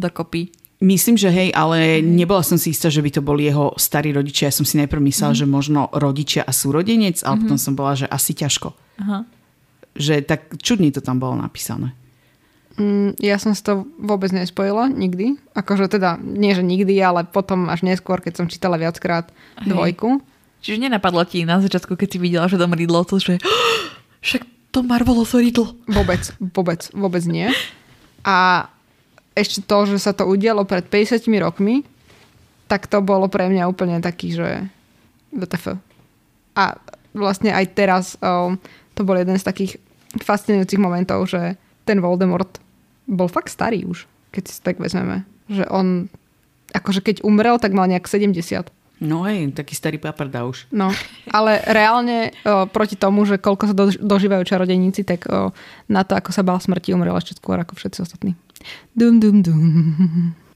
dokopy. 0.00 0.48
Myslím, 0.80 1.20
že 1.20 1.28
hej, 1.28 1.52
ale 1.52 2.00
nebola 2.00 2.40
som 2.40 2.56
si 2.56 2.72
istá, 2.72 2.88
že 2.88 3.04
by 3.04 3.12
to 3.12 3.20
boli 3.20 3.44
jeho 3.44 3.76
starí 3.76 4.16
rodičia. 4.16 4.48
Ja 4.48 4.56
som 4.56 4.64
si 4.64 4.80
najprv 4.80 5.12
myslela, 5.12 5.36
že 5.36 5.44
možno 5.44 5.92
rodičia 5.92 6.40
a 6.40 6.56
súrodenec, 6.56 7.20
ale 7.20 7.44
potom 7.44 7.60
som 7.60 7.76
bola, 7.76 7.92
že 7.92 8.08
asi 8.08 8.32
ťažko. 8.32 8.72
Aha. 9.04 9.28
Že 9.98 10.22
tak 10.22 10.40
čudne 10.62 10.90
to 10.94 11.02
tam 11.02 11.18
bolo 11.18 11.38
napísané. 11.38 11.94
Mm, 12.80 13.18
ja 13.18 13.36
som 13.36 13.52
si 13.52 13.60
to 13.60 13.84
vôbec 13.98 14.30
nespojila 14.32 14.88
nikdy. 14.88 15.36
Akože 15.52 15.90
teda, 15.90 16.16
nie 16.22 16.54
že 16.54 16.64
nikdy, 16.64 16.96
ale 17.02 17.26
potom 17.26 17.68
až 17.68 17.84
neskôr, 17.84 18.22
keď 18.22 18.40
som 18.40 18.46
čítala 18.48 18.78
viackrát 18.80 19.28
Hej. 19.60 19.74
dvojku. 19.74 20.24
Čiže 20.60 20.88
nenapadlo 20.88 21.24
ti 21.28 21.44
na 21.44 21.60
začiatku, 21.60 21.96
keď 21.96 22.08
si 22.08 22.18
videla, 22.20 22.48
že 22.48 22.60
dom 22.60 22.72
Riddlovcov, 22.72 23.20
že 23.20 23.36
však 24.24 24.48
to 24.70 24.86
Marvelous 24.86 25.34
Riddle. 25.34 25.74
Vôbec, 25.90 26.30
vôbec, 26.38 26.80
vôbec 26.94 27.24
nie. 27.26 27.50
A 28.22 28.70
ešte 29.34 29.64
to, 29.64 29.88
že 29.88 29.98
sa 29.98 30.12
to 30.14 30.28
udialo 30.28 30.62
pred 30.64 30.86
50 30.86 31.26
rokmi, 31.42 31.82
tak 32.70 32.86
to 32.86 33.02
bolo 33.02 33.26
pre 33.26 33.50
mňa 33.50 33.66
úplne 33.66 33.98
taký, 33.98 34.36
že 34.36 34.70
WTF. 35.34 35.74
A 36.54 36.78
vlastne 37.10 37.50
aj 37.50 37.66
teraz 37.74 38.14
um, 38.22 38.54
to 39.00 39.08
bol 39.08 39.16
jeden 39.16 39.40
z 39.40 39.48
takých 39.48 39.80
fascinujúcich 40.20 40.76
momentov, 40.76 41.24
že 41.24 41.56
ten 41.88 42.04
Voldemort 42.04 42.60
bol 43.08 43.32
fakt 43.32 43.48
starý 43.48 43.88
už, 43.88 44.04
keď 44.28 44.42
si 44.44 44.60
tak 44.60 44.76
vezmeme. 44.76 45.24
Že 45.48 45.64
on, 45.72 46.12
akože 46.76 47.00
keď 47.00 47.16
umrel, 47.24 47.56
tak 47.56 47.72
mal 47.72 47.88
nejak 47.88 48.04
70. 48.04 48.68
No 49.00 49.24
hej, 49.24 49.48
taký 49.56 49.72
starý 49.72 49.96
paprda 49.96 50.44
už. 50.44 50.68
No, 50.68 50.92
ale 51.32 51.64
reálne 51.64 52.36
o, 52.44 52.68
proti 52.68 53.00
tomu, 53.00 53.24
že 53.24 53.40
koľko 53.40 53.72
sa 53.72 53.74
dož- 53.74 53.96
dožívajú 53.96 54.44
čarodejníci, 54.44 55.08
tak 55.08 55.24
o, 55.24 55.56
na 55.88 56.04
to, 56.04 56.12
ako 56.20 56.36
sa 56.36 56.44
bál 56.44 56.60
smrti, 56.60 56.92
umrel 56.92 57.16
ešte 57.16 57.40
skôr 57.40 57.56
ako 57.56 57.80
všetci 57.80 58.04
ostatní. 58.04 58.36
Dum, 58.92 59.16
dum, 59.16 59.40
dum. 59.40 59.64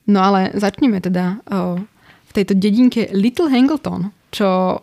No 0.05 0.21
ale 0.21 0.53
začneme 0.53 1.01
teda 1.01 1.41
o, 1.49 1.81
v 2.29 2.33
tejto 2.37 2.53
dedinke 2.53 3.09
Little 3.17 3.49
Hangleton, 3.49 4.13
čo 4.29 4.77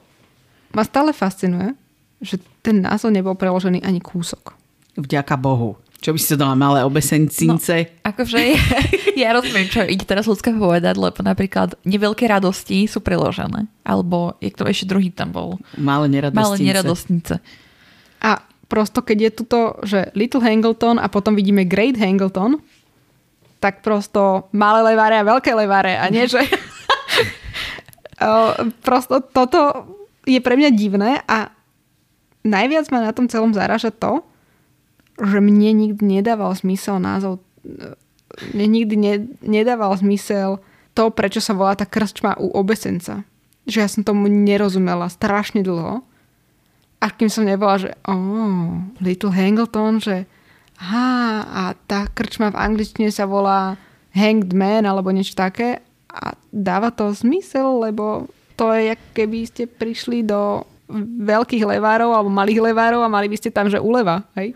ma 0.74 0.82
stále 0.82 1.14
fascinuje, 1.14 1.78
že 2.22 2.38
ten 2.62 2.86
názov 2.86 3.12
nebol 3.12 3.34
preložený 3.34 3.82
ani 3.82 4.00
kúsok. 4.00 4.54
Vďaka 4.96 5.36
Bohu. 5.36 5.76
Čo 6.02 6.18
by 6.18 6.20
si 6.22 6.34
to 6.34 6.42
dala 6.42 6.58
malé 6.58 6.82
obesencince? 6.82 7.86
No. 8.02 8.10
Akože 8.10 8.38
ja, 8.42 8.58
ja 9.28 9.30
rozumiem, 9.38 9.70
čo 9.70 9.86
ide 9.86 10.02
teraz 10.02 10.26
ľudská 10.26 10.50
povedať, 10.50 10.98
lebo 10.98 11.22
napríklad 11.22 11.78
neveľké 11.86 12.26
radosti 12.26 12.90
sú 12.90 13.06
preložené. 13.06 13.70
Alebo, 13.86 14.34
jak 14.42 14.58
to 14.58 14.66
ešte 14.66 14.90
druhý 14.90 15.14
tam 15.14 15.30
bol. 15.30 15.62
Malé 15.78 16.10
neradostnice. 16.10 16.42
Malé 16.42 16.58
neradostnice. 16.66 17.34
A 18.22 18.42
prosto, 18.66 19.06
keď 19.06 19.18
je 19.30 19.32
tuto, 19.34 19.60
že 19.86 20.10
Little 20.18 20.42
Hangleton 20.42 20.98
a 20.98 21.06
potom 21.06 21.38
vidíme 21.38 21.70
Great 21.70 22.02
Hangleton, 22.02 22.58
tak 23.62 23.86
prosto 23.86 24.50
malé 24.58 24.82
leváre 24.82 25.22
a 25.22 25.28
veľké 25.28 25.54
leváre 25.54 26.02
a 26.02 26.10
nie, 26.10 26.26
že... 26.26 26.42
Prosto 28.86 29.22
toto 29.22 29.60
je 30.26 30.38
pre 30.42 30.54
mňa 30.58 30.70
divné 30.74 31.22
a 31.26 31.50
najviac 32.42 32.89
ma 32.89 33.06
na 33.06 33.12
tom 33.14 33.30
celom 33.30 33.54
zaráža 33.54 33.94
to, 33.94 34.26
že 35.22 35.38
mne 35.38 35.72
nikdy 35.76 36.02
nedával 36.02 36.54
zmysel 36.58 36.98
názov 36.98 37.44
mne 38.52 38.68
nikdy 38.68 38.96
ne, 38.96 39.14
nedával 39.44 39.92
zmysel 40.00 40.64
to, 40.96 41.12
prečo 41.12 41.39
sa 41.39 41.56
volá 41.56 41.76
tá 41.76 41.88
krčma 41.88 42.36
u 42.39 42.52
obesenca. 42.52 43.24
Že 43.68 43.78
ja 43.78 43.88
som 43.88 44.02
tomu 44.04 44.28
nerozumela 44.28 45.08
strašne 45.08 45.64
dlho. 45.64 46.04
Až 47.02 47.12
kým 47.18 47.30
som 47.32 47.48
nebola, 47.48 47.82
že 47.82 47.89
oh, 48.06 48.86
Little 49.02 49.34
Hangleton, 49.34 50.02
že 50.02 50.30
aha, 50.78 51.46
a 51.46 51.62
tá 51.88 52.10
krčma 52.12 52.54
v 52.54 52.62
angličtine 52.62 53.10
sa 53.14 53.26
volá 53.26 53.78
Hanged 54.12 54.52
Man 54.52 54.84
alebo 54.86 55.14
niečo 55.14 55.38
také 55.38 55.82
a 56.12 56.36
dáva 56.52 56.92
to 56.92 57.16
zmysel, 57.16 57.80
lebo 57.88 58.28
to 58.60 58.76
je, 58.76 58.94
keby 59.16 59.48
ste 59.48 59.64
prišli 59.66 60.28
do 60.28 60.68
veľkých 61.26 61.64
levárov 61.64 62.12
alebo 62.12 62.30
malých 62.30 62.60
levárov 62.72 63.02
a 63.02 63.10
mali 63.12 63.32
by 63.32 63.38
ste 63.39 63.50
tam, 63.50 63.72
že 63.72 63.80
uleva, 63.80 64.28
hej? 64.36 64.52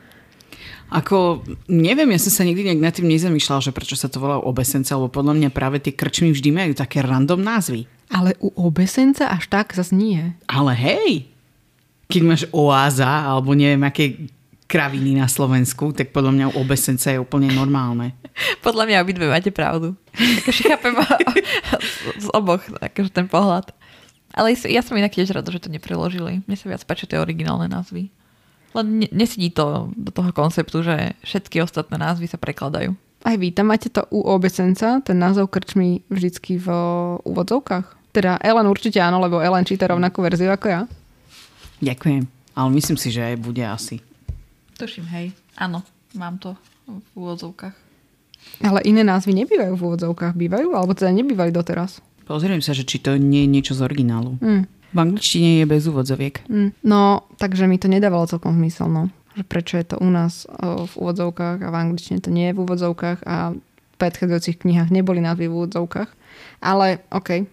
Ako, 0.85 1.41
neviem, 1.65 2.13
ja 2.13 2.21
som 2.21 2.29
sa 2.29 2.43
nikdy 2.45 2.69
nejak 2.69 2.81
nad 2.81 2.93
tým 2.93 3.09
nezamýšľal, 3.09 3.57
že 3.57 3.73
prečo 3.73 3.97
sa 3.97 4.05
to 4.05 4.21
volá 4.21 4.37
obesence, 4.37 4.93
lebo 4.93 5.09
podľa 5.09 5.33
mňa 5.33 5.49
práve 5.49 5.81
tie 5.81 5.89
krčmy 5.89 6.29
vždy 6.29 6.53
majú 6.53 6.71
také 6.77 7.01
random 7.01 7.41
názvy. 7.41 7.89
Ale 8.13 8.37
u 8.37 8.53
obesenca 8.53 9.33
až 9.33 9.49
tak 9.49 9.73
zase 9.73 9.97
nie. 9.97 10.21
Ale 10.45 10.77
hej, 10.77 11.25
keď 12.05 12.21
máš 12.21 12.43
oáza, 12.53 13.09
alebo 13.25 13.57
neviem, 13.57 13.81
aké 13.81 14.29
kraviny 14.65 15.17
na 15.17 15.29
Slovensku, 15.29 15.93
tak 15.93 16.13
podľa 16.13 16.31
mňa 16.33 16.45
u 16.53 16.55
obesenca 16.61 17.13
je 17.13 17.21
úplne 17.21 17.49
normálne. 17.53 18.17
Podľa 18.65 18.89
mňa 18.89 19.03
obidve 19.05 19.25
máte 19.29 19.53
pravdu. 19.53 19.93
Akože 20.41 20.61
chápem 20.67 20.93
z 22.17 22.27
oboch 22.33 22.59
akože 22.81 23.11
ten 23.13 23.29
pohľad. 23.29 23.71
Ale 24.35 24.51
ja 24.67 24.83
som 24.83 24.99
inak 24.99 25.15
tiež 25.15 25.31
rada, 25.31 25.47
že 25.47 25.63
to 25.63 25.71
nepreložili. 25.71 26.43
Mne 26.43 26.57
sa 26.59 26.67
viac 26.67 26.83
páčia 26.83 27.07
tie 27.07 27.23
originálne 27.23 27.71
názvy. 27.71 28.11
Len 28.75 28.87
ne- 28.99 29.11
nesedí 29.15 29.47
to 29.55 29.87
do 29.95 30.11
toho 30.11 30.35
konceptu, 30.35 30.83
že 30.83 31.15
všetky 31.23 31.63
ostatné 31.63 31.95
názvy 31.95 32.27
sa 32.27 32.35
prekladajú. 32.35 32.91
Aj 33.23 33.35
vy 33.39 33.55
tam 33.55 33.71
máte 33.71 33.87
to 33.87 34.03
u 34.11 34.21
obecenca, 34.27 34.99
ten 35.01 35.17
názov 35.17 35.49
krčmi 35.49 36.03
vždycky 36.11 36.59
v 36.59 36.67
úvodzovkách. 37.23 38.11
Teda 38.11 38.37
Ellen 38.43 38.67
určite 38.67 38.99
áno, 38.99 39.23
lebo 39.23 39.39
Ellen 39.39 39.65
číta 39.65 39.87
rovnakú 39.87 40.19
verziu 40.21 40.51
ako 40.51 40.67
ja. 40.67 40.81
Ďakujem. 41.79 42.27
Ale 42.55 42.69
myslím 42.75 42.99
si, 42.99 43.09
že 43.11 43.23
aj 43.23 43.35
bude 43.39 43.63
asi. 43.63 44.03
Tuším, 44.75 45.07
hej. 45.15 45.31
Áno, 45.55 45.83
mám 46.15 46.35
to 46.37 46.59
v 46.87 46.99
úvodzovkách. 47.15 47.75
Ale 48.61 48.79
iné 48.85 49.01
názvy 49.01 49.33
nebývajú 49.43 49.73
v 49.73 49.83
úvodzovkách, 49.83 50.35
bývajú? 50.35 50.75
Alebo 50.75 50.93
teda 50.93 51.11
nebývali 51.11 51.51
doteraz? 51.51 51.99
Pozriem 52.25 52.61
sa, 52.61 52.73
že 52.73 52.85
či 52.85 52.97
to 52.97 53.17
nie 53.21 53.45
je 53.45 53.49
niečo 53.49 53.73
z 53.77 53.85
originálu. 53.85 54.41
Mm. 54.41 54.65
V 54.65 54.97
angličtine 54.97 55.61
je 55.61 55.65
bez 55.69 55.85
úvodzoviek. 55.85 56.41
Mm. 56.49 56.73
No, 56.81 57.29
takže 57.37 57.69
mi 57.69 57.77
to 57.77 57.85
nedávalo 57.85 58.25
celkom 58.25 58.57
zmysel, 58.57 58.89
no. 58.89 59.13
Že 59.37 59.43
prečo 59.45 59.75
je 59.77 59.85
to 59.85 59.95
u 60.01 60.09
nás 60.09 60.47
o, 60.47 60.89
v 60.89 60.93
úvodzovkách 60.95 61.61
a 61.61 61.67
v 61.69 61.75
angličtine 61.75 62.23
to 62.23 62.33
nie 62.33 62.49
je 62.49 62.55
v 62.55 62.61
úvodzovkách 62.65 63.19
a 63.27 63.53
v 63.53 63.95
predchádzajúcich 64.01 64.63
knihách 64.63 64.89
neboli 64.89 65.21
názvy 65.21 65.51
v 65.51 65.55
úvodzovkách. 65.55 66.09
Ale, 66.63 67.03
OK, 67.11 67.45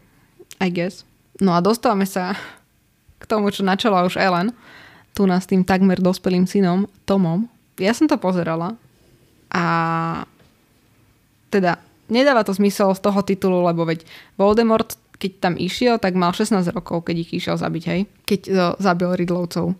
I 0.63 0.69
guess. 0.71 1.03
No 1.43 1.53
a 1.53 1.61
dostávame 1.61 2.07
sa 2.07 2.39
k 3.19 3.25
tomu, 3.27 3.51
čo 3.51 3.67
načala 3.67 4.07
už 4.07 4.19
Ellen, 4.19 4.55
tu 5.13 5.27
nás 5.27 5.45
tým 5.45 5.67
takmer 5.67 6.01
dospelým 6.01 6.47
synom, 6.49 6.89
Tomom. 7.05 7.51
Ja 7.77 7.93
som 7.93 8.07
to 8.07 8.17
pozerala 8.17 8.79
a 9.53 9.65
teda 11.53 11.77
nedáva 12.13 12.45
to 12.45 12.53
zmysel 12.53 12.93
z 12.93 13.01
toho 13.01 13.21
titulu, 13.25 13.65
lebo 13.65 13.89
veď 13.89 14.05
Voldemort, 14.37 14.95
keď 15.17 15.33
tam 15.41 15.55
išiel, 15.57 15.97
tak 15.97 16.13
mal 16.13 16.37
16 16.37 16.69
rokov, 16.77 17.09
keď 17.09 17.25
ich 17.25 17.31
išiel 17.33 17.57
zabiť, 17.57 17.85
hej? 17.89 18.01
Keď 18.29 18.41
to 18.53 18.67
zabil 18.77 19.17
Riddlovcov. 19.17 19.73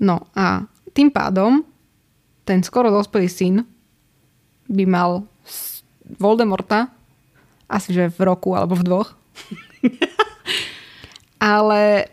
No 0.00 0.16
a 0.32 0.64
tým 0.94 1.10
pádom 1.10 1.66
ten 2.46 2.62
skoro 2.62 2.88
dospelý 2.88 3.28
syn 3.28 3.54
by 4.70 4.84
mal 4.86 5.26
Voldemorta 6.18 6.90
asi 7.70 7.94
že 7.94 8.10
v 8.10 8.20
roku 8.26 8.54
alebo 8.58 8.74
v 8.74 8.86
dvoch. 8.86 9.14
Ale 11.38 12.10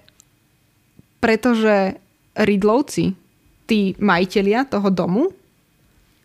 pretože 1.18 1.98
Riddlovci, 2.38 3.18
tí 3.66 3.98
majitelia 3.98 4.70
toho 4.70 4.94
domu, 4.94 5.34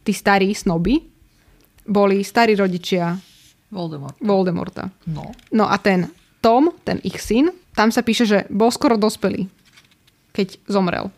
tí 0.04 0.12
starí 0.12 0.52
snoby, 0.52 1.00
boli 1.88 2.20
starí 2.22 2.52
rodičia 2.54 3.16
Voldemort. 3.72 4.16
Voldemorta. 4.20 4.92
No. 5.08 5.32
No 5.48 5.64
a 5.64 5.80
ten 5.80 6.12
Tom, 6.44 6.76
ten 6.84 7.00
ich 7.00 7.22
syn, 7.24 7.48
tam 7.72 7.88
sa 7.88 8.04
píše, 8.04 8.28
že 8.28 8.38
bol 8.52 8.68
skoro 8.68 9.00
dospelý, 9.00 9.48
keď 10.36 10.60
zomrel. 10.68 11.08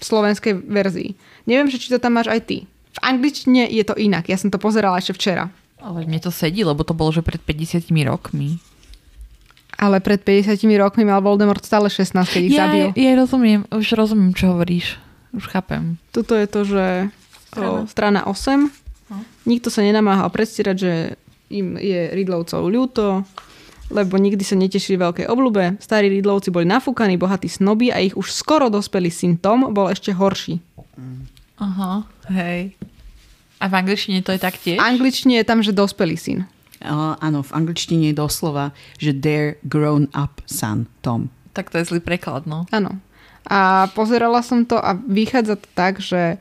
V 0.00 0.02
slovenskej 0.02 0.64
verzii. 0.64 1.12
Neviem, 1.44 1.68
že 1.68 1.76
či 1.76 1.92
to 1.92 2.00
tam 2.00 2.16
máš 2.16 2.32
aj 2.32 2.40
ty. 2.48 2.58
V 2.94 2.98
angličtine 3.04 3.68
je 3.68 3.84
to 3.84 3.98
inak. 3.98 4.30
Ja 4.30 4.40
som 4.40 4.48
to 4.48 4.56
pozerala 4.56 4.96
ešte 4.96 5.14
včera. 5.14 5.52
Ale 5.82 6.08
mne 6.08 6.22
to 6.22 6.32
sedí, 6.32 6.64
lebo 6.64 6.80
to 6.86 6.96
bolo, 6.96 7.12
že 7.12 7.20
pred 7.20 7.42
50 7.42 7.92
rokmi. 8.08 8.56
Ale 9.76 10.00
pred 10.00 10.22
50 10.22 10.56
rokmi 10.80 11.04
mal 11.04 11.20
Voldemort 11.20 11.60
stále 11.60 11.90
16, 11.90 12.14
keď 12.14 12.42
ich 12.46 12.54
ja, 12.56 12.64
zabil. 12.64 12.86
ja 12.94 13.12
rozumiem, 13.18 13.60
už 13.68 13.98
rozumiem, 13.98 14.32
čo 14.32 14.54
hovoríš. 14.54 14.96
Už 15.34 15.50
chápem. 15.50 15.98
Tuto 16.14 16.38
je 16.38 16.46
to, 16.46 16.60
že 16.62 16.84
strana, 17.50 17.82
o, 17.82 17.90
strana 17.90 18.20
8. 18.30 18.70
No. 19.10 19.16
Nikto 19.44 19.68
sa 19.68 19.82
nenamáhal 19.82 20.30
predstierať, 20.30 20.76
že 20.78 20.92
im 21.54 21.78
je 21.78 22.10
Ridlovcov 22.10 22.66
ľúto, 22.66 23.22
lebo 23.92 24.18
nikdy 24.18 24.42
sa 24.42 24.58
netešili 24.58 24.98
veľkej 24.98 25.26
obľúbe. 25.28 25.78
Starí 25.78 26.10
Ridlovci 26.10 26.50
boli 26.50 26.66
nafúkaní, 26.66 27.20
bohatí 27.20 27.46
snoby 27.46 27.94
a 27.94 28.00
ich 28.00 28.16
už 28.16 28.32
skoro 28.32 28.72
dospelý 28.72 29.12
syn 29.12 29.38
Tom 29.38 29.70
bol 29.70 29.92
ešte 29.92 30.10
horší. 30.10 30.58
Aha, 31.60 32.02
hej. 32.34 32.74
A 33.62 33.70
v 33.70 33.74
angličtine 33.78 34.20
to 34.26 34.34
je 34.34 34.40
tak 34.42 34.58
tiež? 34.58 34.76
V 34.76 34.84
angličtine 34.84 35.38
je 35.40 35.46
tam, 35.46 35.62
že 35.62 35.70
dospelý 35.70 36.18
syn. 36.18 36.38
Uh, 36.84 37.16
áno, 37.22 37.40
v 37.40 37.54
angličtine 37.54 38.12
je 38.12 38.16
doslova, 38.18 38.76
že 39.00 39.16
their 39.16 39.56
grown 39.64 40.10
up 40.12 40.44
son, 40.44 40.84
Tom. 41.00 41.32
Tak 41.56 41.72
to 41.72 41.80
je 41.80 41.88
zlý 41.88 42.00
preklad, 42.02 42.44
no. 42.44 42.68
Áno. 42.74 43.00
A 43.48 43.88
pozerala 43.96 44.44
som 44.44 44.68
to 44.68 44.76
a 44.76 44.96
vychádza 44.96 45.60
to 45.60 45.68
tak, 45.72 46.02
že 46.02 46.36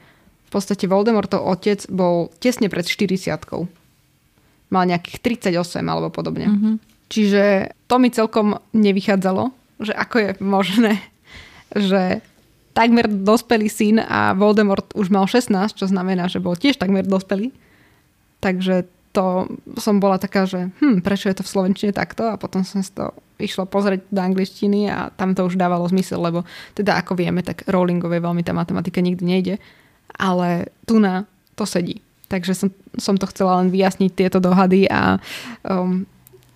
v 0.48 0.50
podstate 0.50 0.90
Voldemortov 0.90 1.44
otec 1.44 1.86
bol 1.88 2.32
tesne 2.44 2.68
pred 2.68 2.84
40 2.84 3.30
mal 4.74 4.90
nejakých 4.90 5.22
38 5.54 5.86
alebo 5.86 6.10
podobne. 6.10 6.50
Mhm. 6.50 6.72
Čiže 7.14 7.78
to 7.86 8.02
mi 8.02 8.10
celkom 8.10 8.58
nevychádzalo, 8.74 9.54
že 9.86 9.94
ako 9.94 10.16
je 10.18 10.30
možné, 10.42 10.94
že 11.78 12.26
takmer 12.74 13.06
dospelý 13.06 13.70
syn 13.70 14.02
a 14.02 14.34
Voldemort 14.34 14.98
už 14.98 15.14
mal 15.14 15.30
16, 15.30 15.78
čo 15.78 15.86
znamená, 15.86 16.26
že 16.26 16.42
bol 16.42 16.58
tiež 16.58 16.82
takmer 16.82 17.06
dospelý. 17.06 17.54
Takže 18.42 18.90
to 19.14 19.46
som 19.78 20.02
bola 20.02 20.18
taká, 20.18 20.50
že 20.50 20.74
hm, 20.82 21.06
prečo 21.06 21.30
je 21.30 21.38
to 21.38 21.46
v 21.46 21.54
Slovenčine 21.54 21.94
takto 21.94 22.26
a 22.26 22.36
potom 22.42 22.66
som 22.66 22.82
si 22.82 22.90
to 22.90 23.14
išla 23.38 23.70
pozrieť 23.70 24.10
do 24.10 24.22
angličtiny 24.26 24.90
a 24.90 25.14
tam 25.14 25.38
to 25.38 25.46
už 25.46 25.54
dávalo 25.54 25.86
zmysel, 25.86 26.18
lebo 26.18 26.42
teda 26.74 26.98
ako 26.98 27.14
vieme, 27.14 27.46
tak 27.46 27.62
Rowlingovej 27.70 28.26
veľmi 28.26 28.42
tá 28.42 28.58
matematika 28.58 29.06
nikdy 29.06 29.22
nejde, 29.22 29.56
ale 30.18 30.74
tu 30.90 30.98
na 30.98 31.30
to 31.54 31.70
sedí. 31.70 32.02
Takže 32.32 32.54
som, 32.58 32.70
som 32.98 33.16
to 33.20 33.30
chcela 33.30 33.62
len 33.62 33.70
vyjasniť 33.70 34.12
tieto 34.14 34.40
dohady 34.42 34.90
a 34.90 35.22
um, 35.68 36.08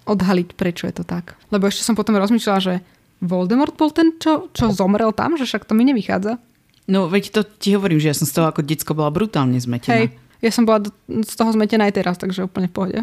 odhaliť, 0.08 0.56
prečo 0.56 0.88
je 0.88 0.96
to 1.00 1.04
tak. 1.04 1.36
Lebo 1.52 1.68
ešte 1.68 1.84
som 1.84 1.94
potom 1.94 2.16
rozmýšľala, 2.16 2.60
že 2.64 2.74
Voldemort 3.22 3.74
bol 3.76 3.90
ten, 3.90 4.16
čo, 4.18 4.50
čo 4.54 4.70
zomrel 4.70 5.12
tam, 5.12 5.36
že 5.36 5.46
však 5.46 5.66
to 5.66 5.74
mi 5.74 5.84
nevychádza. 5.90 6.38
No 6.88 7.12
veď 7.12 7.36
to 7.36 7.42
ti 7.44 7.76
hovorím, 7.76 8.00
že 8.00 8.10
ja 8.14 8.16
som 8.16 8.30
z 8.30 8.34
toho 8.34 8.48
ako 8.48 8.64
decko 8.64 8.96
bola 8.96 9.12
brutálne 9.12 9.60
zmetená. 9.60 10.08
Hej, 10.08 10.16
ja 10.40 10.52
som 10.54 10.64
bola 10.64 10.88
do, 10.88 10.90
z 11.10 11.34
toho 11.36 11.52
zmetená 11.52 11.92
aj 11.92 11.94
teraz, 12.00 12.16
takže 12.16 12.48
úplne 12.48 12.72
v 12.72 12.74
pohode. 12.74 13.00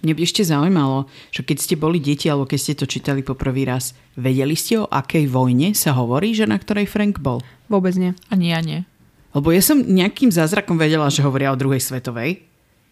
Mne 0.00 0.16
by 0.16 0.22
ešte 0.24 0.46
zaujímalo, 0.46 1.10
že 1.28 1.44
keď 1.44 1.56
ste 1.60 1.74
boli 1.76 2.00
deti 2.00 2.30
alebo 2.30 2.48
keď 2.48 2.58
ste 2.60 2.74
to 2.78 2.88
čítali 2.88 3.20
po 3.20 3.36
prvý 3.36 3.68
raz, 3.68 3.92
vedeli 4.16 4.56
ste 4.56 4.80
o 4.80 4.88
akej 4.88 5.28
vojne 5.28 5.76
sa 5.76 5.92
hovorí, 5.92 6.32
že 6.32 6.48
na 6.48 6.56
ktorej 6.56 6.88
Frank 6.88 7.20
bol? 7.20 7.44
Vôbec 7.68 7.92
nie. 8.00 8.16
Ani 8.32 8.54
ja 8.54 8.64
nie. 8.64 8.88
Lebo 9.30 9.54
ja 9.54 9.62
som 9.62 9.78
nejakým 9.78 10.34
zázrakom 10.34 10.74
vedela, 10.74 11.06
že 11.06 11.22
hovoria 11.22 11.54
o 11.54 11.60
druhej 11.60 11.78
svetovej. 11.78 12.42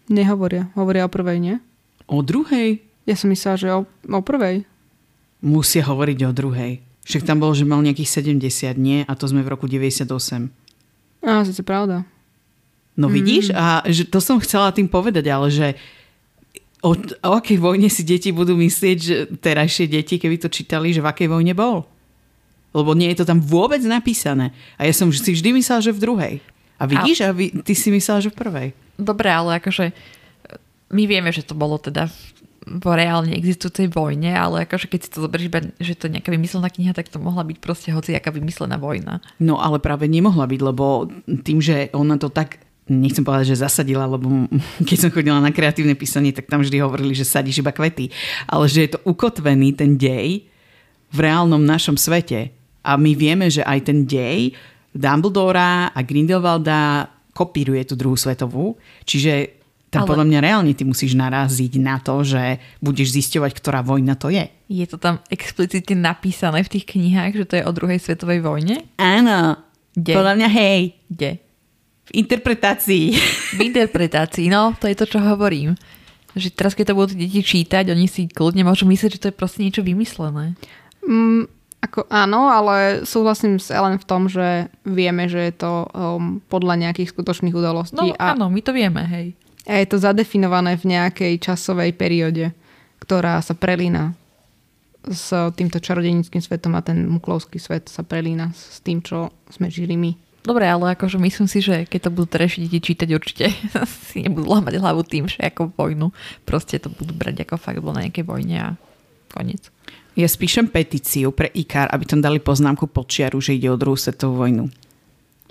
Nehovoria. 0.07 0.71
Hovoria 0.73 1.05
o 1.05 1.11
prvej, 1.11 1.37
nie? 1.37 1.55
O 2.07 2.23
druhej? 2.23 2.81
Ja 3.03 3.15
som 3.19 3.29
myslela, 3.29 3.57
že 3.59 3.67
o, 3.69 3.83
o 3.85 4.21
prvej. 4.23 4.63
Musia 5.43 5.83
hovoriť 5.83 6.19
o 6.25 6.31
druhej. 6.31 6.81
Však 7.05 7.25
tam 7.25 7.41
bolo, 7.41 7.57
že 7.57 7.65
mal 7.65 7.81
nejakých 7.81 8.21
70, 8.39 8.77
nie? 8.79 9.01
A 9.05 9.13
to 9.17 9.25
sme 9.25 9.41
v 9.41 9.51
roku 9.51 9.65
98. 9.65 10.05
Á, 11.25 11.43
sice 11.43 11.61
pravda. 11.65 12.05
No 12.99 13.07
vidíš? 13.07 13.55
A 13.55 13.83
že 13.87 14.03
to 14.03 14.19
som 14.19 14.43
chcela 14.43 14.75
tým 14.75 14.91
povedať, 14.91 15.25
ale 15.31 15.47
že 15.47 15.67
o, 16.83 16.95
o 16.99 17.31
akej 17.39 17.55
vojne 17.55 17.87
si 17.87 18.03
deti 18.03 18.35
budú 18.35 18.59
myslieť, 18.59 18.97
že 18.99 19.15
terajšie 19.39 19.87
deti, 19.87 20.19
keby 20.19 20.35
to 20.35 20.51
čítali, 20.51 20.91
že 20.91 20.99
v 20.99 21.07
akej 21.07 21.27
vojne 21.31 21.55
bol? 21.55 21.87
Lebo 22.69 22.93
nie 22.93 23.09
je 23.11 23.23
to 23.23 23.29
tam 23.29 23.41
vôbec 23.41 23.81
napísané. 23.81 24.53
A 24.77 24.85
ja 24.85 24.93
som 24.93 25.09
si 25.09 25.33
vždy 25.33 25.57
myslela, 25.57 25.81
že 25.81 25.95
v 25.95 25.99
druhej. 25.99 26.33
A 26.79 26.83
vidíš? 26.87 27.25
A 27.25 27.33
vy, 27.35 27.51
ty 27.65 27.73
si 27.75 27.91
myslela, 27.91 28.23
že 28.23 28.31
v 28.31 28.39
prvej. 28.39 28.67
Dobre, 28.95 29.27
ale 29.27 29.59
akože 29.59 29.91
my 30.89 31.03
vieme, 31.05 31.29
že 31.33 31.43
to 31.43 31.53
bolo 31.57 31.75
teda 31.77 32.07
po 32.77 32.93
reálne 32.93 33.33
existujúcej 33.33 33.89
vojne, 33.89 34.29
ale 34.35 34.69
akože 34.69 34.85
keď 34.85 34.99
si 35.01 35.09
to 35.09 35.25
zoberieš, 35.25 35.73
že 35.81 35.97
to 35.97 36.05
je 36.05 36.19
nejaká 36.19 36.29
vymyslená 36.29 36.69
kniha, 36.69 36.93
tak 36.93 37.09
to 37.09 37.17
mohla 37.17 37.41
byť 37.41 37.57
proste 37.57 37.89
hoci 37.89 38.13
aká 38.13 38.29
vymyslená 38.29 38.77
vojna. 38.77 39.25
No 39.41 39.57
ale 39.57 39.81
práve 39.81 40.05
nemohla 40.05 40.45
byť, 40.45 40.61
lebo 40.61 41.09
tým, 41.25 41.59
že 41.63 41.89
ona 41.97 42.21
to 42.21 42.29
tak 42.29 42.61
nechcem 42.89 43.21
povedať, 43.21 43.53
že 43.53 43.63
zasadila, 43.65 44.09
lebo 44.09 44.49
keď 44.87 44.97
som 44.97 45.13
chodila 45.13 45.41
na 45.41 45.53
kreatívne 45.53 45.97
písanie, 45.97 46.33
tak 46.33 46.49
tam 46.49 46.61
vždy 46.61 46.77
hovorili, 46.81 47.17
že 47.17 47.25
sadíš 47.25 47.65
iba 47.65 47.73
kvety. 47.73 48.13
Ale 48.45 48.69
že 48.69 48.85
je 48.85 48.91
to 48.93 48.99
ukotvený 49.05 49.73
ten 49.73 49.97
dej 49.97 50.45
v 51.09 51.17
reálnom 51.17 51.61
našom 51.61 51.97
svete. 51.97 52.53
A 52.83 52.95
my 52.95 53.11
vieme, 53.15 53.51
že 53.51 53.65
aj 53.65 53.79
ten 53.91 54.07
dej 54.07 54.55
Dumbledora 54.95 55.93
a 55.93 55.99
Grindelwalda 56.01 57.11
kopíruje 57.33 57.85
tú 57.85 57.93
druhú 57.95 58.17
svetovú. 58.17 58.75
Čiže 59.05 59.59
tam 59.89 60.05
Ale- 60.05 60.09
podľa 60.13 60.25
mňa 60.29 60.39
reálne 60.45 60.73
ty 60.77 60.85
musíš 60.85 61.17
naraziť 61.17 61.81
na 61.81 61.97
to, 61.97 62.21
že 62.21 62.61
budeš 62.77 63.09
zisťovať, 63.09 63.51
ktorá 63.57 63.81
vojna 63.81 64.13
to 64.13 64.29
je. 64.29 64.45
Je 64.69 64.85
to 64.85 65.01
tam 65.01 65.17
explicitne 65.33 65.97
napísané 65.97 66.61
v 66.61 66.71
tých 66.77 66.85
knihách, 66.93 67.33
že 67.33 67.45
to 67.49 67.55
je 67.57 67.63
o 67.65 67.73
druhej 67.73 67.97
svetovej 67.97 68.45
vojne? 68.45 68.85
Áno. 69.01 69.57
Kde? 69.97 70.13
Podľa 70.13 70.33
mňa 70.37 70.49
hej. 70.53 70.81
Kde? 71.09 71.31
V 72.09 72.11
interpretácii. 72.13 73.05
V 73.57 73.61
interpretácii, 73.65 74.45
no, 74.53 74.77
to 74.77 74.85
je 74.85 74.93
to, 74.93 75.09
čo 75.09 75.17
hovorím. 75.25 75.73
Že 76.37 76.53
teraz, 76.53 76.77
keď 76.77 76.93
to 76.93 76.99
budú 77.01 77.13
deti 77.17 77.41
čítať, 77.41 77.89
oni 77.89 78.05
si 78.05 78.29
kľudne 78.29 78.61
môžu 78.61 78.85
myslieť, 78.85 79.17
že 79.17 79.21
to 79.25 79.29
je 79.33 79.39
proste 79.41 79.65
niečo 79.65 79.81
vymyslené. 79.81 80.53
Mm, 81.01 81.49
ako 81.79 82.11
áno, 82.11 82.51
ale 82.51 83.07
súhlasím 83.07 83.55
s 83.55 83.71
Ellen 83.71 83.95
v 83.95 84.07
tom, 84.07 84.27
že 84.27 84.67
vieme, 84.83 85.31
že 85.31 85.47
je 85.47 85.53
to 85.55 85.87
um, 85.95 86.43
podľa 86.51 86.75
nejakých 86.75 87.15
skutočných 87.15 87.55
No 87.55 87.59
udalostí 87.63 88.07
a, 88.19 88.35
áno, 88.35 88.51
my 88.51 88.59
to 88.59 88.75
vieme, 88.75 89.07
hej. 89.07 89.27
a 89.63 89.79
je 89.79 89.87
to 89.87 89.95
zadefinované 89.95 90.75
v 90.75 90.91
nejakej 90.91 91.39
časovej 91.39 91.95
perióde, 91.95 92.51
ktorá 92.99 93.39
sa 93.39 93.55
prelína 93.55 94.11
s 95.07 95.31
týmto 95.55 95.79
čarodenickým 95.79 96.43
svetom 96.43 96.75
a 96.75 96.83
ten 96.83 97.07
muklovský 97.07 97.55
svet 97.55 97.87
sa 97.87 98.03
prelína 98.03 98.51
s 98.51 98.83
tým, 98.83 98.99
čo 98.99 99.31
sme 99.47 99.71
žili 99.71 99.95
my. 99.95 100.11
Dobre, 100.43 100.67
ale 100.67 100.95
akože 100.95 101.19
myslím 101.19 101.47
si, 101.47 101.59
že 101.59 101.87
keď 101.87 102.07
to 102.07 102.13
budú 102.15 102.27
terajšie 102.35 102.67
deti 102.67 102.79
čítať, 102.79 103.07
určite 103.11 103.51
si 104.11 104.23
nebudú 104.23 104.51
lámať 104.51 104.79
hlavu 104.79 105.07
tým, 105.07 105.31
že 105.31 105.39
ako 105.47 105.71
vojnu. 105.75 106.11
Proste 106.43 106.79
to 106.79 106.91
budú 106.91 107.15
brať 107.15 107.47
ako 107.47 107.55
fakt 107.55 107.79
bolo 107.79 107.99
na 107.99 108.07
nejakej 108.07 108.25
vojne 108.27 108.57
a 108.59 108.69
koniec. 109.31 109.71
Ja 110.17 110.27
spíšem 110.27 110.67
petíciu 110.69 111.29
pre 111.29 111.49
IKAR, 111.53 111.89
aby 111.93 112.03
tam 112.05 112.19
dali 112.19 112.41
poznámku 112.41 112.89
počiaru, 112.89 113.37
že 113.39 113.55
ide 113.55 113.69
o 113.69 113.77
druhú 113.77 113.95
svetovú 113.95 114.41
vojnu. 114.41 114.69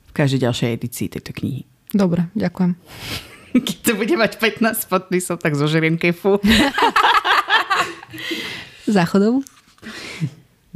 V 0.09 0.13
každej 0.13 0.47
ďalšej 0.47 0.69
edícii 0.75 1.07
tejto 1.11 1.31
knihy. 1.35 1.63
Dobre, 1.95 2.29
ďakujem. 2.35 2.75
Keď 3.67 3.77
to 3.81 3.93
bude 3.97 4.15
mať 4.19 4.37
15 4.37 4.93
podpisov, 4.93 5.41
tak 5.41 5.57
zožeriem 5.57 5.97
kefu. 5.97 6.37
Záchodovú? 8.89 9.45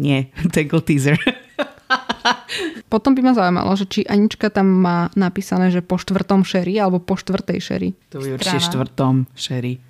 Nie, 0.00 0.32
gold 0.68 0.88
teaser. 0.88 1.16
Potom 2.92 3.12
by 3.16 3.20
ma 3.24 3.32
zaujímalo, 3.32 3.72
že 3.76 3.88
či 3.88 4.00
Anička 4.04 4.48
tam 4.52 4.68
má 4.68 5.08
napísané, 5.16 5.72
že 5.72 5.84
po 5.84 5.96
štvrtom 5.96 6.44
šeri 6.44 6.76
alebo 6.80 7.00
po 7.00 7.16
štvrtej 7.16 7.58
šeri. 7.60 7.88
To 8.12 8.20
je 8.20 8.36
určite 8.36 8.60
štvrtom 8.72 9.28
sherry. 9.36 9.80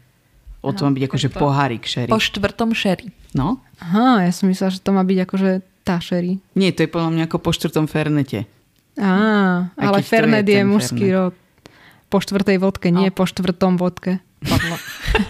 O 0.63 0.71
to 0.71 0.87
má 0.87 0.95
byť 0.95 1.05
akože 1.11 1.29
pohárik 1.35 1.83
sherry. 1.87 2.11
Po 2.11 2.23
štvrtom 2.23 2.71
šeri. 2.71 3.11
No? 3.35 3.59
Aha, 3.83 4.23
ja 4.23 4.33
som 4.33 4.47
myslela, 4.47 4.71
že 4.71 4.79
to 4.79 4.91
má 4.91 5.03
byť 5.03 5.19
akože 5.21 5.51
tá 5.83 5.99
šeri. 5.99 6.39
Nie, 6.55 6.71
to 6.71 6.87
je 6.87 6.91
podľa 6.91 7.11
mňa 7.11 7.23
ako 7.27 7.39
po 7.39 7.51
štvrtom 7.51 7.91
fernete. 7.91 8.47
Á, 8.95 9.13
ale 9.75 9.99
je 9.99 10.07
Fernet 10.07 10.47
je 10.47 10.55
ten 10.55 10.69
mužský 10.69 11.07
Fernet. 11.09 11.17
rod. 11.19 11.35
Po 12.07 12.19
štvrtej 12.21 12.59
vodke, 12.61 12.89
nie 12.89 13.09
No. 13.09 13.17
po 13.17 13.25
štvrtom 13.25 13.75
vodke. 13.75 14.21
Podľa, 14.39 14.77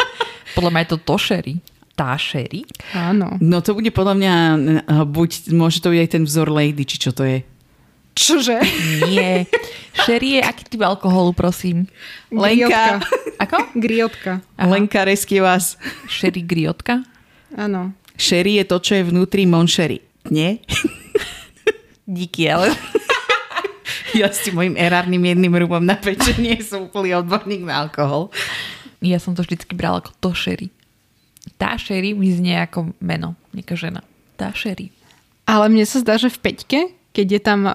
podľa 0.59 0.71
mňa 0.71 0.81
je 0.83 0.91
to 0.91 0.99
to 0.99 1.17
šeri. 1.17 1.55
Tá 1.95 2.19
šeri. 2.19 2.67
Áno. 2.93 3.39
No 3.39 3.63
to 3.63 3.73
bude 3.73 3.89
podľa 3.89 4.15
mňa, 4.19 4.35
eh, 4.83 5.05
buď, 5.07 5.55
môže 5.55 5.79
to 5.79 5.89
byť 5.89 6.01
aj 6.01 6.11
ten 6.11 6.23
vzor 6.27 6.51
lady, 6.51 6.83
či 6.85 6.97
čo 6.99 7.15
to 7.15 7.23
je. 7.23 7.47
Čože? 8.13 8.61
Nie. 9.09 9.49
Šeri 9.95 10.37
je 10.37 10.41
aký 10.45 10.69
typ 10.69 10.85
alkoholu, 10.85 11.33
prosím. 11.33 11.89
Lenka. 12.29 13.01
Ako? 13.41 13.73
Griotka. 13.73 14.45
Aha. 14.61 14.69
Lenka 14.69 15.01
rescue 15.09 15.41
vás. 15.41 15.81
Šeri 16.13 16.45
griotka? 16.45 17.01
Áno. 17.57 17.97
Sherry 18.17 18.61
je 18.61 18.65
to, 18.69 18.77
čo 18.79 18.93
je 18.99 19.09
vnútri 19.09 19.49
Monšery. 19.49 19.99
Nie? 20.31 20.63
Díky, 22.07 22.51
ale... 22.51 22.73
Ja 24.13 24.29
s 24.29 24.45
tým 24.45 24.61
mojim 24.61 24.77
erárnym 24.77 25.25
jedným 25.25 25.57
rumom 25.57 25.81
na 25.81 25.97
pečenie 25.97 26.61
som 26.61 26.85
úplný 26.85 27.17
odborník 27.17 27.65
na 27.65 27.81
alkohol. 27.81 28.29
Ja 29.01 29.17
som 29.17 29.33
to 29.33 29.41
vždycky 29.41 29.73
brala 29.73 30.05
ako 30.05 30.13
to 30.21 30.31
šeri. 30.37 30.69
Tá 31.57 31.81
šeri 31.81 32.13
mi 32.13 32.29
znie 32.29 32.61
ako 32.61 32.93
meno, 33.01 33.41
nejaká 33.57 33.73
žena. 33.73 34.05
Tá 34.37 34.53
šeri. 34.53 34.93
Ale 35.49 35.73
mne 35.73 35.89
sa 35.89 36.05
zdá, 36.05 36.21
že 36.21 36.29
v 36.29 36.39
Peťke, 36.45 36.81
keď 37.17 37.27
je 37.27 37.41
tam 37.41 37.61
o, 37.65 37.73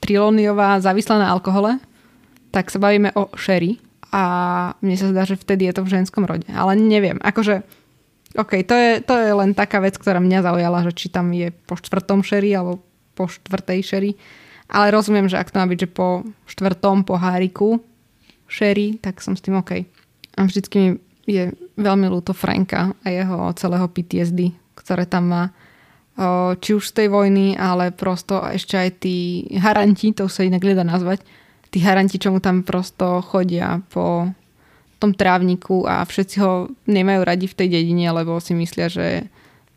trilóniová 0.00 0.80
závislá 0.80 1.20
na 1.20 1.28
alkohole, 1.28 1.76
tak 2.50 2.72
sa 2.72 2.80
bavíme 2.80 3.12
o 3.14 3.28
sherry 3.36 3.78
a 4.10 4.24
mne 4.82 4.96
sa 4.96 5.12
zdá, 5.12 5.22
že 5.22 5.38
vtedy 5.38 5.70
je 5.70 5.76
to 5.76 5.86
v 5.86 5.92
ženskom 5.92 6.26
rode. 6.26 6.48
Ale 6.50 6.74
neviem, 6.74 7.20
akože 7.22 7.62
OK, 8.38 8.62
to 8.62 8.74
je, 8.78 8.90
to 9.02 9.14
je 9.18 9.30
len 9.34 9.50
taká 9.58 9.82
vec, 9.82 9.98
ktorá 9.98 10.22
mňa 10.22 10.46
zaujala, 10.46 10.86
že 10.86 10.92
či 10.94 11.06
tam 11.10 11.34
je 11.34 11.50
po 11.50 11.74
štvrtom 11.74 12.22
sherry 12.22 12.54
alebo 12.54 12.78
po 13.18 13.26
štvrtej 13.26 13.80
sherry. 13.82 14.14
Ale 14.70 14.94
rozumiem, 14.94 15.26
že 15.26 15.34
ak 15.34 15.50
to 15.50 15.58
má 15.58 15.66
byť, 15.66 15.78
že 15.82 15.90
po 15.90 16.22
štvrtom 16.46 17.02
poháriku 17.02 17.82
sherry, 18.46 19.02
tak 19.02 19.18
som 19.18 19.34
s 19.34 19.42
tým 19.42 19.58
OK. 19.58 19.82
A 20.38 20.46
vždycky 20.46 20.76
mi 20.78 20.90
je 21.26 21.50
veľmi 21.74 22.06
ľúto 22.06 22.30
Franka 22.34 22.94
a 23.02 23.06
jeho 23.10 23.50
celého 23.58 23.86
PTSD, 23.90 24.54
ktoré 24.78 25.10
tam 25.10 25.24
má 25.30 25.44
či 26.60 26.76
už 26.76 26.84
z 26.84 26.92
tej 26.92 27.08
vojny, 27.08 27.56
ale 27.56 27.94
prosto 27.96 28.44
ešte 28.44 28.76
aj 28.76 28.90
tí 29.00 29.46
haranti, 29.56 30.12
to 30.12 30.28
sa 30.28 30.44
inak 30.44 30.60
nedá 30.60 30.84
nazvať, 30.84 31.24
tí 31.72 31.80
haranti, 31.80 32.20
čo 32.20 32.34
mu 32.34 32.42
tam 32.44 32.60
prosto 32.60 33.24
chodia 33.24 33.80
po 33.88 34.28
tom 35.00 35.16
trávniku 35.16 35.88
a 35.88 36.04
všetci 36.04 36.36
ho 36.44 36.68
nemajú 36.84 37.20
radi 37.24 37.48
v 37.48 37.56
tej 37.56 37.68
dedine, 37.72 38.12
lebo 38.12 38.36
si 38.36 38.52
myslia, 38.52 38.92
že 38.92 39.26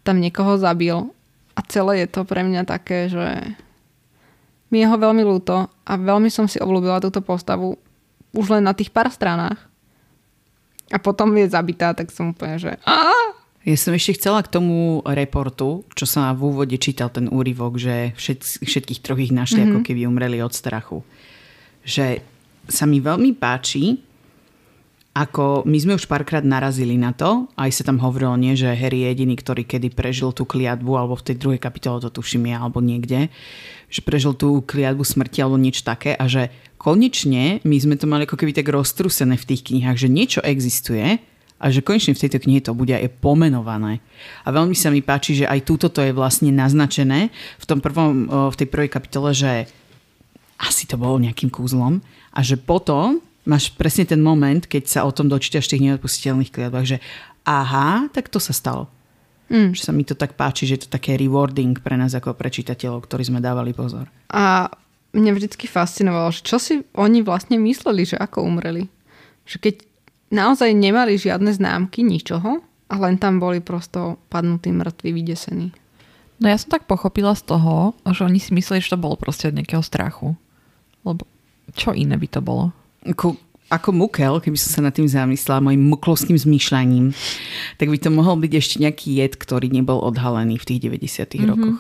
tam 0.04 0.20
niekoho 0.20 0.60
zabil. 0.60 1.08
A 1.56 1.60
celé 1.64 2.04
je 2.04 2.08
to 2.12 2.28
pre 2.28 2.44
mňa 2.44 2.68
také, 2.68 3.08
že 3.08 3.56
mi 4.68 4.84
je 4.84 4.90
ho 4.90 4.98
veľmi 5.00 5.24
ľúto 5.24 5.70
a 5.70 5.94
veľmi 5.96 6.28
som 6.28 6.50
si 6.50 6.60
obľúbila 6.60 7.00
túto 7.00 7.24
postavu 7.24 7.80
už 8.34 8.58
len 8.58 8.66
na 8.66 8.74
tých 8.74 8.90
pár 8.90 9.08
stranách. 9.14 9.62
a 10.92 10.98
potom 11.02 11.32
je 11.34 11.50
zabitá, 11.50 11.96
tak 11.96 12.12
som 12.12 12.36
úplne, 12.36 12.60
že 12.60 12.72
Á! 12.84 13.34
Ja 13.64 13.80
som 13.80 13.96
ešte 13.96 14.20
chcela 14.20 14.44
k 14.44 14.52
tomu 14.52 15.00
reportu, 15.08 15.88
čo 15.96 16.04
sa 16.04 16.36
v 16.36 16.52
úvode 16.52 16.76
čítal 16.76 17.08
ten 17.08 17.32
úryvok, 17.32 17.80
že 17.80 18.12
všet, 18.20 18.60
všetkých 18.60 19.00
troch 19.00 19.24
ich 19.24 19.32
našli, 19.32 19.64
mm-hmm. 19.64 19.80
ako 19.80 19.88
keby 19.88 20.04
umreli 20.04 20.44
od 20.44 20.52
strachu. 20.52 21.00
Že 21.88 22.20
sa 22.68 22.84
mi 22.84 23.00
veľmi 23.00 23.32
páči, 23.40 24.04
ako 25.14 25.62
my 25.70 25.78
sme 25.78 25.94
už 25.94 26.10
párkrát 26.10 26.42
narazili 26.42 26.98
na 26.98 27.14
to, 27.14 27.46
aj 27.54 27.70
sa 27.70 27.86
tam 27.86 28.02
hovorilo 28.02 28.34
nie, 28.34 28.58
že 28.58 28.74
Harry 28.74 29.06
je 29.06 29.14
jediný, 29.14 29.38
ktorý 29.38 29.62
kedy 29.62 29.94
prežil 29.94 30.34
tú 30.34 30.50
kliatbu, 30.50 30.90
alebo 30.98 31.14
v 31.14 31.26
tej 31.30 31.36
druhej 31.38 31.62
kapitole 31.62 32.02
to 32.02 32.10
tuším 32.10 32.50
ja, 32.50 32.66
alebo 32.66 32.82
niekde, 32.82 33.30
že 33.94 34.02
prežil 34.02 34.34
tú 34.34 34.66
kliatbu 34.66 35.06
smrti 35.06 35.46
alebo 35.46 35.62
niečo 35.62 35.86
také 35.86 36.18
a 36.18 36.26
že 36.26 36.50
konečne 36.82 37.62
my 37.62 37.78
sme 37.78 37.94
to 37.94 38.10
mali 38.10 38.26
ako 38.26 38.42
keby 38.42 38.58
tak 38.58 38.74
roztrusené 38.74 39.38
v 39.38 39.48
tých 39.54 39.70
knihách, 39.70 40.02
že 40.02 40.10
niečo 40.10 40.42
existuje, 40.42 41.22
a 41.64 41.72
že 41.72 41.80
konečne 41.80 42.12
v 42.12 42.28
tejto 42.28 42.44
knihe 42.44 42.60
to 42.60 42.76
bude 42.76 42.92
aj 42.92 43.08
pomenované. 43.24 44.04
A 44.44 44.52
veľmi 44.52 44.76
sa 44.76 44.92
mi 44.92 45.00
páči, 45.00 45.40
že 45.40 45.48
aj 45.48 45.64
túto 45.64 45.88
to 45.88 46.04
je 46.04 46.12
vlastne 46.12 46.52
naznačené 46.52 47.32
v, 47.32 47.66
tom 47.66 47.80
prvom, 47.80 48.28
v 48.52 48.56
tej 48.60 48.68
prvej 48.68 48.92
kapitole, 48.92 49.32
že 49.32 49.72
asi 50.60 50.84
to 50.84 51.00
bolo 51.00 51.24
nejakým 51.24 51.48
kúzlom 51.48 52.04
a 52.36 52.40
že 52.44 52.60
potom 52.60 53.24
máš 53.44 53.72
presne 53.76 54.08
ten 54.08 54.20
moment, 54.20 54.64
keď 54.64 54.84
sa 54.88 55.00
o 55.04 55.12
tom 55.12 55.28
dočítaš 55.28 55.68
v 55.68 55.72
tých 55.76 55.86
neodpustiteľných 55.90 56.52
kliatbách, 56.52 56.86
že 56.86 56.98
aha, 57.44 58.08
tak 58.12 58.32
to 58.32 58.40
sa 58.40 58.56
stalo. 58.56 58.88
Mm. 59.52 59.76
Že 59.76 59.82
sa 59.84 59.92
mi 59.92 60.04
to 60.08 60.16
tak 60.16 60.40
páči, 60.40 60.66
že 60.66 60.76
je 60.80 60.82
to 60.88 60.94
také 60.96 61.20
rewarding 61.20 61.76
pre 61.78 62.00
nás 62.00 62.16
ako 62.16 62.34
prečítateľov, 62.34 63.04
ktorí 63.06 63.28
sme 63.28 63.44
dávali 63.44 63.76
pozor. 63.76 64.08
A 64.32 64.72
mňa 65.14 65.32
vždycky 65.36 65.68
fascinovalo, 65.68 66.32
že 66.34 66.42
čo 66.42 66.58
si 66.58 66.82
oni 66.96 67.22
vlastne 67.22 67.60
mysleli, 67.60 68.08
že 68.08 68.18
ako 68.18 68.48
umreli. 68.48 68.88
Že 69.44 69.58
keď 69.60 69.76
naozaj 70.34 70.72
nemali 70.74 71.20
žiadne 71.20 71.52
známky, 71.54 72.02
ničoho 72.02 72.64
a 72.90 72.96
len 72.98 73.20
tam 73.20 73.38
boli 73.38 73.60
prosto 73.62 74.18
padnutí 74.32 74.74
mŕtvi, 74.74 75.12
vydesení. 75.14 75.70
No 76.42 76.50
ja 76.50 76.58
som 76.58 76.74
tak 76.74 76.90
pochopila 76.90 77.38
z 77.38 77.46
toho, 77.46 77.94
že 78.10 78.26
oni 78.26 78.42
si 78.42 78.52
mysleli, 78.58 78.82
že 78.82 78.98
to 78.98 79.00
bolo 79.00 79.16
proste 79.16 79.48
od 79.52 79.56
nejakého 79.56 79.86
strachu. 79.86 80.34
Lebo 81.06 81.30
čo 81.78 81.94
iné 81.94 82.18
by 82.18 82.28
to 82.28 82.42
bolo? 82.42 82.74
Ako, 83.04 83.36
ako 83.74 83.90
mukel, 83.92 84.40
keby 84.40 84.58
som 84.60 84.70
sa 84.70 84.82
nad 84.86 84.94
tým 84.94 85.10
zamyslela, 85.10 85.64
mojim 85.64 85.82
muklovským 85.82 86.38
zmýšľaním, 86.38 87.12
tak 87.82 87.88
by 87.90 87.98
to 87.98 88.10
mohol 88.14 88.38
byť 88.40 88.52
ešte 88.54 88.76
nejaký 88.80 89.20
jed, 89.20 89.34
ktorý 89.36 89.68
nebol 89.74 90.00
odhalený 90.00 90.62
v 90.62 90.66
tých 90.70 90.80
90 90.88 91.04
mm-hmm. 91.04 91.50
rokoch. 91.50 91.80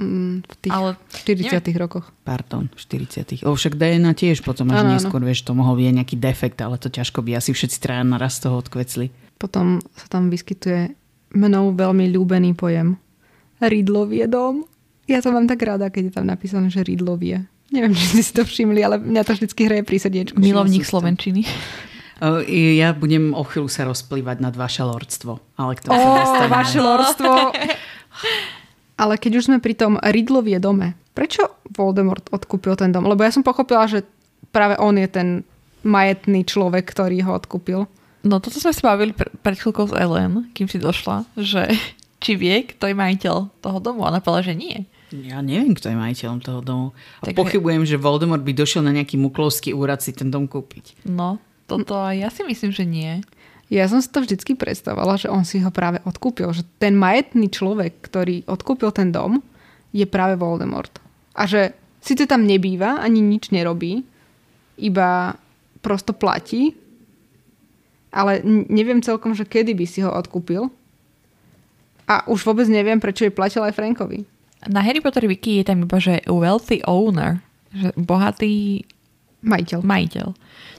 Mm, 0.00 0.40
v 0.48 0.54
tých 0.64 0.72
Ale 0.72 0.90
40 1.12 1.60
neviem. 1.60 1.76
rokoch. 1.76 2.06
Pardon, 2.24 2.72
40 2.72 3.44
O, 3.44 3.52
však 3.52 3.76
DNA 3.76 4.16
tiež 4.16 4.40
potom 4.40 4.72
až 4.72 4.80
ano, 4.80 4.96
neskôr, 4.96 5.20
ano. 5.20 5.28
vieš, 5.28 5.44
to 5.44 5.52
mohol 5.52 5.76
byť 5.76 5.92
nejaký 5.92 6.16
defekt, 6.16 6.58
ale 6.64 6.80
to 6.80 6.88
ťažko 6.88 7.20
by 7.20 7.36
asi 7.36 7.52
všetci 7.52 7.76
traja 7.84 8.00
naraz 8.00 8.40
toho 8.40 8.56
odkvecli. 8.56 9.12
Potom 9.36 9.84
sa 9.92 10.06
tam 10.08 10.32
vyskytuje 10.32 10.96
mnou 11.36 11.76
veľmi 11.76 12.08
ľúbený 12.16 12.56
pojem. 12.56 12.96
Ridlovie 13.60 14.24
dom. 14.24 14.64
Ja 15.04 15.20
to 15.20 15.34
mám 15.36 15.44
tak 15.44 15.60
rada, 15.66 15.92
keď 15.92 16.02
je 16.08 16.14
tam 16.16 16.26
napísané, 16.30 16.72
že 16.72 16.80
Ridlovie. 16.80 17.49
Neviem, 17.70 17.94
či 17.98 18.04
ste 18.14 18.22
si 18.22 18.32
to 18.34 18.42
všimli, 18.42 18.80
ale 18.82 18.98
mňa 18.98 19.22
to 19.26 19.32
vždy 19.34 19.46
hraje 19.66 19.82
pri 19.86 19.96
srdiečku. 19.98 20.36
Milovník 20.38 20.84
Slovenčiny. 20.86 21.46
Ja 22.20 22.92
budem 22.92 23.32
o 23.32 23.40
chvíľu 23.48 23.72
sa 23.72 23.88
rozplývať 23.88 24.44
nad 24.44 24.52
vaše 24.52 24.84
lordstvo. 24.84 25.40
Ale 25.56 25.72
k 25.72 25.88
tomu 25.88 25.96
oh, 25.96 26.20
sa 26.20 26.52
vaše 26.52 26.76
lordstvo. 26.76 27.32
Ale 29.00 29.16
keď 29.16 29.40
už 29.40 29.48
sme 29.48 29.56
pri 29.56 29.72
tom 29.72 29.96
Ridlovie 29.96 30.60
dome, 30.60 31.00
prečo 31.16 31.48
Voldemort 31.72 32.28
odkúpil 32.28 32.76
ten 32.76 32.92
dom? 32.92 33.08
Lebo 33.08 33.24
ja 33.24 33.32
som 33.32 33.40
pochopila, 33.40 33.88
že 33.88 34.04
práve 34.52 34.76
on 34.76 35.00
je 35.00 35.08
ten 35.08 35.28
majetný 35.80 36.44
človek, 36.44 36.84
ktorý 36.92 37.24
ho 37.24 37.32
odkúpil. 37.32 37.88
No 38.20 38.36
toto 38.36 38.60
sme 38.60 38.76
sa 38.76 38.92
bavili 38.92 39.16
pred 39.16 39.56
chvíľkou 39.56 39.88
s 39.88 39.96
Ellen, 39.96 40.52
kým 40.52 40.68
si 40.68 40.76
došla, 40.76 41.24
že 41.40 41.72
či 42.20 42.36
vie, 42.36 42.68
kto 42.68 42.92
je 42.92 43.00
majiteľ 43.00 43.64
toho 43.64 43.78
domu. 43.80 44.04
A 44.04 44.12
ona 44.12 44.20
povedala, 44.20 44.52
že 44.52 44.60
nie. 44.60 44.84
Ja 45.10 45.42
neviem, 45.42 45.74
kto 45.74 45.90
je 45.90 45.98
majiteľom 45.98 46.38
toho 46.38 46.60
domu. 46.62 46.86
A 47.22 47.30
Takže... 47.30 47.38
pochybujem, 47.38 47.82
že 47.82 47.98
Voldemort 47.98 48.46
by 48.46 48.54
došiel 48.54 48.86
na 48.86 48.94
nejaký 48.94 49.18
muklovský 49.18 49.74
úrad 49.74 49.98
si 49.98 50.14
ten 50.14 50.30
dom 50.30 50.46
kúpiť. 50.46 51.02
No, 51.10 51.42
toto 51.66 51.98
ja 52.14 52.30
si 52.30 52.46
myslím, 52.46 52.70
že 52.70 52.86
nie. 52.86 53.22
Ja 53.70 53.86
som 53.86 54.02
si 54.02 54.10
to 54.10 54.22
vždycky 54.22 54.58
predstavovala, 54.58 55.18
že 55.18 55.30
on 55.30 55.46
si 55.46 55.62
ho 55.62 55.70
práve 55.70 56.02
odkúpil. 56.02 56.50
Že 56.50 56.66
ten 56.82 56.94
majetný 56.98 57.50
človek, 57.50 58.02
ktorý 58.02 58.42
odkúpil 58.46 58.90
ten 58.90 59.14
dom, 59.14 59.42
je 59.94 60.06
práve 60.06 60.38
Voldemort. 60.38 60.90
A 61.34 61.46
že 61.46 61.74
síce 62.02 62.26
tam 62.26 62.46
nebýva, 62.46 62.98
ani 62.98 63.22
nič 63.22 63.54
nerobí, 63.54 64.02
iba 64.78 65.38
prosto 65.82 66.10
platí, 66.10 66.74
ale 68.10 68.42
neviem 68.46 68.98
celkom, 68.98 69.38
že 69.38 69.46
kedy 69.46 69.74
by 69.74 69.86
si 69.86 70.02
ho 70.02 70.10
odkúpil. 70.10 70.66
A 72.10 72.26
už 72.26 72.42
vôbec 72.42 72.66
neviem, 72.66 72.98
prečo 72.98 73.22
je 73.22 73.30
platil 73.30 73.62
aj 73.62 73.78
Frankovi. 73.78 74.26
Na 74.68 74.84
Harry 74.84 75.00
Potter 75.00 75.24
Wiki 75.24 75.60
je 75.60 75.64
tam 75.64 75.88
iba, 75.88 75.96
že 75.96 76.20
wealthy 76.28 76.84
owner, 76.84 77.40
že 77.72 77.94
bohatý 77.96 78.84
majiteľ. 79.40 79.80
majiteľ. 79.80 80.28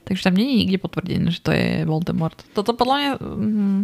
Takže 0.06 0.22
tam 0.26 0.38
nie 0.38 0.46
je 0.50 0.60
nikde 0.66 0.78
potvrdené, 0.82 1.30
že 1.30 1.42
to 1.42 1.54
je 1.54 1.86
Voldemort. 1.86 2.38
Toto 2.58 2.74
podľa 2.74 2.96
mňa... 2.98 3.12
Mm, 3.22 3.82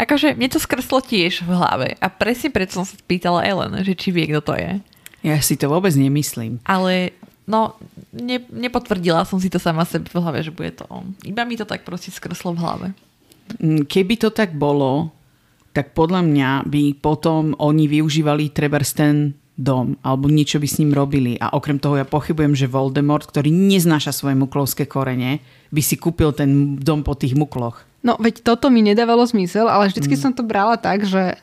akože 0.00 0.36
mne 0.36 0.48
to 0.52 0.60
skreslo 0.60 1.00
tiež 1.00 1.44
v 1.44 1.50
hlave. 1.52 1.88
A 2.00 2.06
presne 2.12 2.52
preto 2.52 2.80
som 2.80 2.84
sa 2.84 2.96
spýtala 2.96 3.44
Ellen, 3.44 3.80
že 3.80 3.96
či 3.96 4.12
vie, 4.12 4.28
kto 4.28 4.52
to 4.52 4.54
je. 4.56 4.80
Ja 5.24 5.40
si 5.40 5.56
to 5.56 5.72
vôbec 5.72 5.92
nemyslím. 5.96 6.60
Ale 6.68 7.16
no, 7.48 7.80
ne, 8.12 8.44
nepotvrdila 8.52 9.24
som 9.24 9.40
si 9.40 9.48
to 9.48 9.56
sama 9.56 9.88
sebe 9.88 10.08
v 10.08 10.20
hlave, 10.20 10.44
že 10.44 10.52
bude 10.52 10.72
to 10.76 10.84
on. 10.92 11.16
Iba 11.24 11.48
mi 11.48 11.56
to 11.56 11.64
tak 11.64 11.84
proste 11.88 12.12
skreslo 12.12 12.52
v 12.52 12.60
hlave. 12.60 12.86
Mm, 13.56 13.88
keby 13.88 14.20
to 14.20 14.28
tak 14.28 14.52
bolo, 14.52 15.12
tak 15.74 15.90
podľa 15.90 16.22
mňa 16.22 16.50
by 16.70 17.02
potom 17.02 17.58
oni 17.58 17.90
využívali 17.90 18.54
trebárs 18.54 18.94
ten 18.94 19.34
dom, 19.58 19.98
alebo 20.02 20.30
niečo 20.30 20.58
by 20.58 20.66
s 20.70 20.78
ním 20.78 20.94
robili. 20.94 21.34
A 21.38 21.50
okrem 21.54 21.78
toho 21.78 21.98
ja 21.98 22.06
pochybujem, 22.06 22.54
že 22.54 22.70
Voldemort, 22.70 23.26
ktorý 23.26 23.50
neznáša 23.50 24.14
svoje 24.14 24.38
muklovské 24.38 24.86
korene, 24.86 25.42
by 25.74 25.82
si 25.82 25.98
kúpil 25.98 26.30
ten 26.34 26.78
dom 26.78 27.02
po 27.02 27.18
tých 27.18 27.34
mukloch. 27.34 27.82
No, 28.06 28.18
veď 28.18 28.46
toto 28.46 28.70
mi 28.70 28.86
nedávalo 28.86 29.26
zmysel, 29.26 29.66
ale 29.66 29.90
vždycky 29.90 30.14
mm. 30.14 30.20
som 30.20 30.32
to 30.34 30.46
brala 30.46 30.78
tak, 30.78 31.06
že 31.06 31.38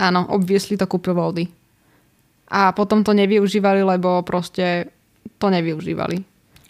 áno, 0.00 0.28
obviesli 0.32 0.80
to 0.80 0.88
kúpil 0.88 1.16
Voldy. 1.16 1.48
A 2.48 2.70
potom 2.76 3.00
to 3.04 3.16
nevyužívali, 3.16 3.80
lebo 3.84 4.20
proste 4.24 4.92
to 5.40 5.48
nevyužívali. 5.48 6.22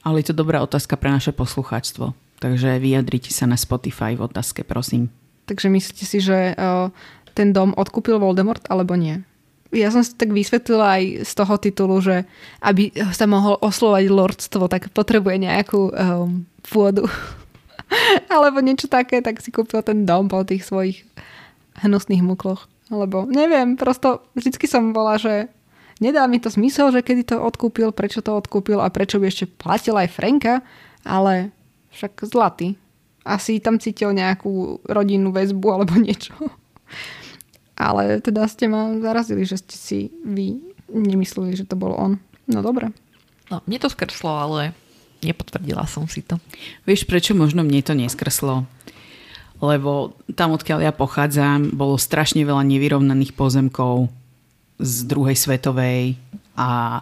Ale 0.06 0.22
je 0.22 0.30
to 0.30 0.40
dobrá 0.40 0.62
otázka 0.62 0.94
pre 0.94 1.10
naše 1.10 1.34
poslucháčstvo. 1.34 2.14
Takže 2.38 2.78
vyjadrite 2.78 3.34
sa 3.34 3.50
na 3.50 3.58
Spotify 3.58 4.14
v 4.14 4.26
otázke, 4.30 4.62
prosím. 4.64 5.10
Takže 5.44 5.68
myslíte 5.68 6.04
si, 6.08 6.18
že 6.24 6.56
uh, 6.56 6.88
ten 7.36 7.52
dom 7.52 7.76
odkúpil 7.76 8.16
Voldemort, 8.16 8.64
alebo 8.70 8.96
nie? 8.96 9.20
ja 9.74 9.90
som 9.90 10.06
si 10.06 10.14
tak 10.14 10.30
vysvetlila 10.30 11.02
aj 11.02 11.04
z 11.26 11.32
toho 11.34 11.54
titulu, 11.58 11.98
že 11.98 12.22
aby 12.62 12.94
sa 13.10 13.26
mohol 13.26 13.58
oslovať 13.58 14.06
lordstvo, 14.06 14.70
tak 14.70 14.94
potrebuje 14.94 15.42
nejakú 15.42 15.90
um, 15.90 16.46
pôdu. 16.62 17.10
Alebo 18.34 18.62
niečo 18.62 18.86
také, 18.86 19.20
tak 19.20 19.42
si 19.42 19.50
kúpil 19.50 19.82
ten 19.82 20.06
dom 20.06 20.30
po 20.30 20.46
tých 20.46 20.64
svojich 20.64 21.02
hnusných 21.82 22.22
mukloch. 22.22 22.70
Alebo 22.88 23.26
neviem, 23.26 23.74
prosto 23.74 24.22
vždycky 24.38 24.70
som 24.70 24.94
bola, 24.94 25.18
že 25.18 25.50
nedá 25.98 26.24
mi 26.30 26.38
to 26.38 26.48
zmysel, 26.48 26.94
že 26.94 27.02
kedy 27.02 27.34
to 27.34 27.36
odkúpil, 27.42 27.90
prečo 27.90 28.22
to 28.22 28.30
odkúpil 28.30 28.78
a 28.78 28.92
prečo 28.94 29.18
by 29.18 29.26
ešte 29.26 29.50
platil 29.50 29.98
aj 29.98 30.14
Franka, 30.14 30.62
ale 31.02 31.50
však 31.90 32.30
zlatý. 32.30 32.78
Asi 33.24 33.56
tam 33.58 33.80
cítil 33.80 34.12
nejakú 34.12 34.84
rodinnú 34.84 35.32
väzbu 35.32 35.66
alebo 35.72 35.96
niečo. 35.96 36.36
Ale 37.74 38.22
teda 38.22 38.46
ste 38.46 38.70
ma 38.70 38.94
zarazili, 39.02 39.42
že 39.42 39.58
ste 39.58 39.74
si 39.74 39.98
vy 40.22 40.60
nemysleli, 40.92 41.58
že 41.58 41.66
to 41.66 41.74
bol 41.74 41.96
on. 41.96 42.22
No 42.46 42.60
dobre. 42.62 42.92
No, 43.50 43.64
mne 43.66 43.78
to 43.82 43.88
skrslo, 43.90 44.30
ale 44.30 44.60
nepotvrdila 45.24 45.88
som 45.88 46.04
si 46.06 46.20
to. 46.20 46.36
Vieš, 46.84 47.08
prečo 47.08 47.32
možno 47.32 47.64
mne 47.64 47.80
to 47.80 47.96
neskrslo? 47.96 48.68
Lebo 49.64 50.14
tam, 50.36 50.52
odkiaľ 50.52 50.84
ja 50.84 50.92
pochádzam, 50.92 51.72
bolo 51.72 51.96
strašne 51.96 52.44
veľa 52.44 52.62
nevyrovnaných 52.68 53.32
pozemkov 53.32 54.12
z 54.76 54.94
druhej 55.08 55.38
svetovej 55.38 56.20
a 56.58 57.00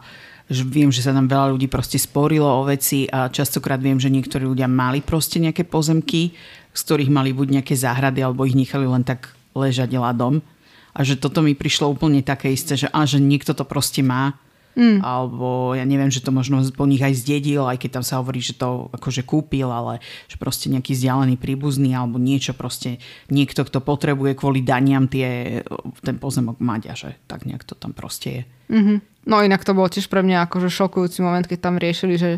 viem, 0.61 0.93
že 0.93 1.01
sa 1.01 1.17
tam 1.17 1.25
veľa 1.25 1.57
ľudí 1.57 1.73
proste 1.73 1.97
sporilo 1.97 2.45
o 2.45 2.69
veci 2.69 3.09
a 3.09 3.33
častokrát 3.33 3.81
viem, 3.81 3.97
že 3.97 4.13
niektorí 4.13 4.45
ľudia 4.45 4.69
mali 4.69 5.01
proste 5.01 5.41
nejaké 5.41 5.65
pozemky, 5.65 6.37
z 6.73 6.81
ktorých 6.85 7.09
mali 7.09 7.33
buď 7.33 7.61
nejaké 7.61 7.73
záhrady 7.73 8.21
alebo 8.21 8.45
ich 8.45 8.53
nechali 8.53 8.85
len 8.85 9.07
tak 9.07 9.33
ležať 9.57 9.97
ľadom 9.97 10.45
a 10.93 11.01
že 11.01 11.17
toto 11.17 11.41
mi 11.41 11.57
prišlo 11.57 11.89
úplne 11.89 12.21
také 12.21 12.53
isté, 12.53 12.77
že, 12.77 12.89
a, 12.93 13.09
že 13.09 13.17
niekto 13.17 13.57
to 13.57 13.65
proste 13.65 14.05
má 14.05 14.37
Mm. 14.73 15.05
Alebo 15.05 15.77
ja 15.77 15.85
neviem, 15.85 16.09
že 16.09 16.25
to 16.25 16.33
možno 16.33 16.65
po 16.73 16.89
nich 16.89 17.05
aj 17.05 17.21
zdedil, 17.21 17.69
aj 17.69 17.77
keď 17.77 18.01
tam 18.01 18.05
sa 18.05 18.19
hovorí, 18.25 18.41
že 18.41 18.57
to 18.57 18.89
akože 18.93 19.29
kúpil, 19.29 19.69
ale 19.69 20.01
že 20.29 20.41
proste 20.41 20.73
nejaký 20.73 20.97
vzdialený 20.97 21.37
príbuzný 21.37 21.93
alebo 21.93 22.17
niečo 22.17 22.57
proste 22.57 22.97
niekto, 23.29 23.69
kto 23.69 23.85
potrebuje 23.85 24.33
kvôli 24.33 24.65
daniam 24.65 25.05
tie, 25.07 25.61
ten 26.01 26.17
pozemok 26.17 26.57
mať 26.57 26.83
a 26.89 26.95
že 26.97 27.21
tak 27.29 27.45
nejak 27.45 27.69
to 27.69 27.77
tam 27.77 27.93
proste 27.93 28.29
je. 28.29 28.43
Mm-hmm. 28.73 28.99
No 29.29 29.45
inak 29.45 29.63
to 29.63 29.77
bolo 29.77 29.93
tiež 29.93 30.09
pre 30.09 30.25
mňa 30.25 30.49
akože 30.49 30.73
šokujúci 30.73 31.21
moment, 31.21 31.45
keď 31.45 31.59
tam 31.61 31.77
riešili, 31.77 32.17
že 32.17 32.31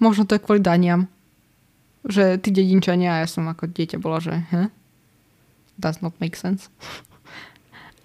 možno 0.00 0.24
to 0.24 0.40
je 0.40 0.44
kvôli 0.44 0.64
daniam. 0.64 1.06
Že 2.02 2.42
tí 2.42 2.50
dedinčania, 2.50 3.22
ja 3.22 3.28
som 3.30 3.46
ako 3.46 3.70
dieťa 3.70 4.02
bola, 4.02 4.18
že 4.18 4.34
he? 4.50 4.72
does 5.78 6.02
not 6.02 6.12
make 6.20 6.36
sense. 6.36 6.68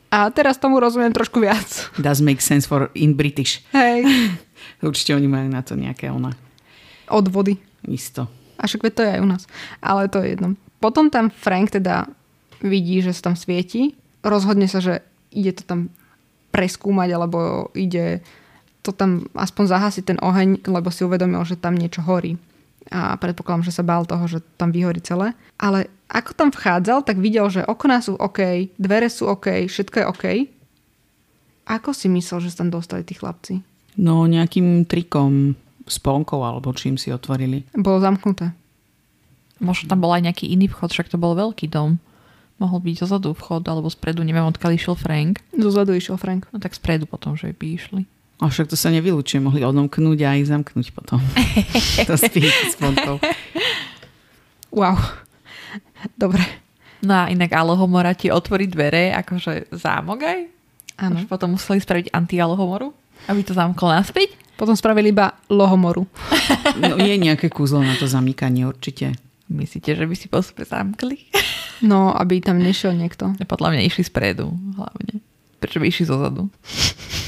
A 0.07 0.31
teraz 0.31 0.55
tomu 0.55 0.79
rozumiem 0.79 1.11
trošku 1.11 1.43
viac. 1.43 1.91
Does 1.99 2.23
make 2.23 2.39
sense 2.39 2.63
for 2.63 2.87
in 2.95 3.13
British. 3.13 3.59
Hej. 3.75 4.07
Určite 4.87 5.17
oni 5.17 5.27
majú 5.27 5.47
na 5.51 5.61
to 5.65 5.75
nejaké 5.75 6.07
ona. 6.07 6.31
Odvody. 7.11 7.59
Isto. 7.87 8.31
A 8.57 8.65
však 8.65 8.89
to 8.95 9.03
je 9.03 9.13
aj 9.19 9.21
u 9.21 9.27
nás. 9.27 9.43
Ale 9.83 10.07
to 10.07 10.23
je 10.23 10.35
jedno. 10.35 10.55
Potom 10.79 11.11
tam 11.11 11.29
Frank 11.29 11.75
teda 11.75 12.07
vidí, 12.63 13.03
že 13.03 13.13
sa 13.13 13.31
tam 13.31 13.35
svieti. 13.35 13.93
Rozhodne 14.23 14.65
sa, 14.65 14.81
že 14.81 15.03
ide 15.29 15.53
to 15.53 15.63
tam 15.67 15.93
preskúmať, 16.55 17.09
alebo 17.13 17.69
ide 17.77 18.23
to 18.81 18.95
tam 18.95 19.27
aspoň 19.35 19.65
zahasiť 19.67 20.03
ten 20.07 20.19
oheň, 20.23 20.63
lebo 20.71 20.89
si 20.89 21.03
uvedomil, 21.03 21.43
že 21.43 21.59
tam 21.59 21.75
niečo 21.75 22.01
horí. 22.01 22.39
A 22.87 23.19
predpokladám, 23.19 23.67
že 23.67 23.75
sa 23.75 23.83
bál 23.83 24.07
toho, 24.07 24.25
že 24.31 24.39
tam 24.55 24.71
vyhorí 24.71 25.03
celé. 25.03 25.35
Ale 25.59 25.91
ako 26.07 26.31
tam 26.35 26.49
vchádzal, 26.55 27.03
tak 27.03 27.19
videl, 27.19 27.51
že 27.51 27.67
okná 27.67 27.99
sú 27.99 28.15
OK, 28.15 28.71
dvere 28.79 29.11
sú 29.11 29.27
OK, 29.27 29.67
všetko 29.67 29.95
je 29.99 30.05
OK. 30.07 30.25
Ako 31.67 31.91
si 31.91 32.07
myslel, 32.07 32.47
že 32.47 32.55
sa 32.55 32.63
tam 32.63 32.71
dostali 32.71 33.03
tí 33.03 33.11
chlapci? 33.11 33.59
No 33.99 34.23
nejakým 34.23 34.87
trikom, 34.87 35.59
spolkou 35.83 36.39
alebo 36.47 36.71
čím 36.71 36.95
si 36.95 37.11
otvorili. 37.11 37.67
Bolo 37.75 37.99
zamknuté. 37.99 38.55
Možno 39.59 39.89
tam 39.89 39.99
bol 39.99 40.13
aj 40.13 40.31
nejaký 40.31 40.47
iný 40.47 40.69
vchod, 40.69 40.93
však 40.93 41.11
to 41.11 41.17
bol 41.17 41.33
veľký 41.33 41.67
dom. 41.67 41.97
Mohol 42.57 42.89
byť 42.89 42.95
zozadu 43.05 43.37
vchod, 43.37 43.69
alebo 43.69 43.89
spredu, 43.89 44.25
neviem, 44.25 44.45
odkiaľ 44.45 44.73
išiel 44.73 44.95
Frank. 44.97 45.41
Zozadu 45.53 45.93
išiel 45.93 46.17
Frank. 46.17 46.49
No 46.49 46.57
tak 46.57 46.73
spredu 46.73 47.05
potom, 47.05 47.37
že 47.37 47.53
by 47.53 47.65
išli. 47.77 48.01
A 48.37 48.53
však 48.53 48.69
to 48.69 48.77
sa 48.77 48.93
nevylučuje, 48.93 49.41
mohli 49.41 49.65
odomknúť 49.65 50.19
a 50.21 50.37
aj 50.37 50.53
zamknúť 50.53 50.93
potom. 50.93 51.17
to 52.07 52.13
s 52.13 52.29
spolkou. 52.77 53.17
Wow. 54.69 54.93
Dobre. 56.13 56.45
No 57.01 57.25
a 57.25 57.33
inak 57.33 57.49
Alohomora 57.53 58.13
ti 58.13 58.29
otvorí 58.29 58.69
dvere, 58.69 59.09
akože 59.13 59.73
zámok 59.73 60.19
aj. 60.21 60.39
Áno. 61.01 61.17
Až 61.21 61.25
potom 61.29 61.57
museli 61.57 61.81
spraviť 61.81 62.13
anti-Alohomoru, 62.13 62.93
aby 63.29 63.41
to 63.41 63.57
zamklo 63.57 63.89
naspäť. 63.89 64.37
Potom 64.57 64.73
spravili 64.73 65.13
iba 65.13 65.37
lohomoru. 65.47 66.05
No, 66.77 66.93
je 66.99 67.15
nejaké 67.17 67.49
kúzlo 67.49 67.81
na 67.81 67.97
to 67.97 68.05
zamykanie 68.05 68.61
určite. 68.67 69.17
Myslíte, 69.49 69.97
že 69.97 70.05
by 70.05 70.13
si 70.13 70.27
po 70.29 70.45
sebe 70.45 70.61
zamkli? 70.61 71.25
No, 71.81 72.13
aby 72.13 72.37
tam 72.37 72.61
nešiel 72.61 72.93
niekto. 72.93 73.33
Podľa 73.33 73.73
mňa 73.73 73.81
išli 73.87 74.03
spredu 74.05 74.53
hlavne. 74.77 75.25
Prečo 75.57 75.81
by 75.81 75.85
išli? 75.89 76.05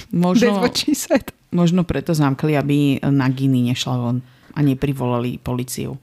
Možno, 0.09 0.61
what 0.61 0.77
she 0.77 0.97
said. 0.97 1.30
možno 1.53 1.86
preto 1.86 2.13
zamkli, 2.13 2.57
aby 2.57 3.01
Nagini 3.01 3.65
nešla 3.69 3.95
von 3.97 4.17
a 4.53 4.59
neprivolali 4.65 5.38
policiu. 5.38 5.97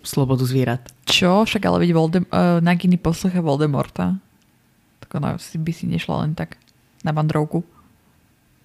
Slobodu 0.00 0.46
zvierat. 0.46 0.86
Čo? 1.04 1.44
Však 1.44 1.62
ale 1.66 1.84
veď 1.84 1.90
Voldem- 1.92 2.30
uh, 2.30 2.62
Nagini 2.62 2.96
poslucha 2.96 3.42
Voldemorta. 3.42 4.16
Tak 5.04 5.10
ona 5.18 5.36
by 5.36 5.72
si 5.74 5.84
nešla 5.90 6.24
len 6.24 6.32
tak 6.32 6.56
na 7.04 7.12
vandrovku. 7.12 7.66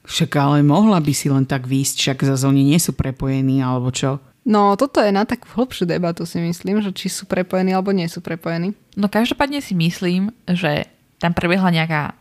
Však 0.06 0.32
ale 0.38 0.62
mohla 0.62 1.02
by 1.02 1.14
si 1.18 1.34
len 1.34 1.50
tak 1.50 1.66
výjsť, 1.66 1.96
však 1.98 2.18
zase 2.30 2.46
oni 2.46 2.62
nie 2.62 2.78
sú 2.78 2.94
prepojení, 2.94 3.66
alebo 3.66 3.90
čo? 3.90 4.22
No, 4.46 4.78
toto 4.78 5.02
je 5.02 5.10
na 5.10 5.26
takú 5.26 5.50
hlbšiu 5.58 5.90
debatu 5.90 6.22
si 6.30 6.38
myslím, 6.38 6.78
že 6.86 6.94
či 6.94 7.10
sú 7.10 7.26
prepojení 7.26 7.74
alebo 7.74 7.90
nie 7.90 8.06
sú 8.06 8.22
prepojení. 8.22 8.78
No 8.94 9.10
každopádne 9.10 9.58
si 9.58 9.74
myslím, 9.74 10.30
že 10.46 10.86
tam 11.18 11.34
prebiehla 11.34 11.74
nejaká 11.74 12.14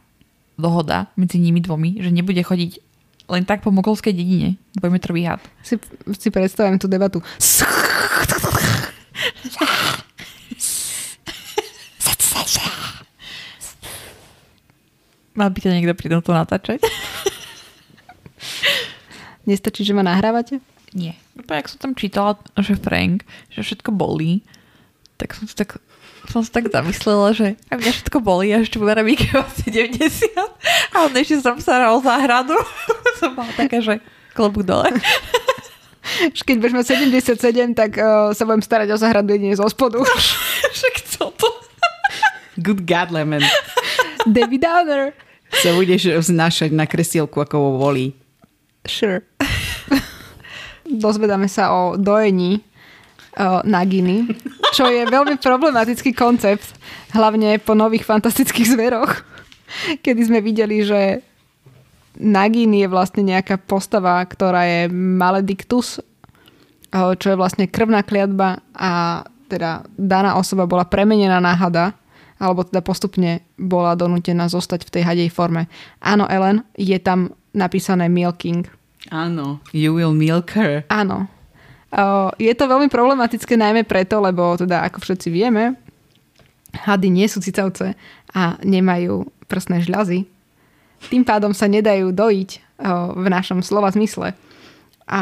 dohoda 0.54 1.10
medzi 1.18 1.38
nimi 1.42 1.60
dvomi, 1.60 1.98
že 1.98 2.10
nebude 2.14 2.42
chodiť 2.42 2.78
len 3.24 3.44
tak 3.48 3.64
po 3.64 3.72
mokolskej 3.72 4.12
dedine, 4.12 4.60
dvojmetrový 4.76 5.24
had. 5.24 5.40
Si, 5.64 5.80
si 6.20 6.28
predstavujem 6.28 6.76
tú 6.76 6.86
debatu. 6.86 7.24
Mal 15.34 15.50
by 15.50 15.58
ťa 15.58 15.74
niekto 15.74 15.98
pri 15.98 16.14
tomto 16.14 16.30
natáčať? 16.30 16.78
Nestačí, 19.50 19.82
že 19.82 19.90
ma 19.90 20.06
nahrávate? 20.06 20.62
Nie. 20.94 21.18
Úplne, 21.34 21.58
ak 21.58 21.66
som 21.74 21.78
tam 21.82 21.92
čítala, 21.98 22.38
že 22.54 22.78
Frank, 22.78 23.26
že 23.50 23.66
všetko 23.66 23.90
bolí, 23.90 24.46
tak 25.18 25.34
som 25.34 25.50
si 25.50 25.58
tak, 25.58 25.82
som 26.30 26.46
si 26.46 26.54
tak 26.54 26.70
zamyslela, 26.70 27.34
že 27.34 27.58
a 27.66 27.74
mňa 27.74 27.92
všetko 27.98 28.22
bolí 28.22 28.54
a 28.54 28.62
ešte 28.62 28.78
bude 28.78 28.94
robiť 28.94 29.34
70 29.66 30.38
a 30.94 31.10
on 31.10 31.12
ešte 31.18 31.42
som 31.42 31.58
sa 31.58 31.90
o 31.90 31.98
záhradu. 31.98 32.54
som 33.20 33.34
bola 33.34 33.50
taká, 33.58 33.82
že 33.82 33.98
klobúk 34.32 34.62
dole. 34.62 34.94
Už 36.30 36.46
keď 36.46 36.56
budeš 36.62 36.74
mať 36.78 36.86
77, 37.10 37.74
tak 37.74 37.98
uh, 37.98 38.30
sa 38.30 38.46
budem 38.46 38.62
starať 38.62 38.88
o 38.94 38.96
zahradu 39.00 39.34
jedine 39.34 39.58
zo 39.58 39.66
spodu. 39.66 39.98
Však 40.76 40.94
co 41.18 41.24
to? 41.34 41.50
Good 42.60 42.86
God, 42.86 43.10
Lemon. 43.10 43.42
Debbie 44.28 44.62
Downer. 44.62 45.10
Sa 45.50 45.74
budeš 45.74 46.10
vznášať 46.22 46.70
na 46.70 46.86
kresielku, 46.86 47.42
ako 47.42 47.56
vo 47.58 47.70
voli. 47.90 48.14
Sure. 48.86 49.26
Dozvedáme 50.84 51.48
sa 51.48 51.72
o 51.72 51.80
dojení 51.96 52.60
uh, 53.38 53.64
Naginy, 53.64 54.28
čo 54.76 54.86
je 54.86 55.08
veľmi 55.08 55.40
problematický 55.40 56.12
koncept, 56.12 56.76
hlavne 57.16 57.58
po 57.62 57.72
nových 57.72 58.04
fantastických 58.04 58.68
zveroch, 58.76 59.24
kedy 60.04 60.20
sme 60.24 60.40
videli, 60.44 60.84
že 60.84 61.20
Nagin 62.14 62.70
je 62.78 62.86
vlastne 62.86 63.26
nejaká 63.26 63.58
postava, 63.58 64.22
ktorá 64.22 64.62
je 64.64 64.80
maledictus, 64.92 65.98
uh, 65.98 67.12
čo 67.18 67.34
je 67.34 67.40
vlastne 67.40 67.66
krvná 67.66 68.06
kliatba 68.06 68.62
a 68.70 69.24
teda 69.50 69.84
daná 69.98 70.38
osoba 70.38 70.64
bola 70.64 70.86
premenená 70.86 71.42
na 71.42 71.54
hada, 71.58 71.92
alebo 72.38 72.66
teda 72.66 72.82
postupne 72.82 73.42
bola 73.58 73.94
donútená 73.94 74.46
zostať 74.50 74.86
v 74.86 74.92
tej 74.98 75.02
hadej 75.02 75.28
forme. 75.30 75.70
Áno, 76.02 76.26
Ellen, 76.26 76.66
je 76.74 76.96
tam 76.98 77.34
napísané 77.54 78.10
milking. 78.10 78.66
Áno. 79.12 79.62
You 79.70 79.94
will 79.94 80.16
milk 80.16 80.54
her. 80.58 80.82
Áno. 80.90 81.30
Uh, 81.94 82.34
je 82.42 82.50
to 82.58 82.66
veľmi 82.66 82.90
problematické 82.90 83.54
najmä 83.54 83.86
preto, 83.86 84.18
lebo 84.18 84.58
teda 84.58 84.82
ako 84.82 84.98
všetci 84.98 85.30
vieme, 85.30 85.78
hady 86.74 87.08
nie 87.08 87.30
sú 87.30 87.38
cicavce 87.38 87.94
a 88.34 88.58
nemajú 88.66 89.30
prsné 89.46 89.86
žľazy. 89.86 90.26
Tým 91.08 91.22
pádom 91.22 91.54
sa 91.54 91.70
nedajú 91.70 92.10
dojiť 92.10 92.50
v 93.14 93.26
našom 93.30 93.62
slova 93.62 93.92
zmysle. 93.94 94.34
A 95.04 95.20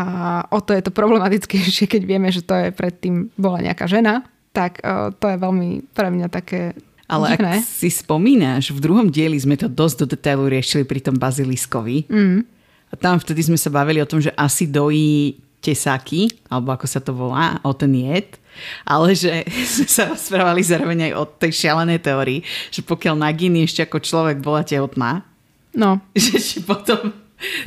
o 0.49 0.63
to 0.63 0.73
je 0.73 0.83
to 0.87 0.95
problematickejšie, 0.95 1.91
keď 1.91 2.03
vieme, 2.07 2.31
že 2.31 2.47
to 2.47 2.55
je 2.55 2.71
predtým 2.71 3.35
bola 3.35 3.59
nejaká 3.59 3.91
žena, 3.91 4.23
tak 4.55 4.79
to 5.19 5.27
je 5.27 5.37
veľmi 5.37 5.91
pre 5.91 6.09
mňa 6.15 6.31
také 6.31 6.79
Ale 7.11 7.35
divné. 7.35 7.59
ak 7.59 7.67
si 7.67 7.91
spomínaš, 7.91 8.71
v 8.71 8.79
druhom 8.79 9.11
dieli 9.11 9.35
sme 9.37 9.59
to 9.59 9.67
dosť 9.67 9.97
do 10.05 10.07
detailu 10.15 10.47
riešili 10.47 10.87
pri 10.87 11.03
tom 11.03 11.19
baziliskovi. 11.19 12.07
Mm. 12.07 12.47
A 12.93 12.95
tam 12.95 13.19
vtedy 13.19 13.43
sme 13.43 13.59
sa 13.59 13.75
bavili 13.75 13.99
o 13.99 14.07
tom, 14.07 14.23
že 14.23 14.31
asi 14.39 14.71
dojí 14.71 15.41
tesáky, 15.59 16.31
alebo 16.47 16.75
ako 16.79 16.87
sa 16.87 17.01
to 17.03 17.11
volá, 17.11 17.59
o 17.67 17.75
ten 17.75 17.91
jed. 17.91 18.39
Ale 18.85 19.15
že 19.17 19.45
sme 19.75 19.87
sa 19.89 20.05
rozprávali 20.13 20.63
zároveň 20.63 21.11
aj 21.11 21.13
o 21.19 21.25
tej 21.27 21.53
šialenej 21.53 22.01
teórii, 22.01 22.41
že 22.71 22.85
pokiaľ 22.85 23.19
Nagini 23.19 23.65
ešte 23.65 23.85
ako 23.85 23.99
človek 24.01 24.39
bola 24.41 24.63
tehotná, 24.63 25.27
No, 25.73 26.05
že 26.17 26.37
či 26.37 26.61
potom 26.61 27.13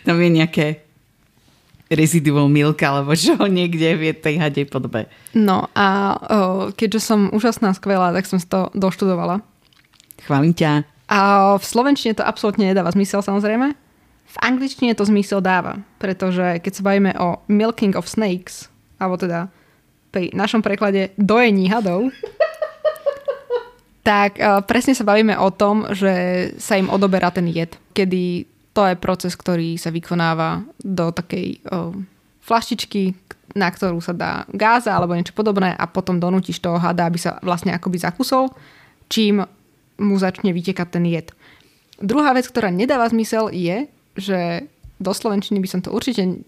tam 0.05 0.17
je 0.21 0.29
nejaké 0.29 0.85
residual 1.89 2.49
milk 2.49 2.81
alebo 2.81 3.13
čo 3.13 3.37
niekde 3.45 3.93
v 3.93 4.03
tej 4.17 4.41
hadej 4.41 4.65
podobe. 4.65 5.05
no 5.37 5.69
a 5.77 6.17
uh, 6.17 6.61
keďže 6.73 7.01
som 7.13 7.29
úžasná, 7.29 7.77
skvelá, 7.77 8.09
tak 8.09 8.25
som 8.25 8.41
si 8.41 8.49
to 8.49 8.73
doštudovala. 8.73 9.45
Chválim 10.25 10.53
ťa. 10.57 10.81
A 11.05 11.53
v 11.61 11.65
slovenčine 11.65 12.17
to 12.17 12.25
absolútne 12.25 12.65
nedáva 12.65 12.89
zmysel 12.89 13.21
samozrejme. 13.21 13.77
V 14.25 14.37
angličtine 14.41 14.97
to 14.97 15.05
zmysel 15.05 15.37
dáva, 15.37 15.77
pretože 16.01 16.57
keď 16.65 16.71
sa 16.73 16.81
bavíme 16.81 17.13
o 17.21 17.37
milking 17.45 17.93
of 17.93 18.09
snakes, 18.09 18.65
alebo 18.97 19.21
teda 19.21 19.53
pri 20.15 20.31
našom 20.31 20.63
preklade 20.63 21.11
dojení 21.19 21.67
hadov, 21.67 22.07
tak 23.99 24.39
uh, 24.39 24.63
presne 24.63 24.95
sa 24.95 25.03
bavíme 25.03 25.35
o 25.35 25.51
tom, 25.51 25.91
že 25.91 26.55
sa 26.55 26.79
im 26.79 26.87
odoberá 26.87 27.35
ten 27.35 27.51
jed, 27.51 27.75
kedy 27.91 28.47
to 28.71 28.87
je 28.87 28.95
proces, 28.95 29.35
ktorý 29.35 29.75
sa 29.75 29.91
vykonáva 29.91 30.63
do 30.79 31.11
takej 31.11 31.59
uh, 31.67 31.91
flaštičky, 32.47 33.11
na 33.59 33.67
ktorú 33.67 33.99
sa 33.99 34.15
dá 34.15 34.47
gáza 34.55 34.95
alebo 34.95 35.19
niečo 35.19 35.35
podobné 35.35 35.75
a 35.75 35.83
potom 35.83 36.15
donútiš 36.15 36.63
toho 36.63 36.79
hada, 36.79 37.11
aby 37.11 37.19
sa 37.19 37.35
vlastne 37.43 37.75
akoby 37.75 37.99
zakusol, 37.99 38.55
čím 39.11 39.43
mu 39.99 40.15
začne 40.15 40.55
vytekať 40.55 40.87
ten 40.95 41.05
jed. 41.11 41.35
Druhá 41.99 42.31
vec, 42.31 42.47
ktorá 42.47 42.71
nedáva 42.71 43.07
zmysel 43.11 43.51
je, 43.51 43.87
že 44.15 44.39
do 44.95 45.11
slovenčiny 45.11 45.59
by 45.59 45.67
som 45.67 45.79
to 45.83 45.91
určite 45.91 46.43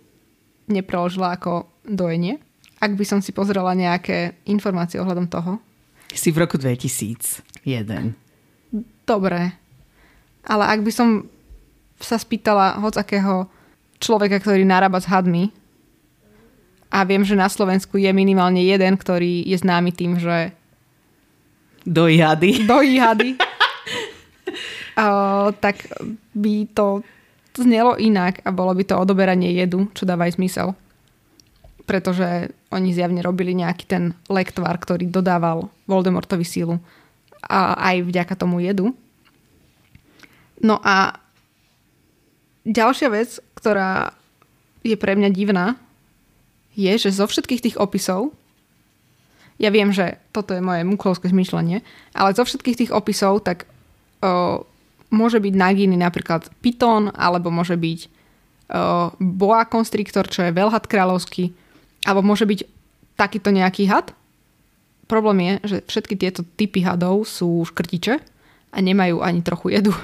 nepreložila 0.67 1.35
ako 1.35 1.67
dojenie. 1.87 2.39
Ak 2.77 2.93
by 2.93 3.05
som 3.05 3.19
si 3.21 3.33
pozrela 3.33 3.73
nejaké 3.73 4.37
informácie 4.45 5.01
ohľadom 5.01 5.25
toho. 5.25 5.57
Si 6.13 6.29
v 6.29 6.45
roku 6.45 6.61
2001. 6.61 7.65
Dobre. 9.03 9.57
Ale 10.45 10.63
ak 10.63 10.79
by 10.85 10.91
som 10.93 11.25
sa 11.97 12.21
spýtala 12.21 12.77
hoc 12.79 12.95
akého 12.95 13.49
človeka, 13.97 14.37
ktorý 14.37 14.61
narába 14.61 15.01
s 15.01 15.09
hadmi 15.09 15.49
a 16.87 17.03
viem, 17.03 17.25
že 17.25 17.33
na 17.35 17.49
Slovensku 17.49 17.97
je 17.97 18.07
minimálne 18.13 18.61
jeden, 18.61 18.93
ktorý 18.95 19.43
je 19.43 19.57
známy 19.57 19.91
tým, 19.91 20.21
že 20.21 20.53
Dojí 21.87 22.19
hady. 22.19 22.67
dojí 22.67 22.99
hady, 22.99 23.29
uh, 24.99 25.49
tak 25.55 25.87
by 26.35 26.67
to 26.75 26.99
znelo 27.55 27.95
inak 27.95 28.43
a 28.43 28.51
bolo 28.51 28.75
by 28.75 28.83
to 28.83 28.99
odoberanie 28.99 29.55
jedu, 29.55 29.87
čo 29.95 30.03
dáva 30.03 30.27
aj 30.27 30.35
zmysel. 30.35 30.75
Pretože 31.87 32.51
oni 32.69 32.91
zjavne 32.91 33.23
robili 33.23 33.55
nejaký 33.55 33.87
ten 33.87 34.03
lektvar, 34.27 34.75
ktorý 34.75 35.07
dodával 35.07 35.71
Voldemortovi 35.87 36.43
sílu 36.43 36.83
a 37.47 37.79
aj 37.79 38.03
vďaka 38.03 38.35
tomu 38.35 38.59
jedu. 38.59 38.91
No 40.59 40.83
a 40.83 41.15
ďalšia 42.67 43.07
vec, 43.07 43.39
ktorá 43.55 44.11
je 44.83 44.99
pre 44.99 45.15
mňa 45.15 45.29
divná, 45.31 45.79
je, 46.75 46.91
že 46.99 47.09
zo 47.15 47.25
všetkých 47.25 47.63
tých 47.63 47.77
opisov, 47.79 48.35
ja 49.57 49.73
viem, 49.73 49.89
že 49.89 50.21
toto 50.29 50.53
je 50.53 50.61
moje 50.61 50.85
muklovské 50.85 51.33
zmyšľanie, 51.33 51.81
ale 52.13 52.37
zo 52.37 52.45
všetkých 52.45 52.79
tých 52.85 52.91
opisov, 52.93 53.41
tak 53.41 53.65
o, 54.21 54.61
môže 55.09 55.41
byť 55.41 55.53
Nagini 55.57 55.97
napríklad 55.97 56.53
Python, 56.61 57.09
alebo 57.17 57.49
môže 57.49 57.73
byť 57.73 57.99
o, 58.05 58.09
Boa 59.17 59.65
Constrictor, 59.65 60.29
čo 60.29 60.45
je 60.45 60.53
veľhad 60.53 60.85
kráľovský, 60.85 61.49
alebo 62.03 62.25
môže 62.25 62.45
byť 62.45 62.67
takýto 63.17 63.49
nejaký 63.49 63.89
had. 63.89 64.13
Problém 65.07 65.39
je, 65.39 65.53
že 65.63 65.77
všetky 65.87 66.15
tieto 66.19 66.43
typy 66.43 66.83
hadov 66.83 67.23
sú 67.25 67.63
škrtiče 67.65 68.19
a 68.73 68.77
nemajú 68.77 69.23
ani 69.23 69.39
trochu 69.41 69.73
jedu. 69.73 69.95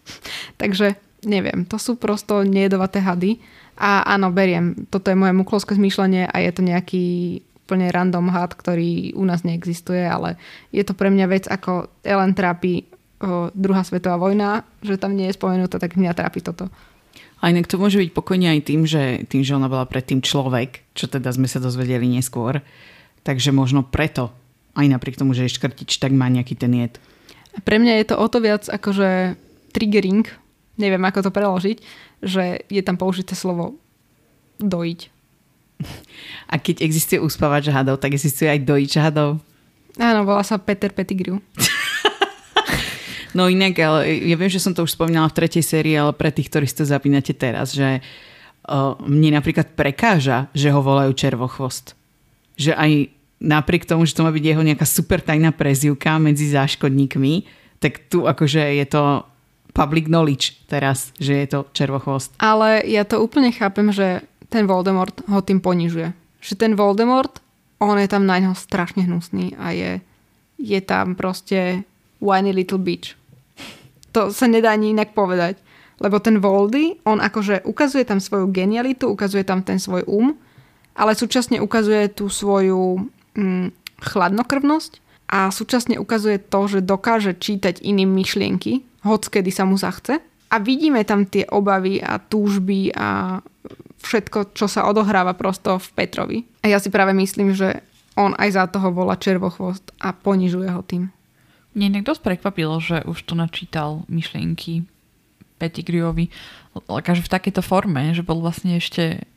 Takže 0.60 0.96
neviem, 1.28 1.68
to 1.68 1.76
sú 1.76 1.94
prosto 2.00 2.42
nejedovaté 2.42 3.04
hady 3.04 3.38
a 3.76 4.08
áno, 4.08 4.32
beriem, 4.32 4.88
toto 4.88 5.12
je 5.12 5.18
moje 5.18 5.36
muklovské 5.36 5.76
zmýšľanie 5.76 6.32
a 6.32 6.36
je 6.40 6.50
to 6.54 6.62
nejaký 6.64 7.04
úplne 7.66 7.90
random 7.90 8.30
had, 8.30 8.54
ktorý 8.54 9.12
u 9.18 9.26
nás 9.26 9.42
neexistuje, 9.42 10.06
ale 10.06 10.38
je 10.70 10.86
to 10.86 10.94
pre 10.94 11.10
mňa 11.10 11.26
vec, 11.26 11.44
ako 11.50 11.90
Ellen 12.06 12.32
trápi 12.32 12.86
o, 13.18 13.50
druhá 13.52 13.82
svetová 13.82 14.16
vojna, 14.22 14.62
že 14.86 14.96
tam 14.96 15.18
nie 15.18 15.26
je 15.28 15.36
spomenutá, 15.36 15.82
tak 15.82 15.98
mňa 15.98 16.14
trápi 16.14 16.40
toto. 16.46 16.70
A 17.44 17.52
inak 17.52 17.68
to 17.68 17.76
môže 17.76 18.00
byť 18.00 18.10
pokojne 18.16 18.48
aj 18.48 18.60
tým, 18.64 18.88
že 18.88 19.28
tým, 19.28 19.44
že 19.44 19.52
ona 19.52 19.68
bola 19.68 19.84
predtým 19.84 20.24
človek, 20.24 20.88
čo 20.96 21.04
teda 21.04 21.28
sme 21.36 21.44
sa 21.44 21.60
dozvedeli 21.60 22.08
neskôr, 22.08 22.64
takže 23.22 23.52
možno 23.52 23.84
preto, 23.84 24.32
aj 24.72 24.88
napriek 24.88 25.20
tomu, 25.20 25.36
že 25.36 25.44
je 25.44 25.56
škrtič, 25.56 26.00
tak 26.00 26.16
má 26.16 26.32
nejaký 26.32 26.56
ten 26.56 26.72
jed. 26.72 26.96
Pre 27.64 27.76
mňa 27.76 28.00
je 28.00 28.06
to 28.08 28.16
o 28.16 28.26
to 28.28 28.40
viac 28.40 28.68
akože 28.68 29.36
triggering, 29.72 30.24
neviem 30.80 31.04
ako 31.04 31.28
to 31.28 31.30
preložiť, 31.32 31.78
že 32.24 32.64
je 32.68 32.82
tam 32.84 32.96
použité 32.96 33.36
slovo 33.36 33.76
dojiť. 34.60 35.12
A 36.48 36.56
keď 36.56 36.80
existuje 36.80 37.20
uspávač 37.20 37.68
hadov, 37.68 38.00
tak 38.00 38.16
existuje 38.16 38.48
aj 38.48 38.64
dojič 38.64 38.92
hadov? 38.96 39.44
Áno, 40.00 40.24
volá 40.24 40.40
sa 40.44 40.56
Peter 40.56 40.92
Pettigrew. 40.92 41.40
no 43.36 43.52
inak, 43.52 43.76
ale 43.76 44.24
ja 44.24 44.36
viem, 44.40 44.48
že 44.48 44.62
som 44.64 44.72
to 44.72 44.88
už 44.88 44.96
spomínala 44.96 45.28
v 45.28 45.36
tretej 45.44 45.60
sérii, 45.60 45.92
ale 45.92 46.16
pre 46.16 46.32
tých, 46.32 46.48
ktorí 46.48 46.64
si 46.64 46.88
zapínate 46.88 47.36
teraz, 47.36 47.76
že 47.76 48.00
uh, 48.00 48.96
mne 49.04 49.36
napríklad 49.36 49.76
prekáža, 49.76 50.48
že 50.56 50.72
ho 50.72 50.80
volajú 50.80 51.12
červochvost. 51.12 51.92
Že 52.56 52.72
aj 52.72 52.90
napriek 53.36 53.84
tomu, 53.84 54.08
že 54.08 54.16
to 54.16 54.24
má 54.24 54.32
byť 54.32 54.44
jeho 54.44 54.64
nejaká 54.64 54.88
super 54.88 55.20
tajná 55.20 55.52
prezivka 55.52 56.16
medzi 56.16 56.48
záškodníkmi, 56.48 57.44
tak 57.78 58.08
tu 58.08 58.24
akože 58.24 58.80
je 58.80 58.86
to 58.88 59.02
public 59.76 60.08
knowledge 60.08 60.56
teraz, 60.72 61.12
že 61.20 61.44
je 61.44 61.46
to 61.52 61.68
červochvost. 61.76 62.32
Ale 62.40 62.80
ja 62.88 63.04
to 63.04 63.20
úplne 63.20 63.52
chápem, 63.52 63.92
že 63.92 64.24
ten 64.48 64.64
Voldemort 64.64 65.20
ho 65.28 65.44
tým 65.44 65.60
ponižuje. 65.60 66.16
Že 66.40 66.54
ten 66.56 66.72
Voldemort, 66.72 67.44
on 67.76 68.00
je 68.00 68.08
tam 68.08 68.24
na 68.24 68.40
ňo 68.40 68.56
strašne 68.56 69.04
hnusný 69.04 69.52
a 69.60 69.76
je, 69.76 70.00
je 70.56 70.80
tam 70.80 71.12
proste 71.12 71.84
whiny 72.24 72.56
little 72.56 72.80
bitch. 72.80 73.12
To 74.16 74.32
sa 74.32 74.48
nedá 74.48 74.72
ani 74.72 74.96
inak 74.96 75.12
povedať. 75.12 75.60
Lebo 76.00 76.20
ten 76.20 76.40
Voldy, 76.40 76.96
on 77.04 77.20
akože 77.20 77.68
ukazuje 77.68 78.08
tam 78.08 78.20
svoju 78.20 78.48
genialitu, 78.48 79.08
ukazuje 79.12 79.44
tam 79.44 79.60
ten 79.60 79.76
svoj 79.76 80.04
um, 80.08 80.36
ale 80.96 81.12
súčasne 81.12 81.60
ukazuje 81.60 82.08
tú 82.12 82.32
svoju 82.32 83.08
mm, 83.36 84.00
chladnokrvnosť 84.00 84.92
a 85.28 85.52
súčasne 85.52 86.00
ukazuje 86.00 86.40
to, 86.40 86.60
že 86.68 86.80
dokáže 86.84 87.36
čítať 87.36 87.84
iným 87.84 88.12
myšlienky 88.12 88.84
kedy 89.06 89.50
sa 89.54 89.62
mu 89.62 89.78
zachce. 89.78 90.18
A 90.50 90.56
vidíme 90.58 91.02
tam 91.06 91.26
tie 91.26 91.46
obavy 91.46 92.02
a 92.02 92.18
túžby 92.18 92.90
a 92.94 93.38
všetko, 94.02 94.54
čo 94.54 94.66
sa 94.66 94.86
odohráva 94.86 95.34
prosto 95.34 95.78
v 95.78 95.88
Petrovi. 95.94 96.38
A 96.62 96.70
ja 96.70 96.78
si 96.78 96.90
práve 96.90 97.14
myslím, 97.14 97.54
že 97.54 97.82
on 98.14 98.34
aj 98.38 98.50
za 98.54 98.64
toho 98.70 98.90
volá 98.90 99.18
červochvost 99.18 99.94
a 100.02 100.14
ponižuje 100.14 100.70
ho 100.70 100.82
tým. 100.86 101.10
Mne 101.76 102.00
niekto 102.00 102.16
prekvapilo, 102.16 102.80
že 102.80 103.04
už 103.04 103.28
tu 103.28 103.36
načítal 103.36 104.08
myšlienky 104.08 104.88
Pettigriovi, 105.60 106.32
akože 106.88 107.20
v 107.20 107.32
takejto 107.32 107.60
forme, 107.60 108.16
že 108.16 108.24
bol 108.24 108.40
vlastne 108.40 108.80
ešte 108.80 109.28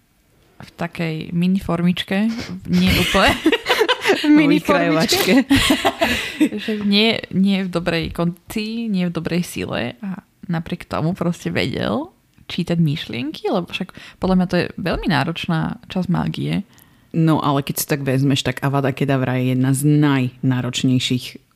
v 0.60 0.70
takej 0.76 1.16
mini 1.36 1.60
formičke, 1.60 2.32
nie 2.68 2.92
úplne 2.96 3.36
mini 4.40 4.60
formičke. 4.60 5.48
že 6.64 6.84
nie, 6.84 7.24
nie 7.32 7.64
v 7.64 7.70
dobrej 7.72 8.12
kondícii, 8.12 8.92
nie 8.92 9.08
v 9.08 9.16
dobrej 9.16 9.44
sile 9.44 9.96
a 10.04 10.24
napriek 10.48 10.88
tomu 10.88 11.16
proste 11.16 11.52
vedel 11.52 12.12
čítať 12.50 12.76
myšlienky, 12.82 13.48
lebo 13.48 13.70
však 13.70 14.20
podľa 14.20 14.36
mňa 14.36 14.48
to 14.48 14.56
je 14.58 14.66
veľmi 14.82 15.08
náročná 15.08 15.80
časť 15.88 16.08
mágie. 16.08 16.66
No 17.14 17.40
ale 17.40 17.62
keď 17.62 17.76
si 17.78 17.86
tak 17.86 18.02
vezmeš, 18.04 18.44
tak 18.44 18.62
Avada 18.66 18.92
Kedavra 18.92 19.38
je 19.38 19.54
jedna 19.54 19.72
z 19.72 19.82
najnáročnejších 19.86 21.49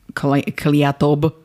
kliatob 0.54 1.44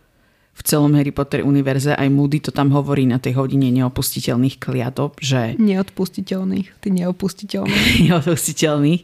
v 0.60 0.62
celom 0.68 0.92
Harry 1.00 1.16
Potter 1.16 1.40
univerze. 1.40 1.96
Aj 1.96 2.10
Moody 2.12 2.44
to 2.44 2.52
tam 2.52 2.76
hovorí 2.76 3.08
na 3.08 3.16
tej 3.16 3.40
hodine 3.40 3.72
neopustiteľných 3.72 4.60
kliatop, 4.60 5.24
že... 5.24 5.56
Neodpustiteľných, 5.56 6.68
ty 6.84 6.88
neopustiteľných. 7.00 8.12
neodpustiteľných. 8.12 9.02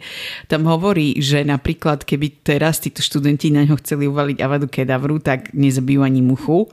Tam 0.52 0.68
hovorí, 0.68 1.16
že 1.24 1.48
napríklad 1.48 2.04
keby 2.04 2.44
teraz 2.44 2.84
títo 2.84 3.00
študenti 3.00 3.56
na 3.56 3.64
ňo 3.64 3.80
chceli 3.80 4.12
uvaliť 4.12 4.38
Avadu 4.44 4.68
Kedavru, 4.68 5.24
tak 5.24 5.56
nezabijú 5.56 6.04
ani 6.04 6.20
muchu. 6.20 6.68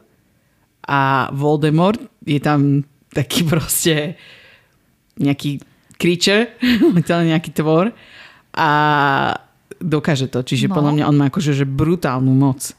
A 0.82 1.30
Voldemort 1.30 2.02
je 2.26 2.42
tam 2.42 2.82
taký 3.14 3.46
proste 3.50 4.18
nejaký 5.22 5.62
creature, 5.94 6.58
nejaký 7.30 7.54
tvor 7.54 7.94
a 8.58 8.70
dokáže 9.78 10.26
to. 10.26 10.42
Čiže 10.42 10.66
no. 10.66 10.74
podľa 10.74 10.92
mňa 10.98 11.04
on 11.06 11.16
má 11.22 11.30
akože 11.30 11.54
že 11.54 11.70
brutálnu 11.70 12.34
moc. 12.34 12.74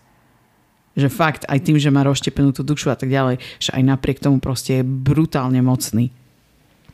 Že 0.93 1.09
fakt, 1.09 1.41
aj 1.49 1.65
tým, 1.65 1.81
že 1.81 1.89
má 1.89 2.05
rozštepenú 2.05 2.53
tú 2.53 2.61
dušu 2.61 2.93
a 2.93 2.97
tak 2.97 3.09
ďalej, 3.09 3.41
že 3.57 3.73
aj 3.73 3.81
napriek 3.81 4.21
tomu 4.21 4.37
proste 4.37 4.81
je 4.81 4.83
brutálne 4.85 5.57
mocný. 5.65 6.13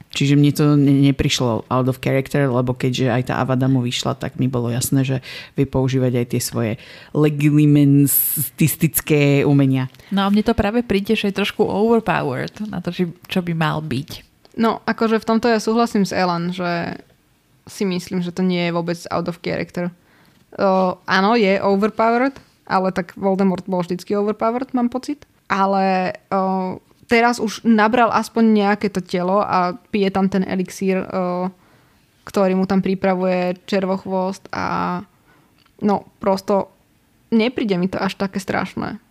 Čiže 0.10 0.34
mne 0.34 0.50
to 0.58 0.74
neprišlo 0.80 1.70
out 1.70 1.86
of 1.86 2.02
character, 2.02 2.50
lebo 2.50 2.74
keďže 2.74 3.14
aj 3.14 3.30
tá 3.30 3.38
Avada 3.38 3.70
mu 3.70 3.86
vyšla, 3.86 4.18
tak 4.18 4.41
mi 4.41 4.50
bolo 4.50 4.74
jasné, 4.74 5.06
že 5.06 5.22
vy 5.54 5.70
používať 5.70 6.18
aj 6.18 6.26
tie 6.34 6.41
svoje 6.41 6.82
legimentistické 7.14 9.45
umenia. 9.45 9.86
No 10.10 10.26
a 10.26 10.34
mne 10.34 10.41
to 10.41 10.58
práve 10.58 10.82
príde, 10.82 11.14
že 11.14 11.30
je 11.30 11.38
trošku 11.38 11.62
overpowered 11.62 12.58
na 12.74 12.82
to, 12.82 12.89
čo 13.06 13.39
by 13.45 13.54
mal 13.54 13.86
byť. 13.86 14.26
No, 14.58 14.82
akože 14.89 15.22
v 15.22 15.28
tomto 15.30 15.45
ja 15.45 15.62
súhlasím 15.62 16.10
s 16.10 16.16
Ellen, 16.16 16.58
že 16.58 16.97
si 17.70 17.86
myslím, 17.86 18.26
že 18.26 18.34
to 18.34 18.41
nie 18.41 18.66
je 18.66 18.74
vôbec 18.74 18.97
out 19.14 19.30
of 19.30 19.38
character. 19.45 19.93
Uh, 20.58 20.97
áno, 21.06 21.38
je 21.38 21.62
overpowered, 21.62 22.34
ale 22.70 22.93
tak 22.93 23.17
Voldemort 23.17 23.65
bol 23.65 23.82
vždycky 23.82 24.13
overpowered, 24.13 24.70
mám 24.78 24.93
pocit. 24.93 25.26
Ale 25.49 26.13
o, 26.30 26.78
teraz 27.09 27.41
už 27.41 27.65
nabral 27.65 28.13
aspoň 28.13 28.43
nejaké 28.45 28.93
to 28.93 29.01
telo 29.01 29.41
a 29.41 29.74
pije 29.89 30.13
tam 30.13 30.30
ten 30.30 30.45
elixír, 30.45 31.01
o, 31.01 31.49
ktorý 32.30 32.53
mu 32.53 32.70
tam 32.70 32.86
pripravuje 32.86 33.57
červochvost 33.65 34.45
a 34.53 35.01
no 35.82 36.05
prosto 36.22 36.70
nepríde 37.34 37.74
mi 37.82 37.89
to 37.89 37.97
až 37.97 38.13
také 38.22 38.38
strašné, 38.38 39.01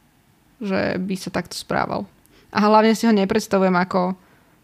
že 0.63 0.95
by 1.03 1.15
sa 1.19 1.35
takto 1.35 1.59
správal. 1.59 2.07
A 2.55 2.63
hlavne 2.63 2.95
si 2.95 3.05
ho 3.05 3.13
nepredstavujem 3.13 3.75
ako 3.75 4.15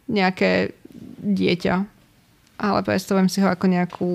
nejaké 0.07 0.79
dieťa, 1.27 1.75
ale 2.63 2.81
predstavujem 2.87 3.27
si 3.27 3.43
ho 3.43 3.51
ako 3.51 3.67
nejakú 3.67 4.11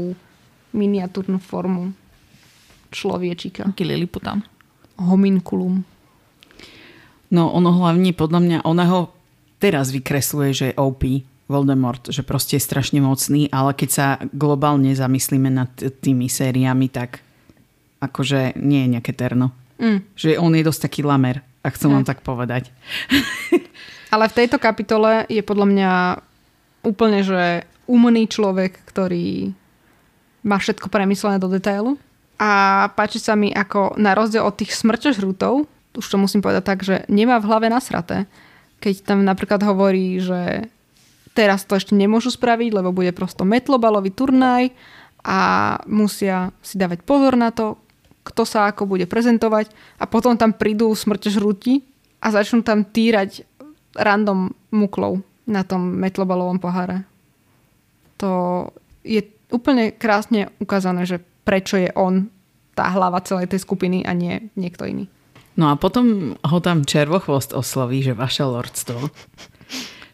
miniatúrnu 0.71 1.43
formu 1.43 1.91
človečika. 2.95 3.67
Taký 3.67 3.83
liliputan 3.83 4.47
hominkulum. 4.99 5.87
No 7.29 7.43
ono 7.53 7.69
hlavne 7.77 8.11
podľa 8.11 8.39
mňa, 8.41 8.57
ona 8.65 8.85
ho 8.89 9.01
teraz 9.61 9.93
vykresluje, 9.93 10.49
že 10.51 10.65
je 10.73 10.79
OP, 10.79 11.03
Voldemort, 11.49 12.13
že 12.13 12.21
proste 12.21 12.61
je 12.61 12.67
strašne 12.67 13.01
mocný, 13.01 13.49
ale 13.49 13.73
keď 13.73 13.89
sa 13.89 14.07
globálne 14.29 14.93
zamyslíme 14.93 15.49
nad 15.49 15.73
tými 15.73 16.29
sériami, 16.29 16.93
tak 16.93 17.25
akože 18.05 18.53
nie 18.61 18.85
je 18.85 18.91
nejaké 18.93 19.17
terno. 19.17 19.49
Mm. 19.81 20.05
Že 20.13 20.37
on 20.37 20.53
je 20.53 20.67
dosť 20.69 20.81
taký 20.85 21.01
lamer, 21.01 21.41
ak 21.65 21.73
chcem 21.73 21.89
vám 21.89 22.05
tak 22.05 22.21
povedať. 22.21 22.69
ale 24.13 24.29
v 24.29 24.37
tejto 24.37 24.61
kapitole 24.61 25.25
je 25.25 25.41
podľa 25.41 25.67
mňa 25.73 25.91
úplne, 26.85 27.25
že 27.25 27.65
umný 27.89 28.29
človek, 28.29 28.85
ktorý 28.85 29.49
má 30.45 30.61
všetko 30.61 30.87
premyslené 30.93 31.41
do 31.41 31.49
detailu 31.49 31.97
a 32.39 32.51
páči 32.95 33.19
sa 33.19 33.35
mi 33.35 33.51
ako 33.51 33.99
na 33.99 34.15
rozdiel 34.15 34.47
od 34.47 34.55
tých 34.55 34.71
smrťožrútov, 34.79 35.67
už 35.99 36.05
to 36.07 36.15
musím 36.15 36.39
povedať 36.39 36.63
tak, 36.63 36.79
že 36.87 37.03
nemá 37.11 37.37
v 37.43 37.47
hlave 37.51 37.67
nasraté. 37.67 38.25
keď 38.79 39.03
tam 39.03 39.27
napríklad 39.27 39.59
hovorí, 39.67 40.23
že 40.23 40.71
teraz 41.35 41.67
to 41.67 41.75
ešte 41.75 41.91
nemôžu 41.91 42.31
spraviť, 42.31 42.71
lebo 42.71 42.95
bude 42.95 43.11
prosto 43.11 43.43
metlobalový 43.43 44.15
turnaj 44.15 44.71
a 45.19 45.39
musia 45.83 46.55
si 46.63 46.79
dávať 46.79 47.03
pozor 47.03 47.35
na 47.35 47.51
to, 47.51 47.75
kto 48.23 48.47
sa 48.47 48.71
ako 48.71 48.87
bude 48.87 49.03
prezentovať 49.03 49.67
a 49.99 50.07
potom 50.07 50.39
tam 50.39 50.55
prídu 50.55 50.95
smrťožrúti 50.95 51.83
a 52.23 52.31
začnú 52.31 52.63
tam 52.63 52.87
týrať 52.87 53.43
random 53.99 54.55
muklov 54.71 55.19
na 55.43 55.67
tom 55.67 55.99
metlobalovom 55.99 56.61
poháre. 56.61 57.03
To 58.21 58.63
je 59.03 59.23
úplne 59.49 59.91
krásne 59.91 60.53
ukázané, 60.61 61.03
že 61.03 61.23
prečo 61.49 61.81
je 61.81 61.89
on 61.97 62.29
tá 62.77 62.93
hlava 62.93 63.25
celej 63.25 63.49
tej 63.49 63.65
skupiny 63.65 64.05
a 64.05 64.13
nie 64.13 64.53
niekto 64.53 64.85
iný. 64.85 65.09
No 65.57 65.73
a 65.73 65.75
potom 65.75 66.37
ho 66.37 66.57
tam 66.61 66.85
Červochvost 66.85 67.57
osloví, 67.57 68.05
že 68.05 68.13
vaše 68.13 68.45
lordstvo. 68.45 69.09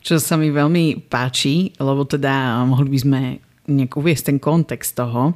Čo 0.05 0.15
sa 0.17 0.39
mi 0.39 0.47
veľmi 0.47 1.11
páči, 1.11 1.75
lebo 1.75 2.07
teda 2.07 2.63
mohli 2.63 2.95
by 2.95 2.99
sme 3.03 3.19
nejak 3.67 3.99
uviesť 3.99 4.31
ten 4.31 4.37
kontext 4.39 4.95
toho, 4.95 5.35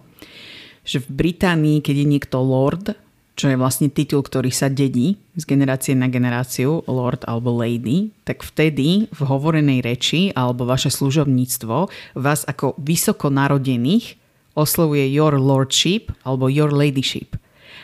že 0.88 1.04
v 1.04 1.10
Británii, 1.10 1.84
keď 1.84 1.95
je 2.00 2.08
niekto 2.08 2.38
lord, 2.39 2.95
čo 3.39 3.47
je 3.47 3.56
vlastne 3.56 3.88
titul, 3.88 4.20
ktorý 4.20 4.52
sa 4.52 4.68
dedí 4.68 5.16
z 5.39 5.43
generácie 5.47 5.95
na 5.95 6.12
generáciu, 6.12 6.84
lord 6.91 7.24
alebo 7.24 7.56
lady, 7.56 8.12
tak 8.28 8.43
vtedy 8.43 9.08
v 9.08 9.22
hovorenej 9.24 9.80
reči 9.80 10.36
alebo 10.36 10.68
vaše 10.68 10.91
služobníctvo 10.91 11.76
vás 12.20 12.43
ako 12.43 12.76
vysoko 12.76 13.32
narodených 13.32 14.18
oslovuje 14.58 15.06
your 15.10 15.38
lordship 15.38 16.14
alebo 16.26 16.50
your 16.50 16.74
ladyship. 16.74 17.38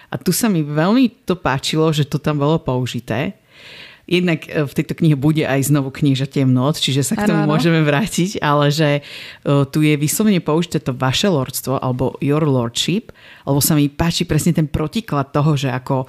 A 0.10 0.22
tu 0.22 0.32
sa 0.32 0.48
mi 0.48 0.64
veľmi 0.64 1.26
to 1.26 1.36
páčilo, 1.36 1.90
že 1.92 2.08
to 2.08 2.22
tam 2.22 2.40
bolo 2.40 2.62
použité, 2.62 3.36
Jednak 4.06 4.46
e, 4.46 4.66
v 4.66 4.74
tejto 4.74 4.94
knihe 4.94 5.18
bude 5.18 5.42
aj 5.42 5.70
znovu 5.70 5.90
kniža 5.90 6.30
Temnot, 6.30 6.78
čiže 6.78 7.02
sa 7.02 7.18
k 7.18 7.26
tomu 7.26 7.42
ano, 7.42 7.50
ano. 7.50 7.52
môžeme 7.58 7.82
vrátiť, 7.82 8.38
ale 8.38 8.70
že 8.70 9.02
uh, 9.02 9.66
tu 9.66 9.82
je 9.82 9.98
vyslovene 9.98 10.42
použité 10.42 10.78
to 10.78 10.94
vaše 10.94 11.26
lordstvo 11.26 11.82
alebo 11.82 12.14
your 12.22 12.46
lordship, 12.46 13.10
alebo 13.50 13.62
sa 13.62 13.74
mi 13.74 13.90
páči 13.90 14.30
presne 14.30 14.54
ten 14.54 14.70
protiklad 14.70 15.34
toho, 15.34 15.58
že 15.58 15.74
ako 15.74 16.06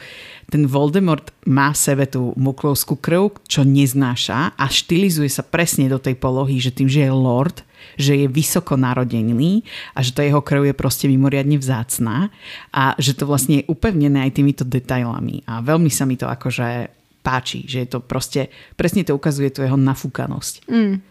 ten 0.46 0.68
Voldemort 0.68 1.32
má 1.48 1.74
v 1.74 1.78
sebe 1.80 2.04
tú 2.06 2.36
muklovskú 2.38 3.00
krv, 3.00 3.42
čo 3.50 3.66
neznáša 3.66 4.54
a 4.54 4.64
štilizuje 4.68 5.26
sa 5.26 5.42
presne 5.42 5.90
do 5.90 5.98
tej 5.98 6.14
polohy, 6.14 6.62
že 6.62 6.70
tým, 6.70 6.86
že 6.86 7.08
je 7.08 7.10
lord, 7.10 7.66
že 7.98 8.14
je 8.14 8.26
vysoko 8.30 8.78
narodený 8.78 9.66
a 9.96 10.04
že 10.04 10.14
to 10.14 10.20
jeho 10.22 10.42
krv 10.44 10.70
je 10.70 10.74
proste 10.76 11.06
mimoriadne 11.10 11.58
vzácná 11.58 12.30
a 12.70 12.94
že 13.00 13.16
to 13.16 13.26
vlastne 13.26 13.62
je 13.62 13.68
upevnené 13.70 14.28
aj 14.28 14.36
týmito 14.38 14.62
detailami. 14.62 15.42
A 15.48 15.64
veľmi 15.64 15.90
sa 15.90 16.06
mi 16.06 16.14
to 16.14 16.30
akože 16.30 16.92
páči, 17.26 17.66
že 17.66 17.82
je 17.82 17.88
to 17.90 17.98
proste, 17.98 18.46
presne 18.78 19.02
to 19.02 19.18
ukazuje 19.18 19.50
tu 19.50 19.66
jeho 19.66 19.74
nafúkanosť. 19.74 20.70
Mm. 20.70 21.02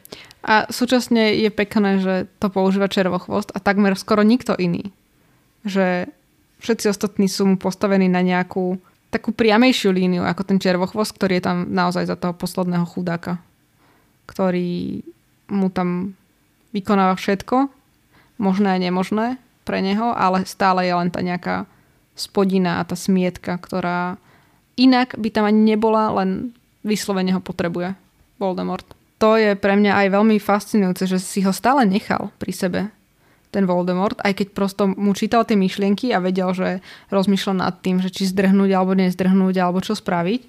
A 0.48 0.72
súčasne 0.72 1.36
je 1.36 1.52
pekné, 1.52 2.00
že 2.00 2.32
to 2.40 2.48
používa 2.48 2.88
červochvost 2.88 3.52
a 3.52 3.60
takmer 3.60 4.00
skoro 4.00 4.24
nikto 4.24 4.56
iný. 4.56 4.96
Že 5.68 6.08
všetci 6.64 6.86
ostatní 6.88 7.28
sú 7.28 7.44
mu 7.44 7.56
postavení 7.60 8.08
na 8.08 8.24
nejakú 8.24 8.80
takú 9.12 9.36
priamejšiu 9.36 9.92
líniu 9.92 10.24
ako 10.24 10.48
ten 10.48 10.58
červochvost, 10.62 11.12
ktorý 11.20 11.42
je 11.42 11.44
tam 11.44 11.58
naozaj 11.68 12.08
za 12.08 12.16
toho 12.16 12.32
posledného 12.32 12.88
chudáka. 12.88 13.44
Ktorý 14.30 15.04
mu 15.52 15.68
tam 15.68 16.16
vykonáva 16.72 17.20
všetko, 17.20 17.68
možné 18.40 18.76
a 18.76 18.82
nemožné 18.82 19.42
pre 19.68 19.82
neho, 19.82 20.14
ale 20.14 20.46
stále 20.48 20.86
je 20.86 20.94
len 20.94 21.10
tá 21.10 21.20
nejaká 21.26 21.66
spodina 22.16 22.80
a 22.80 22.88
tá 22.88 22.94
smietka, 22.94 23.58
ktorá 23.58 24.22
Inak 24.76 25.16
by 25.16 25.30
tam 25.32 25.48
ani 25.48 25.76
nebola, 25.76 26.12
len 26.20 26.52
vyslovene 26.84 27.32
ho 27.32 27.42
potrebuje 27.42 27.96
Voldemort. 28.38 28.86
To 29.24 29.40
je 29.40 29.56
pre 29.56 29.80
mňa 29.80 30.06
aj 30.06 30.08
veľmi 30.12 30.38
fascinujúce, 30.44 31.08
že 31.08 31.18
si 31.24 31.40
ho 31.48 31.56
stále 31.56 31.88
nechal 31.88 32.36
pri 32.36 32.52
sebe, 32.52 32.82
ten 33.56 33.64
Voldemort, 33.64 34.20
aj 34.20 34.36
keď 34.36 34.48
prosto 34.52 34.84
mu 34.92 35.16
čítal 35.16 35.48
tie 35.48 35.56
myšlienky 35.56 36.12
a 36.12 36.20
vedel, 36.20 36.52
že 36.52 36.84
rozmýšľa 37.08 37.54
nad 37.56 37.80
tým, 37.80 38.04
že 38.04 38.12
či 38.12 38.28
zdrhnúť 38.28 38.76
alebo 38.76 38.92
nezdrhnúť 39.00 39.56
alebo 39.64 39.80
čo 39.80 39.96
spraviť. 39.96 40.44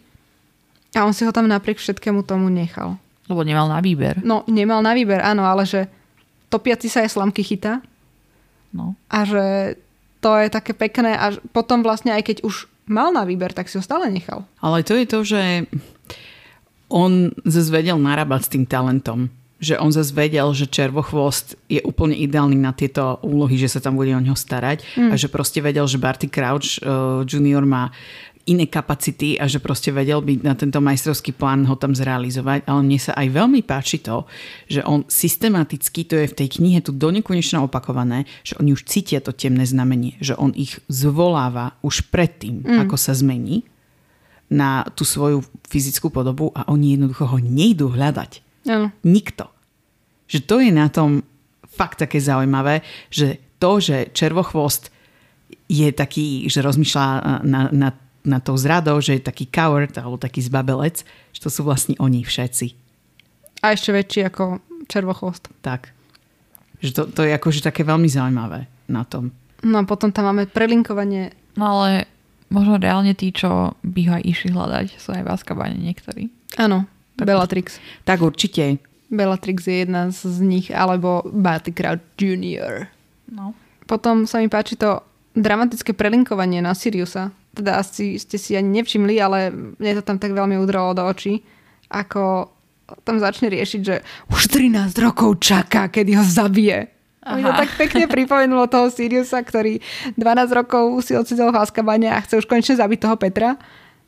A 0.99 1.07
on 1.07 1.15
si 1.15 1.23
ho 1.23 1.31
tam 1.31 1.47
napriek 1.47 1.79
všetkému 1.79 2.27
tomu 2.27 2.51
nechal. 2.51 2.99
Lebo 3.31 3.47
nemal 3.47 3.71
na 3.71 3.79
výber. 3.79 4.19
No, 4.27 4.43
nemal 4.51 4.83
na 4.83 4.91
výber, 4.99 5.23
áno, 5.23 5.47
ale 5.47 5.63
že 5.63 5.87
topiaci 6.51 6.91
sa 6.91 7.07
aj 7.07 7.15
slamky 7.15 7.47
chytá. 7.47 7.79
No. 8.75 8.99
A 9.07 9.23
že 9.23 9.79
to 10.19 10.35
je 10.43 10.51
také 10.51 10.75
pekné 10.75 11.15
a 11.15 11.31
potom 11.55 11.87
vlastne 11.87 12.11
aj 12.11 12.27
keď 12.27 12.37
už 12.43 12.67
mal 12.87 13.11
na 13.13 13.27
výber, 13.27 13.53
tak 13.53 13.69
si 13.69 13.79
ho 13.79 13.83
stále 13.85 14.11
nechal. 14.11 14.47
Ale 14.63 14.87
to 14.87 14.95
je 14.95 15.07
to, 15.07 15.19
že 15.27 15.43
on 16.87 17.35
zase 17.43 17.71
vedel 17.71 17.99
narábať 17.99 18.41
s 18.47 18.53
tým 18.55 18.65
talentom. 18.67 19.27
Že 19.57 19.81
on 19.81 19.91
zase 19.91 20.13
vedel, 20.13 20.47
že 20.53 20.69
Červochvost 20.69 21.57
je 21.67 21.81
úplne 21.83 22.13
ideálny 22.13 22.61
na 22.61 22.77
tieto 22.77 23.19
úlohy, 23.25 23.57
že 23.57 23.73
sa 23.73 23.81
tam 23.81 23.97
bude 23.97 24.13
o 24.13 24.21
ňo 24.21 24.37
starať 24.37 24.85
mm. 24.95 25.11
a 25.11 25.15
že 25.17 25.33
proste 25.33 25.65
vedel, 25.65 25.89
že 25.89 25.97
Barty 25.97 26.29
Crouch 26.29 26.79
uh, 26.85 27.25
junior 27.25 27.65
má 27.65 27.89
iné 28.47 28.71
kapacity 28.71 29.35
a 29.37 29.51
že 29.51 29.59
proste 29.59 29.91
vedel 29.91 30.23
byť 30.23 30.39
na 30.47 30.55
tento 30.55 30.79
majstrovský 30.79 31.35
plán 31.35 31.67
ho 31.67 31.75
tam 31.75 31.99
zrealizovať, 31.99 32.63
ale 32.71 32.81
mne 32.87 32.99
sa 33.03 33.13
aj 33.19 33.27
veľmi 33.35 33.61
páči 33.67 33.99
to, 33.99 34.23
že 34.71 34.87
on 34.87 35.03
systematicky, 35.11 36.07
to 36.07 36.15
je 36.15 36.31
v 36.31 36.39
tej 36.39 36.49
knihe 36.63 36.79
tu 36.79 36.95
do 36.95 37.11
nekonečna 37.11 37.67
opakované, 37.67 38.23
že 38.47 38.55
oni 38.63 38.71
už 38.71 38.87
cítia 38.87 39.19
to 39.19 39.35
temné 39.35 39.67
znamenie, 39.67 40.15
že 40.23 40.39
on 40.39 40.55
ich 40.55 40.79
zvoláva 40.87 41.75
už 41.83 42.07
predtým, 42.15 42.63
mm. 42.63 42.87
ako 42.87 42.95
sa 42.95 43.19
zmení 43.19 43.67
na 44.47 44.87
tú 44.95 45.03
svoju 45.03 45.43
fyzickú 45.67 46.15
podobu 46.15 46.55
a 46.55 46.71
oni 46.71 46.95
jednoducho 46.95 47.27
ho 47.27 47.39
nejdú 47.43 47.91
hľadať. 47.91 48.47
Ano. 48.71 48.95
Nikto. 49.03 49.51
Že 50.31 50.39
to 50.47 50.57
je 50.63 50.71
na 50.71 50.87
tom 50.87 51.27
fakt 51.67 51.99
také 51.99 52.23
zaujímavé, 52.23 52.87
že 53.11 53.43
to, 53.59 53.83
že 53.83 54.15
červochvost 54.15 54.95
je 55.67 55.91
taký, 55.91 56.47
že 56.47 56.63
rozmýšľa 56.63 57.07
na, 57.43 57.61
na 57.75 57.89
na 58.27 58.43
tou 58.43 58.59
zradou, 58.59 58.99
že 58.99 59.17
je 59.17 59.23
taký 59.23 59.47
coward 59.47 59.95
alebo 59.95 60.19
taký 60.19 60.43
zbabelec, 60.43 61.07
že 61.31 61.41
to 61.41 61.49
sú 61.49 61.63
vlastne 61.63 61.95
oni 62.03 62.27
všetci. 62.27 62.75
A 63.63 63.73
ešte 63.73 63.95
väčší 63.95 64.27
ako 64.27 64.59
červochvost. 64.91 65.49
Tak. 65.63 65.95
Že 66.83 66.91
to, 66.93 67.03
to 67.15 67.21
je 67.25 67.33
akože 67.33 67.63
také 67.63 67.87
veľmi 67.87 68.11
zaujímavé 68.11 68.67
na 68.91 69.07
tom. 69.07 69.31
No 69.65 69.81
a 69.81 69.89
potom 69.89 70.11
tam 70.11 70.29
máme 70.29 70.51
prelinkovanie. 70.51 71.33
No 71.57 71.79
ale 71.79 72.11
možno 72.53 72.77
reálne 72.77 73.17
tí, 73.17 73.33
čo 73.33 73.79
by 73.81 74.01
ho 74.11 74.13
aj 74.21 74.25
išli 74.27 74.51
hľadať, 74.53 74.87
sú 75.01 75.15
aj 75.15 75.23
v 75.25 75.33
Azkabane 75.33 75.79
niektorí. 75.79 76.29
Áno, 76.61 76.85
tak, 77.17 77.33
Bellatrix. 77.33 77.81
Tak 78.05 78.21
určite. 78.21 78.83
Bellatrix 79.09 79.65
je 79.65 79.87
jedna 79.87 80.11
z 80.11 80.43
nich, 80.43 80.69
alebo 80.69 81.25
Barty 81.31 81.73
Crouch 81.73 82.03
Jr. 82.19 82.91
No. 83.31 83.55
Potom 83.87 84.27
sa 84.27 84.43
mi 84.43 84.51
páči 84.51 84.75
to 84.75 85.01
dramatické 85.37 85.95
prelinkovanie 85.95 86.59
na 86.59 86.75
Siriusa 86.75 87.31
teda 87.57 87.81
asi 87.81 88.21
ste 88.21 88.37
si 88.37 88.53
ani 88.53 88.69
nevšimli, 88.81 89.17
ale 89.17 89.49
mne 89.51 89.93
to 89.97 90.03
tam 90.05 90.21
tak 90.21 90.37
veľmi 90.37 90.61
udrolo 90.61 90.93
do 90.93 91.03
očí, 91.09 91.41
ako 91.89 92.53
tam 93.03 93.17
začne 93.19 93.49
riešiť, 93.51 93.81
že 93.83 94.05
už 94.31 94.43
13 94.53 94.93
rokov 95.03 95.41
čaká, 95.41 95.89
kedy 95.89 96.21
ho 96.21 96.25
zabije. 96.25 96.93
A 97.27 97.35
mi 97.35 97.43
to 97.43 97.51
tak 97.51 97.75
pekne 97.75 98.07
pripomenulo 98.07 98.71
toho 98.71 98.87
Siriusa, 98.87 99.43
ktorý 99.43 99.83
12 100.15 100.23
rokov 100.55 101.03
si 101.03 101.19
odsedel 101.19 101.51
v 101.51 101.59
Azkabane 101.59 102.07
a 102.07 102.23
chce 102.23 102.39
už 102.39 102.47
konečne 102.47 102.79
zabiť 102.79 102.99
toho 103.03 103.19
Petra. 103.19 103.59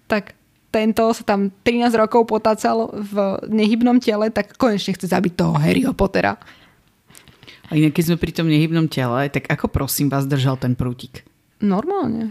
Tak 0.07 0.38
tento 0.70 1.11
sa 1.11 1.24
tam 1.26 1.51
13 1.66 1.90
rokov 1.99 2.30
potácal 2.30 2.94
v 2.94 3.42
nehybnom 3.51 3.99
tele, 3.99 4.30
tak 4.30 4.55
konečne 4.55 4.94
chce 4.94 5.11
zabiť 5.11 5.34
toho 5.34 5.59
Harryho 5.59 5.90
Pottera. 5.99 6.38
A 7.68 7.76
inak, 7.76 7.99
keď 7.99 8.05
sme 8.14 8.22
pri 8.22 8.32
tom 8.32 8.46
nehybnom 8.46 8.86
tele, 8.86 9.26
tak 9.28 9.51
ako 9.51 9.66
prosím 9.66 10.09
vás 10.09 10.24
držal 10.24 10.55
ten 10.55 10.78
prútik? 10.78 11.26
Normálne. 11.59 12.30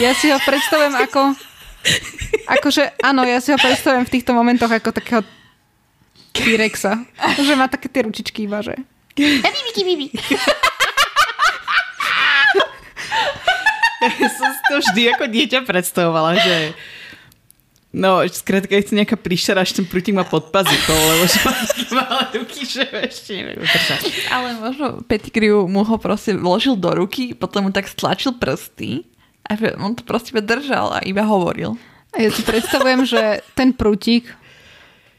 Ja 0.00 0.12
si 0.16 0.28
ho 0.32 0.38
predstavujem 0.40 0.94
ako... 0.96 1.20
Akože, 2.46 2.94
áno, 3.02 3.26
ja 3.26 3.42
si 3.42 3.50
ho 3.50 3.58
predstavujem 3.58 4.06
v 4.06 4.12
týchto 4.14 4.32
momentoch 4.32 4.70
ako 4.70 4.94
takého 4.94 5.20
T-Rexa. 6.32 7.04
Že 7.38 7.54
má 7.58 7.66
také 7.68 7.90
tie 7.90 8.06
ručičky 8.06 8.46
iba, 8.46 8.62
že... 8.62 8.78
Ja 14.02 14.28
som 14.34 14.50
si 14.50 14.62
to 14.66 14.74
vždy 14.82 15.02
ako 15.14 15.24
dieťa 15.30 15.62
predstavovala, 15.62 16.34
že 16.42 16.74
No, 17.92 18.24
skrátka, 18.24 18.72
je 18.72 18.88
to 18.88 18.96
nejaká 18.96 19.20
príšera, 19.20 19.60
až 19.60 19.76
ten 19.76 19.84
prútik 19.84 20.16
má 20.16 20.24
pod 20.24 20.48
pazuchou, 20.48 20.96
lebo 20.96 21.28
že 21.28 21.44
má 21.92 22.24
ruky, 22.32 22.64
že 22.64 22.88
ešte 22.88 23.36
neviem 23.36 23.60
udržať. 23.60 24.32
Ale 24.32 24.56
možno 24.56 25.04
Pettigrew 25.04 25.68
mu 25.68 25.84
ho 25.84 26.00
proste 26.00 26.32
vložil 26.32 26.72
do 26.72 26.88
ruky, 26.88 27.36
potom 27.36 27.68
mu 27.68 27.70
tak 27.70 27.84
stlačil 27.84 28.32
prsty 28.40 29.04
a 29.52 29.76
on 29.84 29.92
to 29.92 30.02
proste 30.02 30.32
držal 30.40 30.96
a 30.96 30.98
iba 31.04 31.22
hovoril. 31.22 31.76
A 32.12 32.24
ja 32.24 32.28
si 32.32 32.44
predstavujem, 32.44 33.08
že 33.08 33.40
ten 33.56 33.72
prútik 33.72 34.28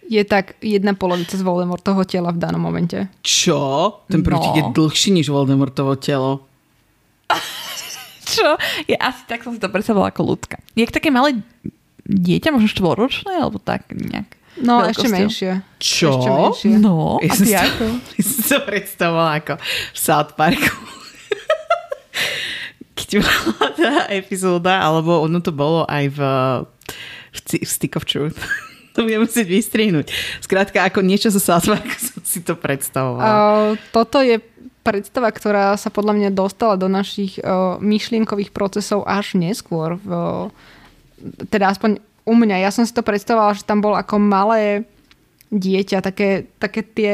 je 0.10 0.22
tak 0.28 0.60
jedna 0.60 0.94
polovica 0.94 1.34
z 1.34 1.42
Voldemortovho 1.42 2.04
tela 2.04 2.30
v 2.30 2.42
danom 2.42 2.62
momente. 2.62 3.08
Čo? 3.24 4.04
Ten 4.12 4.22
prútik 4.22 4.54
no. 4.54 4.58
je 4.60 4.64
dlhší 4.76 5.10
než 5.16 5.32
Voldemortovo 5.32 5.96
telo. 5.96 6.46
Čo? 8.28 8.58
Ja 8.88 8.98
asi 9.14 9.24
tak 9.26 9.44
som 9.44 9.56
si 9.56 9.60
to 9.62 9.72
predstavovala 9.72 10.12
ako 10.12 10.36
ľudka. 10.36 10.58
Je 10.76 10.86
také 10.88 11.10
malé 11.10 11.40
dieťa, 12.04 12.52
možno 12.52 12.68
štvoročné, 12.72 13.40
alebo 13.40 13.60
tak 13.60 13.88
nejak. 13.92 14.28
No, 14.62 14.86
Veľkosťou. 14.86 14.94
ešte 14.94 15.08
menšie. 15.10 15.52
Čo? 15.82 16.10
Ešte 16.14 16.30
menšie. 16.30 16.74
No, 16.78 17.18
Ja 17.26 17.32
a 17.32 17.36
ty 17.36 17.46
si- 17.50 17.58
ako? 17.58 17.86
Ja 18.20 18.22
som 18.22 18.38
si 18.38 18.50
to 18.54 18.60
predstavovala 18.62 19.32
ako 19.42 19.54
v 19.58 19.98
South 19.98 20.32
Parku. 20.38 20.72
Keď 23.04 23.20
bola 23.20 23.68
tá 23.80 23.94
epizóda, 24.14 24.74
alebo 24.80 25.20
ono 25.24 25.40
to 25.44 25.52
bolo 25.52 25.84
aj 25.86 26.06
v, 26.14 26.20
v, 27.36 27.40
v 27.64 27.70
Stick 27.70 27.96
of 28.00 28.08
Truth. 28.08 28.40
To 28.94 29.02
budem 29.02 29.26
musieť 29.26 29.50
vystrihnúť. 29.50 30.14
Skrátka, 30.38 30.86
ako 30.86 31.02
niečo 31.02 31.34
zo 31.34 31.42
South 31.42 31.66
Parku 31.66 31.98
som 32.14 32.22
si 32.22 32.46
to 32.46 32.54
predstavovala. 32.54 33.26
Uh, 33.26 33.70
toto 33.90 34.22
je 34.22 34.38
predstava, 34.86 35.34
ktorá 35.34 35.74
sa 35.82 35.90
podľa 35.90 36.14
mňa 36.14 36.30
dostala 36.30 36.78
do 36.78 36.86
našich 36.86 37.42
uh, 37.42 37.82
myšlienkových 37.82 38.54
procesov 38.54 39.02
až 39.10 39.34
neskôr. 39.34 39.98
V, 39.98 40.10
teda 41.50 41.74
aspoň 41.74 42.06
u 42.22 42.34
mňa. 42.38 42.62
Ja 42.62 42.70
som 42.70 42.86
si 42.86 42.94
to 42.94 43.02
predstavovala, 43.02 43.58
že 43.58 43.66
tam 43.66 43.82
bol 43.82 43.98
ako 43.98 44.22
malé 44.22 44.86
dieťa, 45.50 46.06
také, 46.06 46.46
také 46.62 46.86
tie 46.86 47.14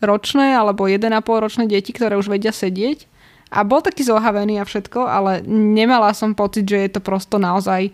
ročné 0.00 0.54
alebo 0.54 0.86
1,5 0.86 1.12
ročné 1.26 1.64
deti, 1.66 1.92
ktoré 1.92 2.16
už 2.16 2.30
vedia 2.30 2.54
sedieť. 2.54 3.17
A 3.48 3.64
bol 3.64 3.80
taký 3.80 4.04
zohavený 4.04 4.60
a 4.60 4.68
všetko, 4.68 5.00
ale 5.08 5.40
nemala 5.48 6.12
som 6.12 6.36
pocit, 6.36 6.68
že 6.68 6.78
je 6.84 6.90
to 6.92 7.00
prosto 7.00 7.40
naozaj 7.40 7.88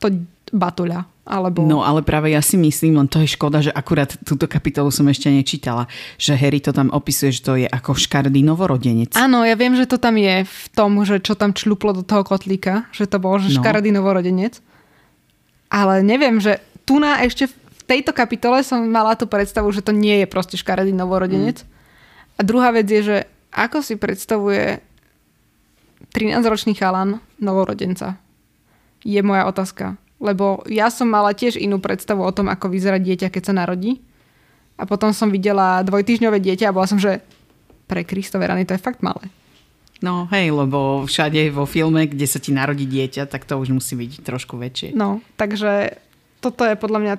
to 0.00 0.06
batuľa. 0.50 1.04
Alebo... 1.22 1.62
No 1.62 1.86
ale 1.86 2.02
práve 2.02 2.34
ja 2.34 2.42
si 2.42 2.58
myslím, 2.58 2.98
len 2.98 3.06
to 3.06 3.22
je 3.22 3.30
škoda, 3.30 3.62
že 3.62 3.70
akurát 3.70 4.10
túto 4.26 4.50
kapitolu 4.50 4.90
som 4.90 5.06
ešte 5.06 5.30
nečítala, 5.30 5.86
že 6.18 6.34
Harry 6.34 6.58
to 6.58 6.74
tam 6.74 6.90
opisuje, 6.90 7.30
že 7.30 7.42
to 7.46 7.52
je 7.54 7.70
ako 7.70 7.94
škardý 7.94 8.42
novorodenec. 8.42 9.14
Áno, 9.14 9.46
ja 9.46 9.54
viem, 9.54 9.78
že 9.78 9.86
to 9.86 10.02
tam 10.02 10.18
je 10.18 10.42
v 10.42 10.66
tom, 10.74 10.98
že 11.06 11.22
čo 11.22 11.38
tam 11.38 11.54
čluplo 11.54 11.94
do 11.94 12.02
toho 12.02 12.26
kotlíka, 12.26 12.90
že 12.90 13.06
to 13.06 13.22
bol 13.22 13.38
že 13.38 13.54
No. 13.54 13.62
škaredý 13.62 13.94
novorodenec. 13.94 14.58
Ale 15.70 16.02
neviem, 16.02 16.42
že 16.42 16.58
tu 16.82 16.98
na 16.98 17.22
ešte 17.22 17.46
v 17.46 17.54
tejto 17.86 18.10
kapitole 18.10 18.58
som 18.66 18.82
mala 18.82 19.14
tú 19.14 19.30
predstavu, 19.30 19.70
že 19.70 19.86
to 19.86 19.94
nie 19.94 20.20
je 20.20 20.26
proste 20.26 20.58
škaredý 20.58 20.90
novorodenec. 20.90 21.62
A 22.34 22.42
druhá 22.42 22.74
vec 22.74 22.90
je, 22.90 22.98
že 22.98 23.16
ako 23.52 23.84
si 23.84 24.00
predstavuje 24.00 24.80
13-ročný 26.16 26.72
chalan 26.72 27.20
novorodenca? 27.36 28.16
Je 29.04 29.20
moja 29.20 29.44
otázka. 29.44 30.00
Lebo 30.22 30.62
ja 30.70 30.88
som 30.88 31.10
mala 31.10 31.34
tiež 31.34 31.58
inú 31.58 31.82
predstavu 31.82 32.22
o 32.22 32.32
tom, 32.32 32.48
ako 32.48 32.70
vyzerá 32.70 32.96
dieťa, 32.96 33.28
keď 33.28 33.42
sa 33.50 33.54
narodí. 33.54 34.00
A 34.80 34.88
potom 34.88 35.12
som 35.12 35.28
videla 35.28 35.84
dvojtyžňové 35.84 36.38
dieťa 36.40 36.70
a 36.70 36.74
bola 36.74 36.88
som, 36.88 36.96
že 36.96 37.20
pre 37.90 38.06
Kristove 38.08 38.46
rany 38.46 38.64
to 38.64 38.72
je 38.72 38.80
fakt 38.80 39.04
malé. 39.04 39.28
No 40.02 40.26
hej, 40.34 40.50
lebo 40.50 41.06
všade 41.06 41.54
vo 41.54 41.62
filme, 41.62 42.10
kde 42.10 42.26
sa 42.26 42.42
ti 42.42 42.50
narodí 42.50 42.88
dieťa, 42.88 43.30
tak 43.30 43.46
to 43.46 43.54
už 43.54 43.70
musí 43.70 43.94
byť 43.94 44.26
trošku 44.26 44.58
väčšie. 44.58 44.98
No, 44.98 45.22
takže 45.38 46.02
toto 46.42 46.66
je 46.66 46.74
podľa 46.74 46.98
mňa 46.98 47.14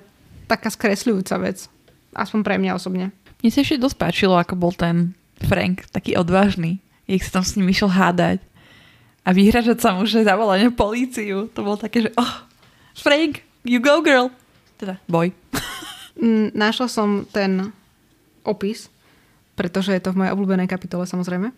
taká 0.52 0.68
skresľujúca 0.68 1.40
vec. 1.40 1.72
Aspoň 2.12 2.40
pre 2.44 2.56
mňa 2.60 2.76
osobne. 2.76 3.16
Mne 3.40 3.52
sa 3.52 3.64
ešte 3.64 3.80
dosť 3.80 3.98
páčilo, 4.00 4.36
ako 4.36 4.60
bol 4.60 4.76
ten 4.76 5.16
Frank 5.44 5.88
taký 5.92 6.16
odvážny. 6.16 6.80
Jak 7.06 7.22
sa 7.24 7.40
tam 7.40 7.44
s 7.44 7.56
ním 7.60 7.70
išiel 7.70 7.92
hádať. 7.92 8.40
A 9.24 9.32
vyhražať 9.32 9.80
sa 9.80 9.96
mu, 9.96 10.04
že 10.04 10.28
zavolanie 10.28 10.72
políciu. 10.72 11.48
To 11.56 11.60
bolo 11.64 11.80
také, 11.80 12.08
že 12.08 12.12
oh, 12.20 12.44
Frank, 12.96 13.44
you 13.64 13.80
go 13.80 14.04
girl. 14.04 14.32
Teda, 14.80 15.00
boj. 15.08 15.32
Mm, 16.14 16.54
Našla 16.54 16.94
som 16.94 17.26
ten 17.26 17.74
opis, 18.46 18.86
pretože 19.58 19.98
je 19.98 19.98
to 19.98 20.14
v 20.14 20.22
mojej 20.22 20.34
obľúbenej 20.38 20.70
kapitole 20.70 21.10
samozrejme. 21.10 21.50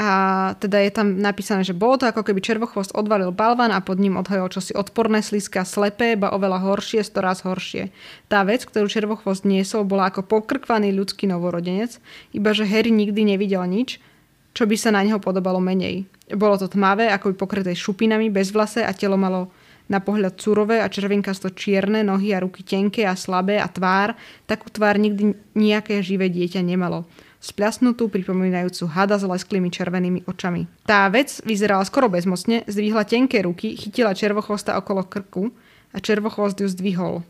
A 0.00 0.10
teda 0.56 0.80
je 0.80 0.90
tam 0.90 1.20
napísané, 1.20 1.68
že 1.68 1.76
bolo 1.76 2.00
to 2.00 2.08
ako 2.08 2.24
keby 2.24 2.40
červochvost 2.40 2.96
odvalil 2.96 3.28
balvan 3.28 3.68
a 3.68 3.84
pod 3.84 4.00
ním 4.00 4.16
odhajol 4.16 4.48
čosi 4.48 4.72
odporné, 4.72 5.20
sliska, 5.20 5.68
slepé, 5.68 6.16
ba 6.16 6.32
oveľa 6.32 6.64
horšie, 6.64 7.04
storaz 7.04 7.44
horšie. 7.44 7.92
Tá 8.32 8.40
vec, 8.42 8.64
ktorú 8.64 8.88
červochvost 8.88 9.44
niesol, 9.44 9.84
bola 9.84 10.08
ako 10.08 10.24
pokrkvaný 10.24 10.96
ľudský 10.96 11.28
novorodenec, 11.28 12.00
iba 12.32 12.50
že 12.56 12.64
Harry 12.64 12.88
nikdy 12.88 13.36
nevidel 13.36 13.68
nič, 13.68 14.00
čo 14.56 14.64
by 14.64 14.76
sa 14.80 14.96
na 14.96 15.04
neho 15.04 15.20
podobalo 15.20 15.60
menej. 15.60 16.08
Bolo 16.32 16.56
to 16.56 16.72
tmavé, 16.72 17.12
ako 17.12 17.32
by 17.32 17.34
pokryté 17.36 17.76
šupinami, 17.76 18.32
bez 18.32 18.48
vlase 18.48 18.80
a 18.80 18.92
telo 18.96 19.20
malo 19.20 19.52
na 19.92 20.00
pohľad 20.00 20.40
surové 20.40 20.80
a 20.80 20.88
červenkasto 20.88 21.52
čierne, 21.52 22.00
nohy 22.00 22.32
a 22.32 22.40
ruky 22.40 22.64
tenké 22.64 23.04
a 23.04 23.12
slabé 23.12 23.60
a 23.60 23.68
tvár, 23.68 24.16
takú 24.48 24.72
tvár 24.72 24.96
nikdy 24.96 25.36
nejaké 25.52 26.00
živé 26.00 26.32
dieťa 26.32 26.64
nemalo. 26.64 27.04
Spľasnutú, 27.42 28.06
pripomínajúcu 28.06 28.86
hada 28.86 29.18
s 29.18 29.26
lesklými 29.26 29.66
červenými 29.66 30.22
očami. 30.30 30.70
Tá 30.86 31.10
vec 31.10 31.42
vyzerala 31.42 31.82
skoro 31.82 32.06
bezmocne, 32.06 32.62
zdvihla 32.70 33.02
tenké 33.02 33.42
ruky, 33.42 33.74
chytila 33.74 34.14
červochvosta 34.14 34.78
okolo 34.78 35.02
krku 35.02 35.50
a 35.90 35.98
červochvost 35.98 36.62
ju 36.62 36.70
zdvihol. 36.70 37.26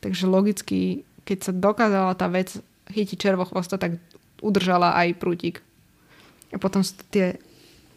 Takže 0.00 0.24
logicky, 0.24 1.04
keď 1.28 1.38
sa 1.44 1.52
dokázala 1.52 2.16
tá 2.16 2.24
vec 2.32 2.56
chytiť 2.88 3.20
červochvosta, 3.20 3.76
tak 3.76 4.00
udržala 4.40 4.96
aj 4.96 5.20
prútik. 5.20 5.60
A 6.52 6.56
potom 6.56 6.80
tie... 7.12 7.36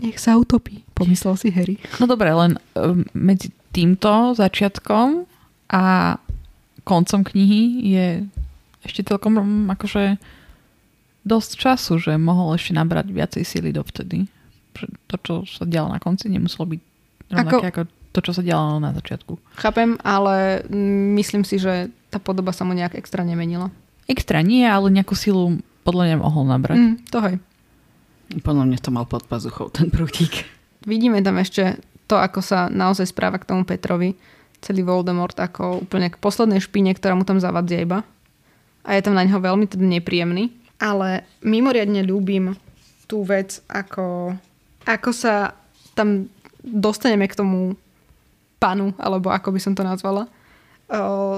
Nech 0.04 0.20
sa 0.20 0.36
utopí, 0.36 0.84
pomyslel 1.00 1.40
si 1.40 1.48
Harry. 1.56 1.80
No 2.04 2.12
dobre, 2.12 2.32
len 2.36 2.60
um, 2.76 3.08
medzi 3.16 3.56
týmto 3.72 4.36
začiatkom 4.36 5.24
a 5.72 6.16
koncom 6.84 7.24
knihy 7.24 7.88
je 7.88 8.08
ešte 8.84 9.08
celkom 9.08 9.40
akože 9.72 10.20
dosť 11.30 11.52
času, 11.62 12.02
že 12.02 12.18
mohol 12.18 12.58
ešte 12.58 12.74
nabrať 12.74 13.14
viacej 13.14 13.44
síly 13.46 13.70
dovtedy. 13.70 14.26
To, 15.12 15.16
čo 15.22 15.34
sa 15.46 15.70
dialo 15.70 15.94
na 15.94 16.02
konci, 16.02 16.26
nemuselo 16.26 16.74
byť 16.74 16.82
rovnaké 17.30 17.68
ako... 17.70 17.70
ako 17.70 17.82
to, 18.10 18.20
čo 18.26 18.32
sa 18.34 18.42
dialo 18.42 18.82
na 18.82 18.90
začiatku. 18.98 19.38
Chápem, 19.62 20.02
ale 20.02 20.66
myslím 21.14 21.46
si, 21.46 21.62
že 21.62 21.94
tá 22.10 22.18
podoba 22.18 22.50
sa 22.50 22.66
mu 22.66 22.74
nejak 22.74 22.98
extra 22.98 23.22
nemenila. 23.22 23.70
Extra 24.10 24.42
nie, 24.42 24.66
ale 24.66 24.90
nejakú 24.90 25.14
silu 25.14 25.62
podľa 25.86 26.04
mňa 26.10 26.18
mohol 26.18 26.44
nabrať. 26.50 26.78
Mm, 26.82 26.96
to 27.14 27.18
hej. 27.22 27.36
Podľa 28.42 28.66
mňa 28.66 28.78
to 28.82 28.90
mal 28.90 29.06
pod 29.06 29.30
pazuchou 29.30 29.70
ten 29.70 29.94
prútik. 29.94 30.50
Vidíme 30.90 31.22
tam 31.22 31.38
ešte 31.38 31.78
to, 32.10 32.18
ako 32.18 32.42
sa 32.42 32.66
naozaj 32.70 33.14
správa 33.14 33.38
k 33.38 33.46
tomu 33.46 33.62
Petrovi. 33.62 34.18
Celý 34.60 34.82
Voldemort 34.82 35.38
ako 35.38 35.86
úplne 35.86 36.10
k 36.10 36.18
poslednej 36.18 36.60
špine, 36.60 36.92
ktorá 36.98 37.14
mu 37.14 37.24
tam 37.24 37.38
zavadzia 37.38 37.86
iba. 37.86 38.02
A 38.82 38.98
je 38.98 39.06
tam 39.06 39.14
na 39.14 39.22
neho 39.22 39.38
veľmi 39.38 39.70
teda 39.70 39.86
nepríjemný. 39.86 40.50
Ale 40.80 41.28
mimoriadne 41.44 42.08
ľúbim 42.08 42.56
tú 43.06 43.28
vec, 43.28 43.60
ako, 43.68 44.36
ako 44.88 45.10
sa 45.12 45.52
tam 45.98 46.32
dostaneme 46.64 47.28
k 47.28 47.36
tomu 47.36 47.76
panu, 48.60 48.96
alebo 49.00 49.32
ako 49.32 49.56
by 49.56 49.60
som 49.60 49.74
to 49.76 49.84
nazvala, 49.84 50.28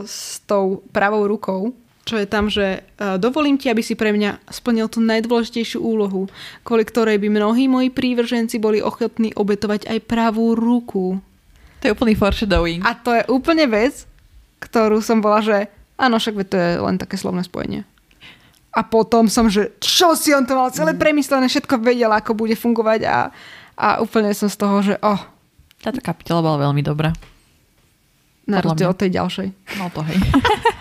s 0.06 0.40
tou 0.48 0.86
pravou 0.94 1.28
rukou, 1.28 1.74
čo 2.02 2.18
je 2.18 2.26
tam, 2.26 2.50
že 2.50 2.82
e, 2.82 3.18
dovolím 3.22 3.62
ti, 3.62 3.70
aby 3.70 3.86
si 3.86 3.94
pre 3.94 4.10
mňa 4.10 4.50
splnil 4.50 4.90
tú 4.90 5.04
najdôležitejšiu 5.06 5.80
úlohu, 5.80 6.26
kvôli 6.66 6.82
ktorej 6.82 7.22
by 7.22 7.30
mnohí 7.30 7.70
moji 7.70 7.94
prívrženci 7.94 8.58
boli 8.58 8.82
ochotní 8.82 9.30
obetovať 9.38 9.86
aj 9.86 10.00
pravú 10.10 10.58
ruku. 10.58 11.22
To 11.82 11.84
je 11.86 11.94
úplný 11.94 12.18
foreshadowing. 12.18 12.82
A 12.82 12.98
to 12.98 13.14
je 13.14 13.24
úplne 13.30 13.70
vec, 13.70 14.10
ktorú 14.66 14.98
som 15.02 15.22
bola, 15.22 15.46
že 15.46 15.70
áno, 15.98 16.18
však 16.18 16.42
to 16.50 16.58
je 16.58 16.70
len 16.82 16.98
také 16.98 17.22
slovné 17.22 17.46
spojenie. 17.46 17.86
A 18.72 18.82
potom 18.88 19.28
som, 19.28 19.52
že 19.52 19.76
čo 19.84 20.16
si 20.16 20.32
on 20.32 20.48
to 20.48 20.56
mal 20.56 20.72
celé 20.72 20.96
premyslené, 20.96 21.52
všetko 21.52 21.84
vedel, 21.84 22.08
ako 22.08 22.32
bude 22.34 22.56
fungovať 22.56 23.04
a, 23.04 23.28
a 23.76 23.88
úplne 24.00 24.32
som 24.32 24.48
z 24.48 24.56
toho, 24.56 24.80
že 24.80 24.96
oh, 25.04 25.20
Táto 25.82 26.00
kapitola 26.00 26.40
bola 26.40 26.58
veľmi 26.70 26.80
dobrá. 26.80 27.12
na 28.48 28.62
rozdiel 28.62 28.94
od 28.94 29.00
tej 29.02 29.12
ďalšej. 29.18 29.48
No 29.76 29.90
to 29.92 30.02
hej. 30.08 30.18